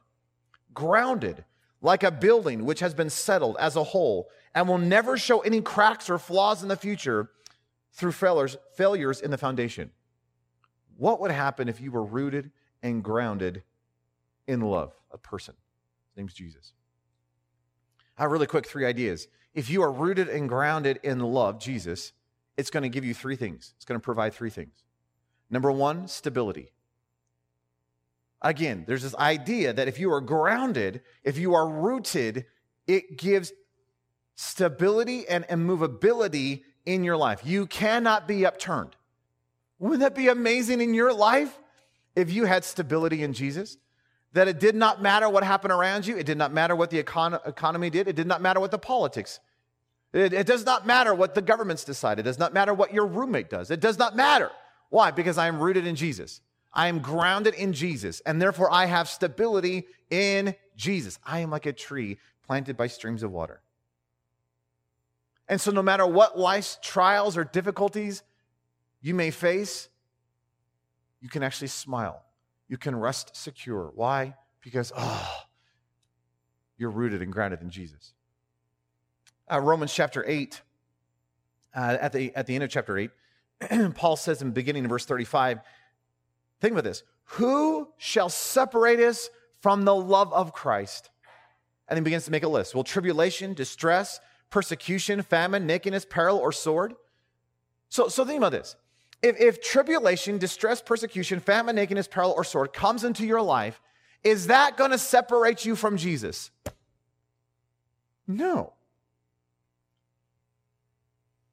Grounded, 0.74 1.44
like 1.80 2.02
a 2.02 2.10
building 2.10 2.64
which 2.64 2.80
has 2.80 2.94
been 2.94 3.10
settled 3.10 3.56
as 3.58 3.76
a 3.76 3.82
whole 3.82 4.28
and 4.54 4.68
will 4.68 4.78
never 4.78 5.16
show 5.16 5.40
any 5.40 5.60
cracks 5.60 6.10
or 6.10 6.18
flaws 6.18 6.62
in 6.62 6.68
the 6.68 6.76
future 6.76 7.30
through 7.92 8.12
failures, 8.12 8.56
failures 8.76 9.20
in 9.20 9.30
the 9.30 9.38
foundation. 9.38 9.90
What 10.96 11.20
would 11.20 11.30
happen 11.30 11.68
if 11.68 11.80
you 11.80 11.90
were 11.90 12.04
rooted 12.04 12.50
and 12.82 13.02
grounded 13.02 13.62
in 14.46 14.60
love, 14.60 14.92
a 15.12 15.18
person? 15.18 15.54
His 16.10 16.16
name's 16.16 16.34
Jesus. 16.34 16.72
I 18.18 18.22
have 18.22 18.30
really 18.30 18.46
quick 18.46 18.66
three 18.66 18.84
ideas. 18.84 19.28
If 19.54 19.70
you 19.70 19.82
are 19.82 19.92
rooted 19.92 20.28
and 20.28 20.48
grounded 20.48 21.00
in 21.02 21.18
love, 21.20 21.58
Jesus, 21.58 22.12
it's 22.56 22.70
going 22.70 22.82
to 22.82 22.88
give 22.88 23.04
you 23.04 23.14
three 23.14 23.36
things. 23.36 23.72
It's 23.76 23.84
going 23.84 23.98
to 23.98 24.04
provide 24.04 24.34
three 24.34 24.50
things. 24.50 24.84
Number 25.50 25.70
one, 25.70 26.08
stability. 26.08 26.72
Again, 28.40 28.84
there's 28.86 29.02
this 29.02 29.14
idea 29.14 29.72
that 29.72 29.88
if 29.88 29.98
you 29.98 30.12
are 30.12 30.20
grounded, 30.20 31.02
if 31.22 31.38
you 31.38 31.54
are 31.54 31.68
rooted, 31.68 32.46
it 32.86 33.16
gives 33.16 33.52
stability 34.34 35.28
and 35.28 35.44
immovability 35.48 36.64
in 36.84 37.04
your 37.04 37.16
life. 37.16 37.42
You 37.44 37.66
cannot 37.66 38.26
be 38.26 38.44
upturned. 38.44 38.96
Wouldn't 39.78 40.00
that 40.00 40.14
be 40.14 40.28
amazing 40.28 40.80
in 40.80 40.94
your 40.94 41.12
life 41.12 41.58
if 42.16 42.32
you 42.32 42.44
had 42.44 42.64
stability 42.64 43.22
in 43.22 43.32
Jesus? 43.32 43.76
That 44.34 44.48
it 44.48 44.58
did 44.58 44.74
not 44.74 45.02
matter 45.02 45.28
what 45.28 45.44
happened 45.44 45.72
around 45.72 46.06
you, 46.06 46.16
it 46.16 46.24
did 46.24 46.38
not 46.38 46.52
matter 46.52 46.74
what 46.74 46.90
the 46.90 47.02
econ- 47.02 47.46
economy 47.46 47.90
did, 47.90 48.08
it 48.08 48.16
did 48.16 48.26
not 48.26 48.40
matter 48.40 48.60
what 48.60 48.70
the 48.70 48.78
politics. 48.78 49.40
It, 50.12 50.32
it 50.32 50.46
does 50.46 50.64
not 50.64 50.86
matter 50.86 51.14
what 51.14 51.34
the 51.34 51.42
governments 51.42 51.84
decide, 51.84 52.18
it 52.18 52.22
does 52.22 52.38
not 52.38 52.52
matter 52.54 52.74
what 52.74 52.92
your 52.92 53.06
roommate 53.06 53.50
does. 53.50 53.70
It 53.70 53.80
does 53.80 53.98
not 53.98 54.16
matter. 54.16 54.50
Why? 54.90 55.10
Because 55.10 55.38
I 55.38 55.48
am 55.48 55.58
rooted 55.58 55.86
in 55.86 55.96
Jesus. 55.96 56.40
I 56.72 56.88
am 56.88 57.00
grounded 57.00 57.54
in 57.54 57.72
Jesus, 57.72 58.20
and 58.20 58.40
therefore 58.40 58.70
I 58.70 58.86
have 58.86 59.08
stability 59.08 59.86
in 60.10 60.54
Jesus. 60.76 61.18
I 61.24 61.40
am 61.40 61.50
like 61.50 61.66
a 61.66 61.72
tree 61.72 62.18
planted 62.46 62.76
by 62.76 62.86
streams 62.86 63.22
of 63.22 63.30
water. 63.30 63.60
And 65.48 65.60
so, 65.60 65.70
no 65.70 65.82
matter 65.82 66.06
what 66.06 66.38
life's 66.38 66.78
trials 66.82 67.36
or 67.36 67.44
difficulties 67.44 68.22
you 69.02 69.14
may 69.14 69.30
face, 69.30 69.88
you 71.20 71.28
can 71.28 71.42
actually 71.42 71.68
smile. 71.68 72.22
You 72.72 72.78
can 72.78 72.98
rest 72.98 73.36
secure. 73.36 73.92
Why? 73.94 74.34
Because, 74.62 74.94
oh, 74.96 75.42
you're 76.78 76.88
rooted 76.88 77.20
and 77.20 77.30
grounded 77.30 77.60
in 77.60 77.68
Jesus. 77.68 78.14
Uh, 79.46 79.60
Romans 79.60 79.92
chapter 79.92 80.24
8, 80.26 80.62
uh, 81.76 81.98
at, 82.00 82.14
the, 82.14 82.34
at 82.34 82.46
the 82.46 82.54
end 82.54 82.64
of 82.64 82.70
chapter 82.70 82.96
8, 82.96 83.10
Paul 83.94 84.16
says 84.16 84.40
in 84.40 84.52
beginning 84.52 84.86
of 84.86 84.88
verse 84.88 85.04
35, 85.04 85.60
Think 86.62 86.72
about 86.72 86.84
this. 86.84 87.02
Who 87.24 87.88
shall 87.98 88.30
separate 88.30 89.00
us 89.00 89.28
from 89.60 89.84
the 89.84 89.94
love 89.94 90.32
of 90.32 90.54
Christ? 90.54 91.10
And 91.88 91.98
he 91.98 92.02
begins 92.02 92.24
to 92.24 92.30
make 92.30 92.42
a 92.42 92.48
list. 92.48 92.74
Will 92.74 92.84
tribulation, 92.84 93.52
distress, 93.52 94.18
persecution, 94.48 95.20
famine, 95.20 95.66
nakedness, 95.66 96.06
peril, 96.06 96.38
or 96.38 96.52
sword? 96.52 96.94
So, 97.90 98.08
so 98.08 98.24
think 98.24 98.38
about 98.38 98.52
this. 98.52 98.76
If, 99.22 99.40
if 99.40 99.62
tribulation, 99.62 100.38
distress, 100.38 100.82
persecution, 100.82 101.40
famine, 101.40 101.76
nakedness, 101.76 102.08
peril, 102.08 102.34
or 102.36 102.44
sword 102.44 102.72
comes 102.72 103.04
into 103.04 103.24
your 103.24 103.42
life, 103.42 103.80
is 104.24 104.48
that 104.48 104.76
going 104.76 104.90
to 104.90 104.98
separate 104.98 105.64
you 105.64 105.76
from 105.76 105.96
Jesus? 105.96 106.50
No. 108.26 108.72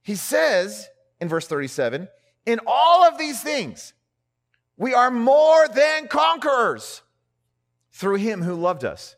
He 0.02 0.16
says 0.16 0.90
in 1.20 1.30
verse 1.30 1.48
37 1.48 2.08
in 2.46 2.60
all 2.66 3.04
of 3.04 3.18
these 3.18 3.42
things, 3.42 3.94
we 4.78 4.94
are 4.94 5.12
more 5.12 5.68
than 5.68 6.08
conquerors 6.08 7.04
through 7.92 8.16
him 8.16 8.42
who 8.42 8.56
loved 8.56 8.86
us. 8.86 9.16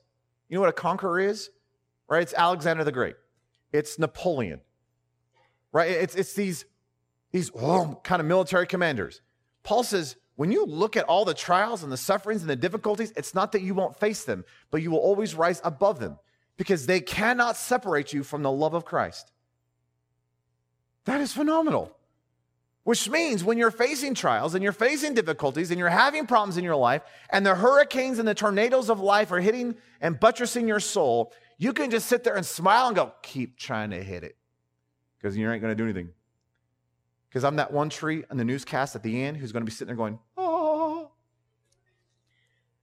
You 0.50 0.56
know 0.56 0.62
what 0.62 0.70
a 0.70 0.74
conqueror 0.74 1.20
is? 1.20 1.50
Right? 2.10 2.24
It's 2.24 2.34
Alexander 2.34 2.84
the 2.84 2.92
Great. 2.92 3.16
It's 3.72 3.98
Napoleon. 3.98 4.60
Right? 5.72 5.92
It's, 5.92 6.16
it's 6.16 6.34
these, 6.34 6.66
these 7.32 7.52
oh, 7.56 8.00
kind 8.04 8.20
of 8.20 8.28
military 8.28 8.68
commanders. 8.68 9.22
Paul 9.64 9.84
says, 9.84 10.16
when 10.36 10.52
you 10.52 10.66
look 10.66 10.98
at 10.98 11.06
all 11.06 11.26
the 11.26 11.34
trials 11.34 11.84
and 11.84 11.92
the 11.92 11.98
sufferings 11.98 12.42
and 12.42 12.50
the 12.50 12.56
difficulties, 12.56 13.14
it's 13.16 13.36
not 13.36 13.52
that 13.52 13.62
you 13.62 13.74
won't 13.74 14.00
face 14.00 14.24
them, 14.24 14.44
but 14.72 14.82
you 14.82 14.92
will 14.92 15.00
always 15.00 15.36
rise 15.36 15.62
above 15.64 16.00
them 16.00 16.18
because 16.58 16.86
they 16.86 17.00
cannot 17.00 17.58
separate 17.58 18.14
you 18.14 18.24
from 18.24 18.42
the 18.42 18.52
love 18.52 18.74
of 18.74 18.86
Christ. 18.86 19.32
That 21.06 21.22
is 21.22 21.34
phenomenal. 21.34 21.96
Which 22.84 23.08
means 23.10 23.44
when 23.44 23.60
you're 23.60 23.70
facing 23.70 24.16
trials 24.16 24.56
and 24.56 24.64
you're 24.64 24.74
facing 24.74 25.14
difficulties 25.14 25.70
and 25.70 25.78
you're 25.78 25.90
having 25.90 26.26
problems 26.26 26.58
in 26.58 26.64
your 26.64 26.76
life 26.76 27.04
and 27.30 27.46
the 27.46 27.54
hurricanes 27.54 28.18
and 28.18 28.28
the 28.28 28.34
tornadoes 28.34 28.90
of 28.90 29.00
life 29.00 29.32
are 29.32 29.40
hitting 29.40 29.76
and 30.02 30.20
buttressing 30.20 30.68
your 30.68 30.80
soul, 30.80 31.32
you 31.60 31.74
can 31.74 31.92
just 31.92 32.08
sit 32.08 32.24
there 32.24 32.36
and 32.36 32.46
smile 32.46 32.88
and 32.88 32.96
go, 32.96 33.12
keep 33.22 33.58
trying 33.58 33.92
to 33.92 34.04
hit 34.04 34.24
it 34.24 34.36
because 35.18 35.38
you 35.38 35.52
ain't 35.52 35.62
going 35.62 35.76
to 35.76 35.76
do 35.76 35.84
anything. 35.84 36.10
Because 37.32 37.44
I'm 37.44 37.56
that 37.56 37.74
one 37.74 37.90
tree 37.90 38.24
in 38.30 38.38
the 38.38 38.46
newscast 38.46 38.96
at 38.96 39.02
the 39.02 39.24
end 39.24 39.38
who's 39.38 39.52
going 39.52 39.62
to 39.62 39.66
be 39.66 39.72
sitting 39.72 39.88
there 39.88 39.96
going, 39.96 40.20
oh. 40.38 41.10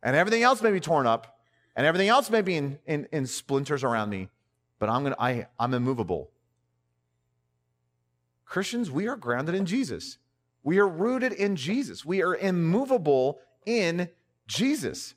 And 0.02 0.16
everything 0.16 0.42
else 0.42 0.60
may 0.62 0.72
be 0.72 0.80
torn 0.80 1.06
up 1.06 1.38
and 1.76 1.86
everything 1.86 2.08
else 2.08 2.30
may 2.30 2.42
be 2.42 2.56
in, 2.56 2.78
in, 2.86 3.06
in 3.12 3.26
splinters 3.26 3.84
around 3.84 4.10
me, 4.10 4.28
but 4.80 4.88
I'm, 4.88 5.04
gonna, 5.04 5.16
I, 5.18 5.46
I'm 5.60 5.74
immovable 5.74 6.30
Christians, 8.48 8.90
we 8.90 9.06
are 9.06 9.16
grounded 9.16 9.54
in 9.54 9.66
Jesus. 9.66 10.18
We 10.62 10.78
are 10.78 10.88
rooted 10.88 11.32
in 11.32 11.54
Jesus. 11.54 12.04
We 12.04 12.22
are 12.22 12.34
immovable 12.34 13.40
in 13.66 14.08
Jesus. 14.46 15.14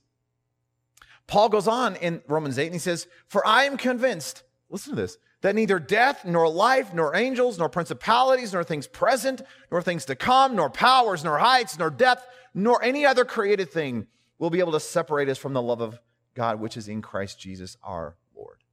Paul 1.28 1.48
goes 1.48 1.68
on 1.68 1.96
in 1.96 2.22
Romans 2.28 2.60
8 2.60 2.66
and 2.66 2.76
he 2.76 2.80
says, 2.80 3.08
For 3.28 3.46
I 3.48 3.64
am 3.64 3.78
convinced, 3.78 4.44
listen 4.70 4.96
to 4.96 5.02
this, 5.02 5.18
that 5.42 5.56
neither 5.56 5.80
death, 5.80 6.24
nor 6.24 6.48
life, 6.48 6.94
nor 6.94 7.16
angels, 7.16 7.58
nor 7.58 7.68
principalities, 7.68 8.54
nor 8.54 8.64
things 8.64 8.88
present, 8.88 9.42
nor 9.72 9.82
things 9.82 10.06
to 10.06 10.16
come, 10.16 10.56
nor 10.56 10.70
powers, 10.70 11.24
nor 11.24 11.40
heights, 11.40 11.78
nor 11.78 11.90
depth, 11.90 12.28
nor 12.54 12.82
any 12.84 13.06
other 13.06 13.26
created 13.26 13.72
thing 13.72 14.08
will 14.38 14.50
be 14.50 14.60
able 14.60 14.72
to 14.72 14.80
separate 14.80 15.30
us 15.30 15.38
from 15.38 15.54
the 15.54 15.62
love 15.62 15.82
of 15.82 16.00
God 16.36 16.60
which 16.60 16.78
is 16.78 16.88
in 16.88 17.02
Christ 17.02 17.40
Jesus 17.40 17.78
our 17.84 18.16
Lord. 18.36 18.64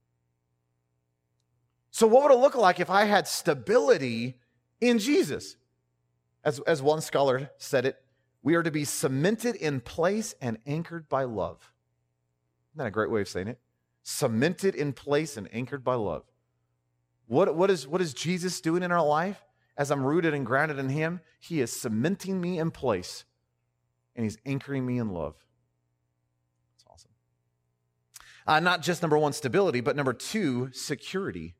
So, 1.90 2.06
what 2.06 2.22
would 2.22 2.32
it 2.32 2.40
look 2.40 2.54
like 2.54 2.80
if 2.80 2.90
I 2.90 3.04
had 3.04 3.26
stability 3.26 4.36
in 4.80 4.98
Jesus? 4.98 5.56
As, 6.44 6.60
as 6.60 6.80
one 6.80 7.00
scholar 7.00 7.50
said 7.58 7.84
it, 7.84 7.96
we 8.42 8.54
are 8.54 8.62
to 8.62 8.70
be 8.70 8.84
cemented 8.84 9.56
in 9.56 9.80
place 9.80 10.34
and 10.40 10.58
anchored 10.66 11.08
by 11.08 11.24
love. 11.24 11.72
Isn't 12.72 12.78
that 12.78 12.86
a 12.86 12.92
great 12.92 13.10
way 13.10 13.22
of 13.22 13.28
saying 13.28 13.48
it? 13.48 13.58
Cemented 14.02 14.74
in 14.74 14.92
place 14.92 15.36
and 15.36 15.48
anchored 15.52 15.82
by 15.82 15.94
love. 15.94 16.24
What, 17.28 17.54
what, 17.54 17.70
is, 17.70 17.86
what 17.86 18.00
is 18.00 18.14
Jesus 18.14 18.60
doing 18.60 18.82
in 18.82 18.90
our 18.90 19.04
life? 19.04 19.44
As 19.76 19.92
I'm 19.92 20.04
rooted 20.04 20.34
and 20.34 20.44
grounded 20.44 20.78
in 20.78 20.88
Him, 20.88 21.20
He 21.38 21.60
is 21.60 21.70
cementing 21.70 22.40
me 22.40 22.58
in 22.58 22.72
place 22.72 23.24
and 24.16 24.24
He's 24.24 24.38
anchoring 24.44 24.84
me 24.84 24.98
in 24.98 25.10
love. 25.10 25.36
That's 26.74 26.84
awesome. 26.90 27.10
Uh, 28.46 28.60
not 28.60 28.82
just 28.82 29.02
number 29.02 29.16
one, 29.16 29.32
stability, 29.32 29.80
but 29.80 29.94
number 29.94 30.12
two, 30.12 30.70
security. 30.72 31.54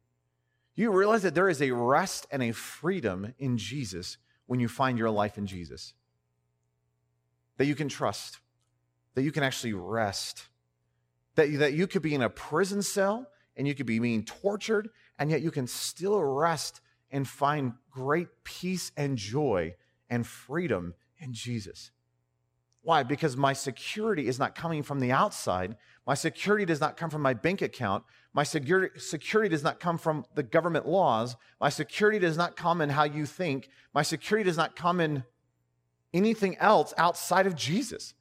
You 0.74 0.90
realize 0.90 1.22
that 1.22 1.34
there 1.34 1.48
is 1.48 1.60
a 1.60 1.70
rest 1.70 2.26
and 2.30 2.42
a 2.42 2.52
freedom 2.52 3.34
in 3.38 3.58
Jesus 3.58 4.16
when 4.46 4.58
you 4.58 4.68
find 4.68 4.98
your 4.98 5.10
life 5.10 5.36
in 5.36 5.46
Jesus. 5.46 5.92
That 7.58 7.66
you 7.66 7.74
can 7.74 7.88
trust, 7.88 8.38
that 9.14 9.22
you 9.22 9.32
can 9.32 9.42
actually 9.42 9.74
rest, 9.74 10.48
that 11.34 11.50
you, 11.50 11.58
that 11.58 11.74
you 11.74 11.86
could 11.86 12.02
be 12.02 12.14
in 12.14 12.22
a 12.22 12.30
prison 12.30 12.82
cell 12.82 13.26
and 13.56 13.66
you 13.66 13.74
could 13.74 13.86
be 13.86 13.98
being 13.98 14.24
tortured, 14.24 14.88
and 15.18 15.30
yet 15.30 15.42
you 15.42 15.50
can 15.50 15.66
still 15.66 16.22
rest 16.22 16.80
and 17.10 17.26
find 17.26 17.72
great 17.90 18.28
peace 18.44 18.92
and 18.96 19.16
joy 19.16 19.74
and 20.10 20.26
freedom 20.26 20.94
in 21.18 21.32
Jesus. 21.32 21.90
Why? 22.82 23.02
Because 23.02 23.36
my 23.36 23.52
security 23.52 24.28
is 24.28 24.38
not 24.38 24.54
coming 24.54 24.82
from 24.82 25.00
the 25.00 25.12
outside. 25.12 25.76
My 26.06 26.14
security 26.14 26.64
does 26.64 26.80
not 26.80 26.96
come 26.96 27.10
from 27.10 27.22
my 27.22 27.34
bank 27.34 27.60
account. 27.60 28.04
My 28.32 28.44
security, 28.44 28.98
security 28.98 29.48
does 29.48 29.62
not 29.62 29.80
come 29.80 29.98
from 29.98 30.24
the 30.34 30.42
government 30.42 30.86
laws. 30.86 31.36
My 31.60 31.68
security 31.68 32.18
does 32.18 32.36
not 32.36 32.56
come 32.56 32.80
in 32.80 32.88
how 32.88 33.04
you 33.04 33.26
think. 33.26 33.68
My 33.92 34.02
security 34.02 34.48
does 34.48 34.56
not 34.56 34.76
come 34.76 35.00
in 35.00 35.24
anything 36.14 36.56
else 36.58 36.94
outside 36.96 37.46
of 37.46 37.54
Jesus. 37.54 38.14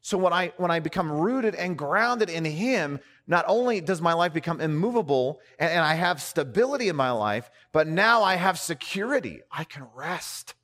So 0.00 0.18
when 0.18 0.32
I 0.32 0.52
when 0.56 0.70
I 0.70 0.80
become 0.80 1.10
rooted 1.10 1.54
and 1.54 1.78
grounded 1.78 2.28
in 2.28 2.44
him, 2.44 3.00
not 3.26 3.44
only 3.48 3.80
does 3.80 4.00
my 4.00 4.12
life 4.12 4.32
become 4.32 4.60
immovable 4.60 5.40
and, 5.58 5.70
and, 5.70 5.80
I 5.80 5.94
have 5.94 6.20
stability 6.20 6.88
in 6.88 6.96
my 6.96 7.10
life, 7.10 7.50
but 7.72 7.86
now 7.86 8.22
I 8.22 8.34
have 8.34 8.58
security. 8.58 9.40
I 9.50 9.64
can 9.64 9.86
rest 9.94 10.54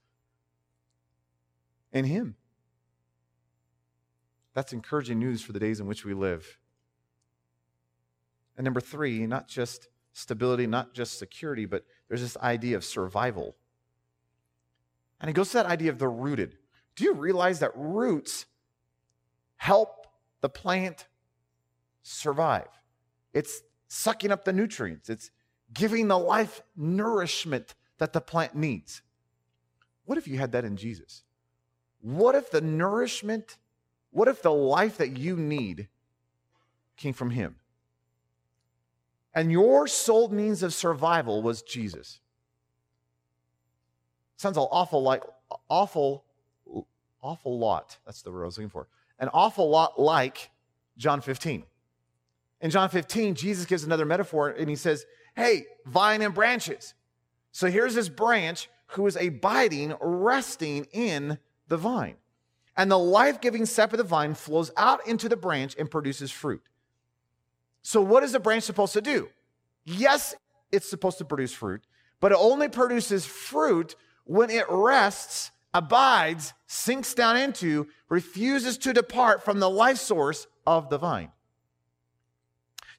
in 1.92 2.04
him. 2.04 2.36
That's 4.52 4.72
encouraging 4.72 5.18
news 5.18 5.42
for 5.42 5.52
the 5.52 5.60
days 5.60 5.80
in 5.80 5.86
which 5.86 6.04
we 6.04 6.12
live. 6.12 6.58
And 8.56 8.64
number 8.64 8.80
three, 8.80 9.26
not 9.26 9.48
just 9.48 9.88
stability, 10.12 10.66
not 10.66 10.92
just 10.92 11.18
security, 11.18 11.64
but 11.64 11.84
there's 12.08 12.20
this 12.20 12.36
idea 12.38 12.76
of 12.76 12.84
survival. 12.84 13.56
And 15.20 15.30
it 15.30 15.34
goes 15.34 15.48
to 15.50 15.58
that 15.58 15.66
idea 15.66 15.90
of 15.90 15.98
the 15.98 16.08
rooted. 16.08 16.58
Do 16.96 17.04
you 17.04 17.14
realize 17.14 17.60
that 17.60 17.72
roots 17.74 18.46
help 19.56 20.06
the 20.40 20.48
plant 20.48 21.06
survive. 22.02 22.68
It's 23.32 23.62
sucking 23.88 24.32
up 24.32 24.44
the 24.44 24.52
nutrients, 24.52 25.08
it's 25.08 25.30
giving 25.72 26.08
the 26.08 26.18
life 26.18 26.62
nourishment 26.76 27.74
that 27.98 28.12
the 28.12 28.20
plant 28.20 28.54
needs. 28.54 29.02
What 30.04 30.18
if 30.18 30.26
you 30.26 30.38
had 30.38 30.52
that 30.52 30.64
in 30.64 30.76
Jesus? 30.76 31.22
What 32.00 32.34
if 32.34 32.50
the 32.50 32.60
nourishment, 32.60 33.58
what 34.10 34.26
if 34.26 34.42
the 34.42 34.52
life 34.52 34.96
that 34.98 35.16
you 35.16 35.36
need 35.36 35.88
came 36.96 37.12
from 37.12 37.30
Him? 37.30 37.56
And 39.34 39.52
your 39.52 39.86
sole 39.86 40.28
means 40.28 40.62
of 40.62 40.74
survival 40.74 41.42
was 41.42 41.62
Jesus. 41.62 42.20
Sounds 44.36 44.56
awful 44.56 45.02
like 45.02 45.22
awful, 45.68 46.24
awful 47.22 47.58
lot. 47.58 47.98
That's 48.06 48.22
the 48.22 48.32
word 48.32 48.42
I 48.42 48.46
was 48.46 48.58
looking 48.58 48.70
for 48.70 48.88
an 49.20 49.28
awful 49.34 49.68
lot 49.68 50.00
like 50.00 50.50
John 50.96 51.20
15. 51.20 51.64
In 52.60 52.70
John 52.70 52.88
15, 52.88 53.34
Jesus 53.34 53.64
gives 53.64 53.84
another 53.84 54.04
metaphor 54.04 54.50
and 54.50 54.68
he 54.68 54.76
says, 54.76 55.06
Hey, 55.34 55.64
vine 55.86 56.22
and 56.22 56.34
branches. 56.34 56.94
So 57.52 57.68
here's 57.68 57.94
this 57.94 58.08
branch 58.08 58.68
who 58.88 59.06
is 59.06 59.16
abiding, 59.16 59.94
resting 60.00 60.86
in 60.92 61.38
the 61.68 61.76
vine. 61.76 62.16
And 62.76 62.90
the 62.90 62.98
life 62.98 63.40
giving 63.40 63.66
sap 63.66 63.92
of 63.92 63.98
the 63.98 64.04
vine 64.04 64.34
flows 64.34 64.70
out 64.76 65.06
into 65.06 65.28
the 65.28 65.36
branch 65.36 65.76
and 65.78 65.90
produces 65.90 66.30
fruit. 66.30 66.62
So, 67.82 68.00
what 68.00 68.22
is 68.22 68.32
the 68.32 68.40
branch 68.40 68.64
supposed 68.64 68.92
to 68.94 69.00
do? 69.00 69.28
Yes, 69.84 70.34
it's 70.70 70.88
supposed 70.88 71.18
to 71.18 71.24
produce 71.24 71.52
fruit, 71.52 71.82
but 72.20 72.32
it 72.32 72.38
only 72.38 72.68
produces 72.68 73.24
fruit 73.26 73.96
when 74.24 74.50
it 74.50 74.64
rests 74.68 75.50
abides, 75.72 76.52
sinks 76.66 77.14
down 77.14 77.36
into, 77.36 77.88
refuses 78.08 78.78
to 78.78 78.92
depart 78.92 79.44
from 79.44 79.60
the 79.60 79.70
life 79.70 79.98
source 79.98 80.46
of 80.66 80.90
the 80.90 80.98
vine. 80.98 81.30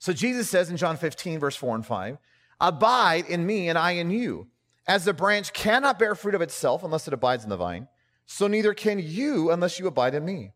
So 0.02 0.14
Jesus 0.14 0.50
says 0.50 0.72
in 0.72 0.78
John 0.78 0.98
15, 0.98 1.40
verse 1.40 1.56
4 1.56 1.76
and 1.76 1.86
5, 1.86 2.18
Abide 2.60 3.28
in 3.28 3.46
me 3.46 3.70
and 3.70 3.78
I 3.78 3.92
in 3.92 4.10
you. 4.10 4.48
As 4.88 5.06
the 5.06 5.14
branch 5.14 5.54
cannot 5.54 6.00
bear 6.00 6.16
fruit 6.16 6.34
of 6.34 6.42
itself 6.42 6.84
unless 6.84 7.08
it 7.08 7.14
abides 7.14 7.44
in 7.44 7.52
the 7.52 7.56
vine, 7.56 7.88
so 8.26 8.48
neither 8.48 8.74
can 8.74 8.98
you 8.98 9.52
unless 9.52 9.78
you 9.78 9.86
abide 9.86 10.16
in 10.16 10.26
me. 10.26 10.54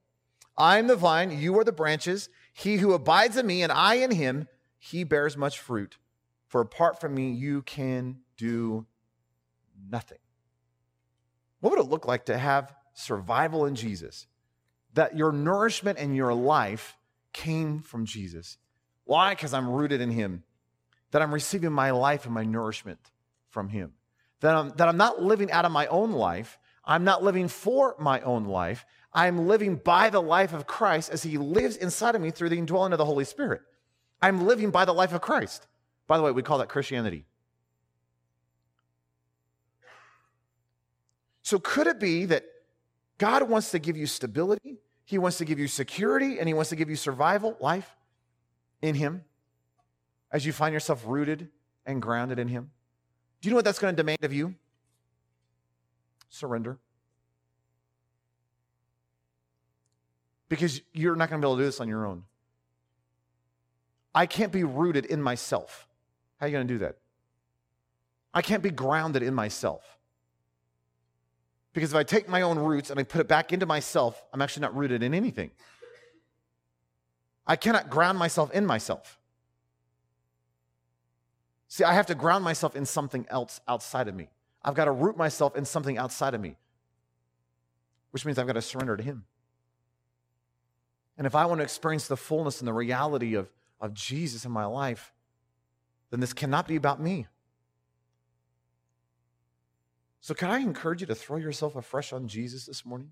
I 0.57 0.79
am 0.79 0.87
the 0.87 0.95
vine, 0.95 1.29
you 1.29 1.55
are 1.59 1.63
the 1.63 1.71
branches. 1.71 2.27
He 2.53 2.77
who 2.77 2.93
abides 2.93 3.37
in 3.37 3.45
me 3.45 3.61
and 3.61 3.71
I 3.71 3.95
in 3.95 4.09
him, 4.09 4.47
he 4.79 5.03
bears 5.03 5.37
much 5.37 5.59
fruit. 5.59 5.99
For 6.47 6.59
apart 6.59 6.99
from 6.99 7.13
me, 7.13 7.31
you 7.31 7.61
can 7.61 8.21
do 8.37 8.87
nothing. 9.91 10.17
What 11.59 11.69
would 11.69 11.85
it 11.85 11.89
look 11.91 12.07
like 12.07 12.25
to 12.25 12.37
have 12.39 12.73
survival 12.95 13.67
in 13.67 13.75
Jesus? 13.75 14.25
That 14.95 15.15
your 15.15 15.31
nourishment 15.31 15.99
and 15.99 16.15
your 16.15 16.33
life 16.33 16.97
came 17.31 17.79
from 17.79 18.07
Jesus. 18.07 18.57
Why? 19.05 19.33
Because 19.33 19.53
I'm 19.53 19.69
rooted 19.69 20.01
in 20.01 20.11
Him. 20.11 20.43
That 21.11 21.21
I'm 21.21 21.33
receiving 21.33 21.71
my 21.71 21.91
life 21.91 22.25
and 22.25 22.33
my 22.33 22.43
nourishment 22.43 22.99
from 23.49 23.69
Him. 23.69 23.93
That 24.41 24.55
I'm, 24.55 24.69
that 24.71 24.87
I'm 24.89 24.97
not 24.97 25.21
living 25.21 25.51
out 25.51 25.63
of 25.63 25.71
my 25.71 25.87
own 25.87 26.11
life. 26.11 26.59
I'm 26.83 27.03
not 27.03 27.23
living 27.23 27.47
for 27.47 27.95
my 27.97 28.19
own 28.21 28.45
life. 28.45 28.85
I'm 29.13 29.47
living 29.47 29.77
by 29.77 30.09
the 30.09 30.21
life 30.21 30.53
of 30.53 30.67
Christ 30.67 31.09
as 31.11 31.23
He 31.23 31.37
lives 31.37 31.77
inside 31.77 32.15
of 32.15 32.21
me 32.21 32.31
through 32.31 32.49
the 32.49 32.57
indwelling 32.57 32.91
of 32.91 32.97
the 32.97 33.05
Holy 33.05 33.23
Spirit. 33.23 33.61
I'm 34.21 34.45
living 34.45 34.71
by 34.71 34.85
the 34.85 34.93
life 34.93 35.13
of 35.13 35.21
Christ. 35.21 35.67
By 36.07 36.17
the 36.17 36.23
way, 36.23 36.31
we 36.31 36.41
call 36.41 36.57
that 36.57 36.69
Christianity. 36.69 37.25
So, 41.43 41.59
could 41.59 41.85
it 41.85 41.99
be 41.99 42.25
that 42.25 42.43
God 43.19 43.47
wants 43.47 43.71
to 43.71 43.79
give 43.79 43.95
you 43.95 44.07
stability? 44.07 44.79
He 45.05 45.19
wants 45.19 45.37
to 45.37 45.45
give 45.45 45.59
you 45.59 45.67
security 45.67 46.39
and 46.39 46.47
He 46.47 46.55
wants 46.55 46.71
to 46.71 46.75
give 46.75 46.89
you 46.89 46.95
survival, 46.95 47.55
life 47.59 47.94
in 48.85 48.95
Him 48.95 49.23
as 50.31 50.45
you 50.45 50.53
find 50.53 50.73
yourself 50.73 51.03
rooted 51.05 51.49
and 51.85 52.01
grounded 52.01 52.39
in 52.39 52.47
Him? 52.47 52.71
Do 53.41 53.47
you 53.47 53.51
know 53.51 53.57
what 53.57 53.65
that's 53.65 53.79
going 53.79 53.93
to 53.93 53.97
demand 53.97 54.23
of 54.23 54.33
you? 54.33 54.55
Surrender. 56.29 56.77
Because 60.49 60.81
you're 60.93 61.15
not 61.15 61.29
going 61.29 61.41
to 61.41 61.45
be 61.45 61.49
able 61.49 61.57
to 61.57 61.63
do 61.63 61.65
this 61.65 61.79
on 61.79 61.87
your 61.87 62.05
own. 62.05 62.23
I 64.13 64.25
can't 64.25 64.51
be 64.51 64.63
rooted 64.63 65.05
in 65.05 65.21
myself. 65.21 65.87
How 66.39 66.45
are 66.45 66.49
you 66.49 66.53
going 66.53 66.67
to 66.67 66.73
do 66.73 66.77
that? 66.79 66.97
I 68.33 68.41
can't 68.41 68.63
be 68.63 68.69
grounded 68.69 69.23
in 69.23 69.33
myself. 69.33 69.83
Because 71.73 71.91
if 71.91 71.97
I 71.97 72.03
take 72.03 72.29
my 72.29 72.41
own 72.41 72.57
roots 72.57 72.89
and 72.89 72.99
I 72.99 73.03
put 73.03 73.19
it 73.19 73.27
back 73.27 73.51
into 73.51 73.65
myself, 73.65 74.23
I'm 74.31 74.41
actually 74.41 74.61
not 74.61 74.75
rooted 74.75 75.03
in 75.03 75.13
anything. 75.13 75.51
I 77.47 77.55
cannot 77.55 77.89
ground 77.89 78.17
myself 78.17 78.51
in 78.51 78.65
myself. 78.65 79.19
See, 81.67 81.83
I 81.83 81.93
have 81.93 82.05
to 82.07 82.15
ground 82.15 82.43
myself 82.43 82.75
in 82.75 82.85
something 82.85 83.25
else 83.29 83.59
outside 83.67 84.07
of 84.07 84.15
me. 84.15 84.29
I've 84.63 84.75
got 84.75 84.85
to 84.85 84.91
root 84.91 85.17
myself 85.17 85.55
in 85.55 85.65
something 85.65 85.97
outside 85.97 86.33
of 86.33 86.41
me, 86.41 86.55
which 88.11 88.25
means 88.25 88.39
I've 88.39 88.47
got 88.47 88.53
to 88.53 88.61
surrender 88.61 88.97
to 88.97 89.03
Him. 89.03 89.25
And 91.17 91.27
if 91.27 91.35
I 91.35 91.45
want 91.45 91.59
to 91.59 91.63
experience 91.63 92.07
the 92.07 92.17
fullness 92.17 92.59
and 92.59 92.67
the 92.67 92.73
reality 92.73 93.35
of, 93.35 93.51
of 93.79 93.93
Jesus 93.93 94.45
in 94.45 94.51
my 94.51 94.65
life, 94.65 95.13
then 96.09 96.19
this 96.19 96.33
cannot 96.33 96.67
be 96.67 96.75
about 96.75 97.01
me. 97.01 97.27
So, 100.19 100.33
can 100.33 100.49
I 100.49 100.59
encourage 100.59 101.01
you 101.01 101.07
to 101.07 101.15
throw 101.15 101.37
yourself 101.37 101.75
afresh 101.75 102.11
on 102.11 102.27
Jesus 102.27 102.65
this 102.65 102.85
morning? 102.85 103.11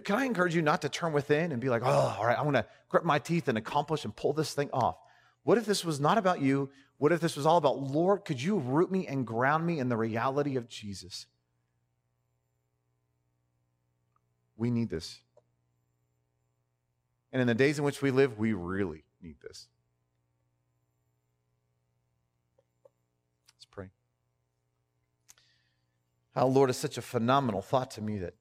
Can, 0.00 0.16
I 0.16 0.24
encourage 0.24 0.54
you 0.54 0.62
not 0.62 0.82
to 0.82 0.88
turn 0.88 1.12
within 1.12 1.52
and 1.52 1.60
be 1.60 1.68
like, 1.68 1.82
oh, 1.84 2.16
all 2.18 2.26
right, 2.26 2.38
I 2.38 2.42
want 2.42 2.56
to 2.56 2.66
grip 2.88 3.04
my 3.04 3.18
teeth 3.18 3.48
and 3.48 3.58
accomplish 3.58 4.04
and 4.04 4.14
pull 4.14 4.32
this 4.32 4.54
thing 4.54 4.70
off? 4.72 4.96
What 5.44 5.58
if 5.58 5.66
this 5.66 5.84
was 5.84 6.00
not 6.00 6.18
about 6.18 6.40
you? 6.40 6.70
What 6.98 7.12
if 7.12 7.20
this 7.20 7.36
was 7.36 7.46
all 7.46 7.56
about, 7.56 7.78
Lord, 7.80 8.24
could 8.24 8.40
you 8.40 8.58
root 8.58 8.90
me 8.90 9.06
and 9.06 9.26
ground 9.26 9.66
me 9.66 9.78
in 9.78 9.88
the 9.88 9.96
reality 9.96 10.56
of 10.56 10.68
Jesus? 10.68 11.26
We 14.56 14.70
need 14.70 14.88
this. 14.88 15.20
And 17.32 17.40
in 17.40 17.48
the 17.48 17.54
days 17.54 17.78
in 17.78 17.84
which 17.84 18.02
we 18.02 18.10
live, 18.10 18.38
we 18.38 18.52
really 18.52 19.04
need 19.20 19.36
this. 19.42 19.66
Let's 23.56 23.64
pray. 23.70 23.88
How, 26.36 26.46
Lord, 26.46 26.70
is 26.70 26.76
such 26.76 26.98
a 26.98 27.02
phenomenal 27.02 27.62
thought 27.62 27.90
to 27.92 28.00
me 28.00 28.18
that 28.18 28.34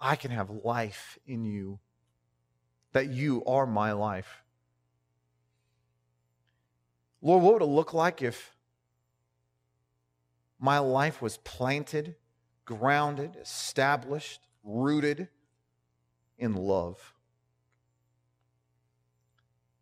I 0.00 0.16
can 0.16 0.30
have 0.30 0.50
life 0.50 1.18
in 1.26 1.44
you, 1.44 1.80
that 2.92 3.08
you 3.08 3.44
are 3.44 3.66
my 3.66 3.92
life. 3.92 4.42
Lord, 7.20 7.42
what 7.42 7.52
would 7.54 7.62
it 7.62 7.66
look 7.66 7.92
like 7.92 8.22
if 8.22 8.54
my 10.60 10.78
life 10.78 11.20
was 11.20 11.38
planted, 11.38 12.14
grounded, 12.64 13.36
established, 13.40 14.40
rooted 14.62 15.28
in 16.38 16.54
love? 16.54 17.14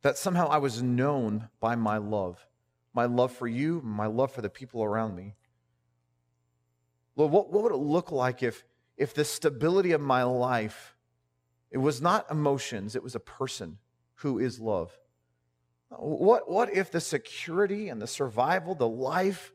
That 0.02 0.16
somehow 0.16 0.48
I 0.48 0.58
was 0.58 0.82
known 0.82 1.48
by 1.60 1.74
my 1.74 1.98
love, 1.98 2.46
my 2.94 3.04
love 3.04 3.32
for 3.32 3.46
you, 3.46 3.82
my 3.84 4.06
love 4.06 4.32
for 4.32 4.40
the 4.40 4.48
people 4.48 4.82
around 4.82 5.14
me. 5.14 5.34
Lord, 7.16 7.32
what, 7.32 7.52
what 7.52 7.64
would 7.64 7.72
it 7.72 7.76
look 7.76 8.12
like 8.12 8.42
if, 8.42 8.64
if 8.96 9.14
the 9.14 9.24
stability 9.24 9.92
of 9.92 10.00
my 10.00 10.22
life, 10.22 10.94
it 11.70 11.78
was 11.78 12.00
not 12.00 12.30
emotions, 12.30 12.96
it 12.96 13.02
was 13.02 13.14
a 13.14 13.20
person 13.20 13.78
who 14.16 14.38
is 14.38 14.58
love? 14.60 14.96
What, 15.90 16.50
what 16.50 16.74
if 16.74 16.90
the 16.90 17.00
security 17.00 17.88
and 17.88 18.00
the 18.00 18.06
survival, 18.06 18.74
the 18.74 18.88
life, 18.88 19.52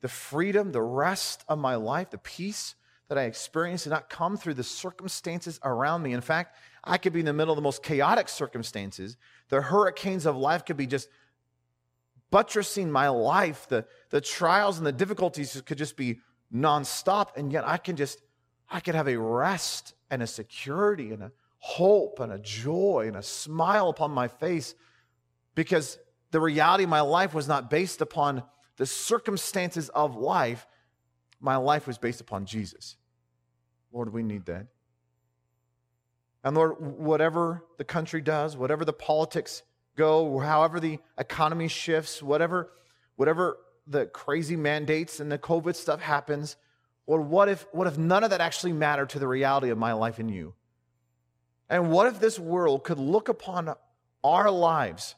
the 0.00 0.08
freedom, 0.08 0.72
the 0.72 0.82
rest 0.82 1.44
of 1.48 1.58
my 1.58 1.74
life, 1.76 2.10
the 2.10 2.18
peace 2.18 2.74
that 3.08 3.18
I 3.18 3.24
experience 3.24 3.84
did 3.84 3.90
not 3.90 4.08
come 4.08 4.36
through 4.36 4.54
the 4.54 4.62
circumstances 4.62 5.58
around 5.64 6.02
me? 6.02 6.12
In 6.12 6.20
fact, 6.20 6.56
I 6.82 6.98
could 6.98 7.12
be 7.12 7.20
in 7.20 7.26
the 7.26 7.32
middle 7.32 7.52
of 7.52 7.56
the 7.56 7.62
most 7.62 7.82
chaotic 7.82 8.28
circumstances. 8.28 9.16
The 9.48 9.62
hurricanes 9.62 10.26
of 10.26 10.36
life 10.36 10.64
could 10.64 10.76
be 10.76 10.86
just 10.86 11.08
buttressing 12.30 12.90
my 12.90 13.08
life. 13.08 13.66
The, 13.68 13.86
the 14.10 14.20
trials 14.20 14.78
and 14.78 14.86
the 14.86 14.92
difficulties 14.92 15.60
could 15.64 15.78
just 15.78 15.96
be 15.96 16.20
nonstop. 16.52 17.36
And 17.36 17.52
yet 17.52 17.66
I 17.66 17.76
can 17.76 17.96
just, 17.96 18.20
I 18.70 18.80
could 18.80 18.94
have 18.94 19.08
a 19.08 19.18
rest 19.18 19.94
and 20.10 20.22
a 20.22 20.26
security 20.26 21.12
and 21.12 21.22
a 21.22 21.32
hope 21.58 22.20
and 22.20 22.32
a 22.32 22.38
joy 22.38 23.04
and 23.06 23.16
a 23.16 23.22
smile 23.22 23.88
upon 23.88 24.10
my 24.10 24.28
face 24.28 24.74
because 25.54 25.98
the 26.30 26.40
reality 26.40 26.84
of 26.84 26.90
my 26.90 27.00
life 27.00 27.32
was 27.32 27.48
not 27.48 27.70
based 27.70 28.00
upon 28.00 28.42
the 28.76 28.86
circumstances 28.86 29.88
of 29.88 30.16
life. 30.16 30.66
My 31.40 31.56
life 31.56 31.86
was 31.86 31.96
based 31.96 32.20
upon 32.20 32.46
Jesus. 32.46 32.96
Lord, 33.92 34.12
we 34.12 34.22
need 34.22 34.46
that. 34.46 34.66
And 36.42 36.56
Lord, 36.56 36.74
whatever 36.80 37.64
the 37.78 37.84
country 37.84 38.20
does, 38.20 38.56
whatever 38.56 38.84
the 38.84 38.92
politics 38.92 39.62
go, 39.96 40.38
however 40.40 40.80
the 40.80 40.98
economy 41.16 41.68
shifts, 41.68 42.22
whatever, 42.22 42.72
whatever 43.16 43.58
the 43.86 44.06
crazy 44.06 44.56
mandates 44.56 45.20
and 45.20 45.30
the 45.30 45.38
COVID 45.38 45.76
stuff 45.76 46.00
happens, 46.00 46.56
Lord, 47.06 47.26
what 47.26 47.48
if, 47.48 47.66
what 47.72 47.86
if 47.86 47.98
none 47.98 48.24
of 48.24 48.30
that 48.30 48.40
actually 48.40 48.72
mattered 48.72 49.10
to 49.10 49.18
the 49.18 49.28
reality 49.28 49.70
of 49.70 49.78
my 49.78 49.92
life 49.92 50.18
in 50.18 50.28
you? 50.28 50.54
And 51.68 51.90
what 51.90 52.06
if 52.06 52.20
this 52.20 52.38
world 52.38 52.84
could 52.84 52.98
look 52.98 53.28
upon 53.28 53.74
our 54.22 54.50
lives 54.50 55.14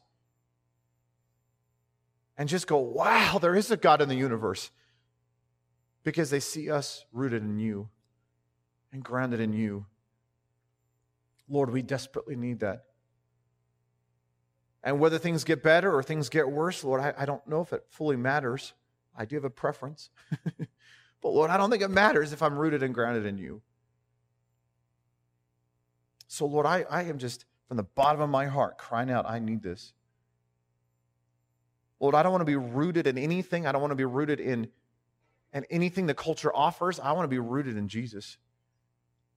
and 2.37 2.49
just 2.49 2.67
go, 2.67 2.79
wow, 2.79 3.39
there 3.41 3.55
is 3.55 3.71
a 3.71 3.77
God 3.77 4.03
in 4.03 4.09
the 4.09 4.17
universe. 4.17 4.71
Because 6.05 6.31
they 6.31 6.41
see 6.41 6.71
us 6.71 7.05
rooted 7.13 7.43
in 7.43 7.59
you 7.59 7.89
and 8.93 9.03
grounded 9.03 9.41
in 9.41 9.53
you. 9.53 9.87
Lord, 11.49 11.71
we 11.71 11.83
desperately 11.83 12.37
need 12.37 12.61
that. 12.61 12.85
And 14.85 15.01
whether 15.01 15.19
things 15.19 15.43
get 15.43 15.65
better 15.65 15.93
or 15.93 16.03
things 16.03 16.29
get 16.29 16.49
worse, 16.49 16.85
Lord, 16.85 17.01
I, 17.01 17.15
I 17.19 17.25
don't 17.25 17.47
know 17.49 17.61
if 17.61 17.73
it 17.73 17.85
fully 17.89 18.17
matters. 18.17 18.73
I 19.17 19.25
do 19.25 19.35
have 19.35 19.45
a 19.45 19.51
preference. 19.51 20.11
but 21.23 21.31
Lord, 21.31 21.51
I 21.51 21.57
don't 21.57 21.71
think 21.71 21.83
it 21.83 21.89
matters 21.89 22.33
if 22.33 22.43
I'm 22.43 22.59
rooted 22.59 22.83
and 22.83 22.95
grounded 22.95 23.27
in 23.27 23.39
you. 23.39 23.63
So, 26.29 26.47
Lord, 26.47 26.67
I, 26.67 26.85
I 26.91 27.05
am 27.05 27.19
just 27.19 27.45
from 27.69 27.77
the 27.77 27.83
bottom 27.83 28.21
of 28.21 28.31
my 28.31 28.47
heart 28.47 28.79
crying 28.79 29.11
out, 29.11 29.29
I 29.29 29.39
need 29.39 29.63
this. 29.63 29.93
Lord, 31.99 32.15
I 32.15 32.23
don't 32.23 32.33
want 32.33 32.43
to 32.43 32.47
be 32.47 32.57
rooted 32.57 33.07
in 33.07 33.19
anything. 33.19 33.67
I 33.67 33.73
don't 33.73 33.81
want 33.81 33.93
to 33.93 33.97
be 33.97 34.05
rooted 34.05 34.39
in, 34.39 34.69
in 35.53 35.65
anything 35.71 36.07
the 36.07 36.15
culture 36.15 36.55
offers. 36.55 37.01
I 37.01 37.13
want 37.13 37.25
to 37.25 37.29
be 37.29 37.39
rooted 37.39 37.77
in 37.77 37.89
Jesus. 37.89 38.37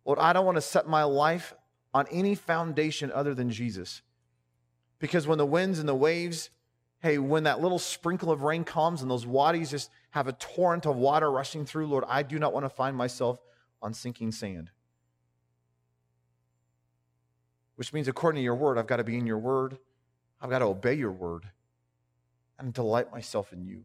Lord, 0.06 0.20
I 0.20 0.34
don't 0.34 0.46
want 0.46 0.58
to 0.58 0.62
set 0.62 0.88
my 0.88 1.04
life 1.04 1.54
on 1.94 2.06
any 2.12 2.36
foundation 2.36 3.12
other 3.12 3.34
than 3.34 3.50
Jesus. 3.50 4.02
Because 5.00 5.26
when 5.26 5.38
the 5.38 5.46
winds 5.46 5.80
and 5.80 5.88
the 5.88 5.96
waves, 5.96 6.50
hey, 7.02 7.18
when 7.18 7.44
that 7.44 7.62
little 7.62 7.80
sprinkle 7.80 8.32
of 8.32 8.44
rain 8.44 8.64
comes 8.64 9.02
and 9.02 9.10
those 9.10 9.26
wadis 9.26 9.72
just 9.72 9.90
have 10.12 10.28
a 10.28 10.34
torrent 10.34 10.86
of 10.86 10.96
water 10.96 11.32
rushing 11.32 11.66
through, 11.66 11.88
Lord, 11.88 12.04
I 12.08 12.24
do 12.24 12.40
not 12.40 12.54
want 12.54 12.66
to 12.66 12.70
find 12.70 12.96
myself 12.96 13.40
on 13.82 13.94
sinking 13.94 14.32
sand. 14.32 14.72
Which 17.76 17.94
means, 17.94 18.08
according 18.08 18.40
to 18.40 18.44
your 18.44 18.56
word, 18.56 18.78
I've 18.78 18.88
got 18.88 18.98
to 18.98 19.04
be 19.04 19.18
in 19.18 19.28
your 19.28 19.38
word, 19.38 19.78
I've 20.42 20.50
got 20.50 20.60
to 20.60 20.66
obey 20.66 20.96
your 20.96 21.12
word 21.12 21.46
and 22.58 22.74
delight 22.74 23.12
myself 23.12 23.54
in 23.54 23.64
you. 23.64 23.84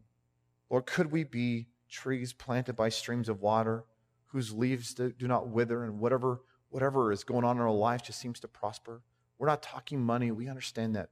Lord, 0.69 0.85
could 0.85 1.11
we 1.11 1.23
be 1.23 1.67
trees 1.89 2.33
planted 2.33 2.75
by 2.75 2.89
streams 2.89 3.29
of 3.29 3.41
water 3.41 3.85
whose 4.27 4.51
leaves 4.51 4.93
do 4.93 5.13
not 5.21 5.47
wither 5.47 5.83
and 5.83 5.99
whatever, 5.99 6.41
whatever 6.69 7.11
is 7.11 7.23
going 7.23 7.45
on 7.45 7.55
in 7.57 7.61
our 7.61 7.71
life 7.71 8.03
just 8.03 8.19
seems 8.19 8.39
to 8.41 8.47
prosper? 8.47 9.01
We're 9.37 9.47
not 9.47 9.61
talking 9.61 10.01
money. 10.01 10.31
We 10.31 10.49
understand 10.49 10.95
that. 10.95 11.09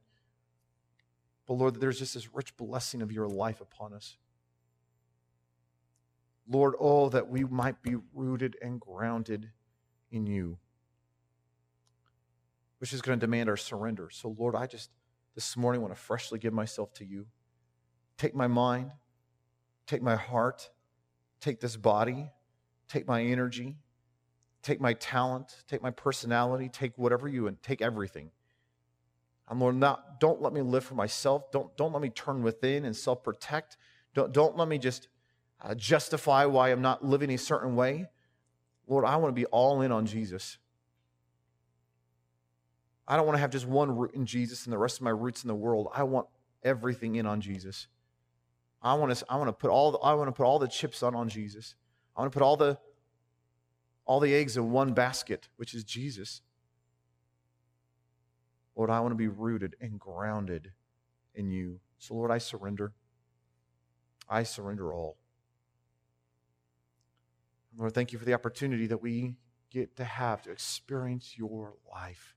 But 1.45 1.53
Lord, 1.53 1.80
there's 1.80 1.99
just 1.99 2.14
this 2.14 2.34
rich 2.34 2.55
blessing 2.57 3.01
of 3.01 3.11
your 3.11 3.28
life 3.28 3.61
upon 3.61 3.93
us. 3.93 4.18
Lord, 6.48 6.76
oh, 6.80 7.10
that 7.10 7.30
we 7.30 7.44
might 7.44 7.82
be 7.82 7.96
rooted 8.14 8.56
and 8.62 8.80
grounded 8.80 9.52
in 10.12 10.26
you, 10.26 10.58
which 12.80 12.94
is 12.94 13.02
going 13.02 13.20
to 13.20 13.26
demand 13.26 13.50
our 13.50 13.58
surrender. 13.58 14.10
So, 14.12 14.36
Lord, 14.38 14.56
I 14.56 14.68
just 14.68 14.89
this 15.36 15.56
morning 15.58 15.82
want 15.82 15.94
to 15.94 16.00
freshly 16.00 16.39
give 16.39 16.54
myself 16.54 16.94
to 16.96 17.06
you. 17.06 17.26
Take 18.18 18.36
my 18.36 18.48
mind, 18.48 18.91
take 19.88 20.02
my 20.02 20.16
heart, 20.16 20.70
take 21.39 21.60
this 21.60 21.76
body, 21.76 22.30
take 22.88 23.08
my 23.08 23.24
energy, 23.24 23.78
take 24.62 24.80
my 24.80 24.94
talent, 24.94 25.64
take 25.68 25.82
my 25.82 25.91
personality, 25.91 26.70
take 26.70 26.98
whatever 26.98 27.28
you 27.28 27.48
and 27.48 27.62
take 27.64 27.82
everything. 27.82 28.32
And 29.50 29.60
Lord, 29.60 29.76
not, 29.76 30.20
don't 30.20 30.41
let 30.41 30.54
me 30.54 30.62
live 30.62 30.84
for 30.84 30.96
myself. 30.96 31.52
Don't, 31.52 31.76
don't 31.76 31.91
let 31.91 32.02
me 32.02 32.10
turn 32.10 32.44
within 32.44 32.86
and 32.86 32.96
self 32.96 33.24
protect. 33.24 33.78
Don't, 34.14 34.32
don't 34.32 34.56
let 34.56 34.68
me 34.68 34.78
just 34.78 35.08
uh, 35.64 35.76
justify 35.76 36.45
why 36.45 36.70
I'm 36.70 36.82
not 36.82 37.03
living 37.03 37.32
a 37.32 37.38
certain 37.38 37.76
way. 37.76 38.07
Lord, 38.88 39.05
I 39.05 39.16
want 39.16 39.34
to 39.34 39.39
be 39.39 39.45
all 39.45 39.82
in 39.82 39.91
on 39.91 40.05
Jesus. 40.05 40.57
I 43.07 43.16
don't 43.16 43.26
want 43.26 43.38
to 43.38 43.41
have 43.41 43.51
just 43.51 43.68
one 43.68 43.95
root 43.95 44.14
in 44.14 44.26
Jesus 44.26 44.66
and 44.66 44.74
the 44.74 44.78
rest 44.78 44.97
of 44.97 45.03
my 45.03 45.09
roots 45.09 45.43
in 45.43 45.47
the 45.47 45.55
world. 45.55 45.88
I 45.93 46.03
want 46.03 46.28
everything 46.64 47.16
in 47.16 47.26
on 47.26 47.41
Jesus. 47.41 47.88
I 48.82 48.93
want 48.95 49.16
to, 49.16 49.26
I 49.30 49.38
want 49.38 49.47
to 49.47 49.53
put 49.53 49.70
all 49.70 49.91
the, 49.91 49.97
I 49.99 50.14
want 50.14 50.28
to 50.28 50.34
put 50.34 50.45
all 50.45 50.59
the 50.59 50.68
chips 50.68 51.01
on 51.03 51.16
on 51.16 51.30
Jesus. 51.30 51.76
I 52.16 52.22
want 52.22 52.32
to 52.32 52.38
put 52.38 52.43
all 52.43 52.57
the 52.57 52.78
all 54.05 54.20
the 54.20 54.34
eggs 54.34 54.57
in 54.57 54.72
one 54.72 54.93
basket, 54.93 55.47
which 55.55 55.74
is 55.74 55.86
Jesus. 55.86 56.41
Lord, 58.76 58.89
I 58.89 58.99
want 58.99 59.11
to 59.11 59.18
be 59.18 59.30
rooted 59.30 59.76
and 59.80 59.97
grounded 59.97 60.72
in 61.36 61.49
you. 61.49 61.80
So, 61.99 62.16
Lord, 62.16 62.32
I 62.32 62.38
surrender. 62.38 62.91
I 64.28 64.43
surrender 64.43 64.93
all. 64.93 65.18
Lord, 67.78 67.93
thank 67.93 68.13
you 68.13 68.19
for 68.19 68.26
the 68.26 68.34
opportunity 68.34 68.88
that 68.88 69.01
we 69.01 69.36
get 69.71 69.95
to 69.97 70.03
have 70.03 70.41
to 70.43 70.51
experience 70.51 71.38
your 71.38 71.74
life. 71.91 72.36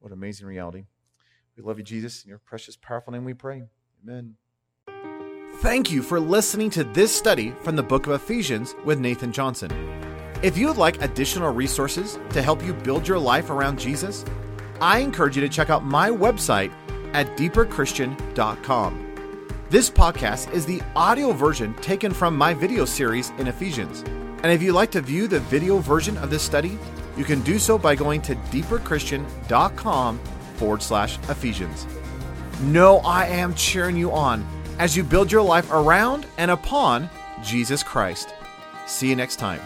What 0.00 0.12
amazing 0.12 0.46
reality. 0.46 0.84
We 1.56 1.62
love 1.62 1.78
you, 1.78 1.84
Jesus. 1.84 2.22
In 2.24 2.30
your 2.30 2.38
precious, 2.38 2.76
powerful 2.76 3.12
name 3.12 3.24
we 3.24 3.34
pray. 3.34 3.64
Amen. 4.02 4.36
Thank 5.56 5.90
you 5.90 6.02
for 6.02 6.20
listening 6.20 6.70
to 6.70 6.84
this 6.84 7.14
study 7.14 7.52
from 7.62 7.74
the 7.74 7.82
book 7.82 8.06
of 8.06 8.12
Ephesians 8.12 8.76
with 8.84 9.00
Nathan 9.00 9.32
Johnson. 9.32 9.70
If 10.40 10.56
you 10.56 10.68
would 10.68 10.76
like 10.76 11.02
additional 11.02 11.52
resources 11.52 12.18
to 12.30 12.40
help 12.40 12.64
you 12.64 12.72
build 12.72 13.08
your 13.08 13.18
life 13.18 13.50
around 13.50 13.78
Jesus, 13.78 14.24
I 14.80 15.00
encourage 15.00 15.34
you 15.34 15.42
to 15.42 15.48
check 15.48 15.68
out 15.68 15.84
my 15.84 16.10
website 16.10 16.72
at 17.12 17.36
deeperchristian.com. 17.36 19.04
This 19.68 19.90
podcast 19.90 20.52
is 20.52 20.64
the 20.64 20.80
audio 20.94 21.32
version 21.32 21.74
taken 21.74 22.14
from 22.14 22.36
my 22.36 22.54
video 22.54 22.84
series 22.84 23.30
in 23.38 23.48
Ephesians. 23.48 24.04
And 24.42 24.52
if 24.52 24.62
you'd 24.62 24.74
like 24.74 24.90
to 24.92 25.00
view 25.00 25.26
the 25.26 25.40
video 25.40 25.78
version 25.78 26.16
of 26.18 26.30
this 26.30 26.42
study, 26.42 26.78
you 27.16 27.24
can 27.24 27.40
do 27.42 27.58
so 27.58 27.76
by 27.78 27.94
going 27.94 28.22
to 28.22 28.36
deeperchristian.com 28.36 30.18
forward 30.54 30.82
slash 30.82 31.18
Ephesians. 31.28 31.86
Know 32.62 32.98
I 32.98 33.26
am 33.26 33.54
cheering 33.54 33.96
you 33.96 34.12
on 34.12 34.46
as 34.78 34.96
you 34.96 35.02
build 35.02 35.30
your 35.30 35.42
life 35.42 35.70
around 35.72 36.26
and 36.38 36.50
upon 36.50 37.10
Jesus 37.42 37.82
Christ. 37.82 38.34
See 38.86 39.08
you 39.08 39.16
next 39.16 39.36
time. 39.36 39.60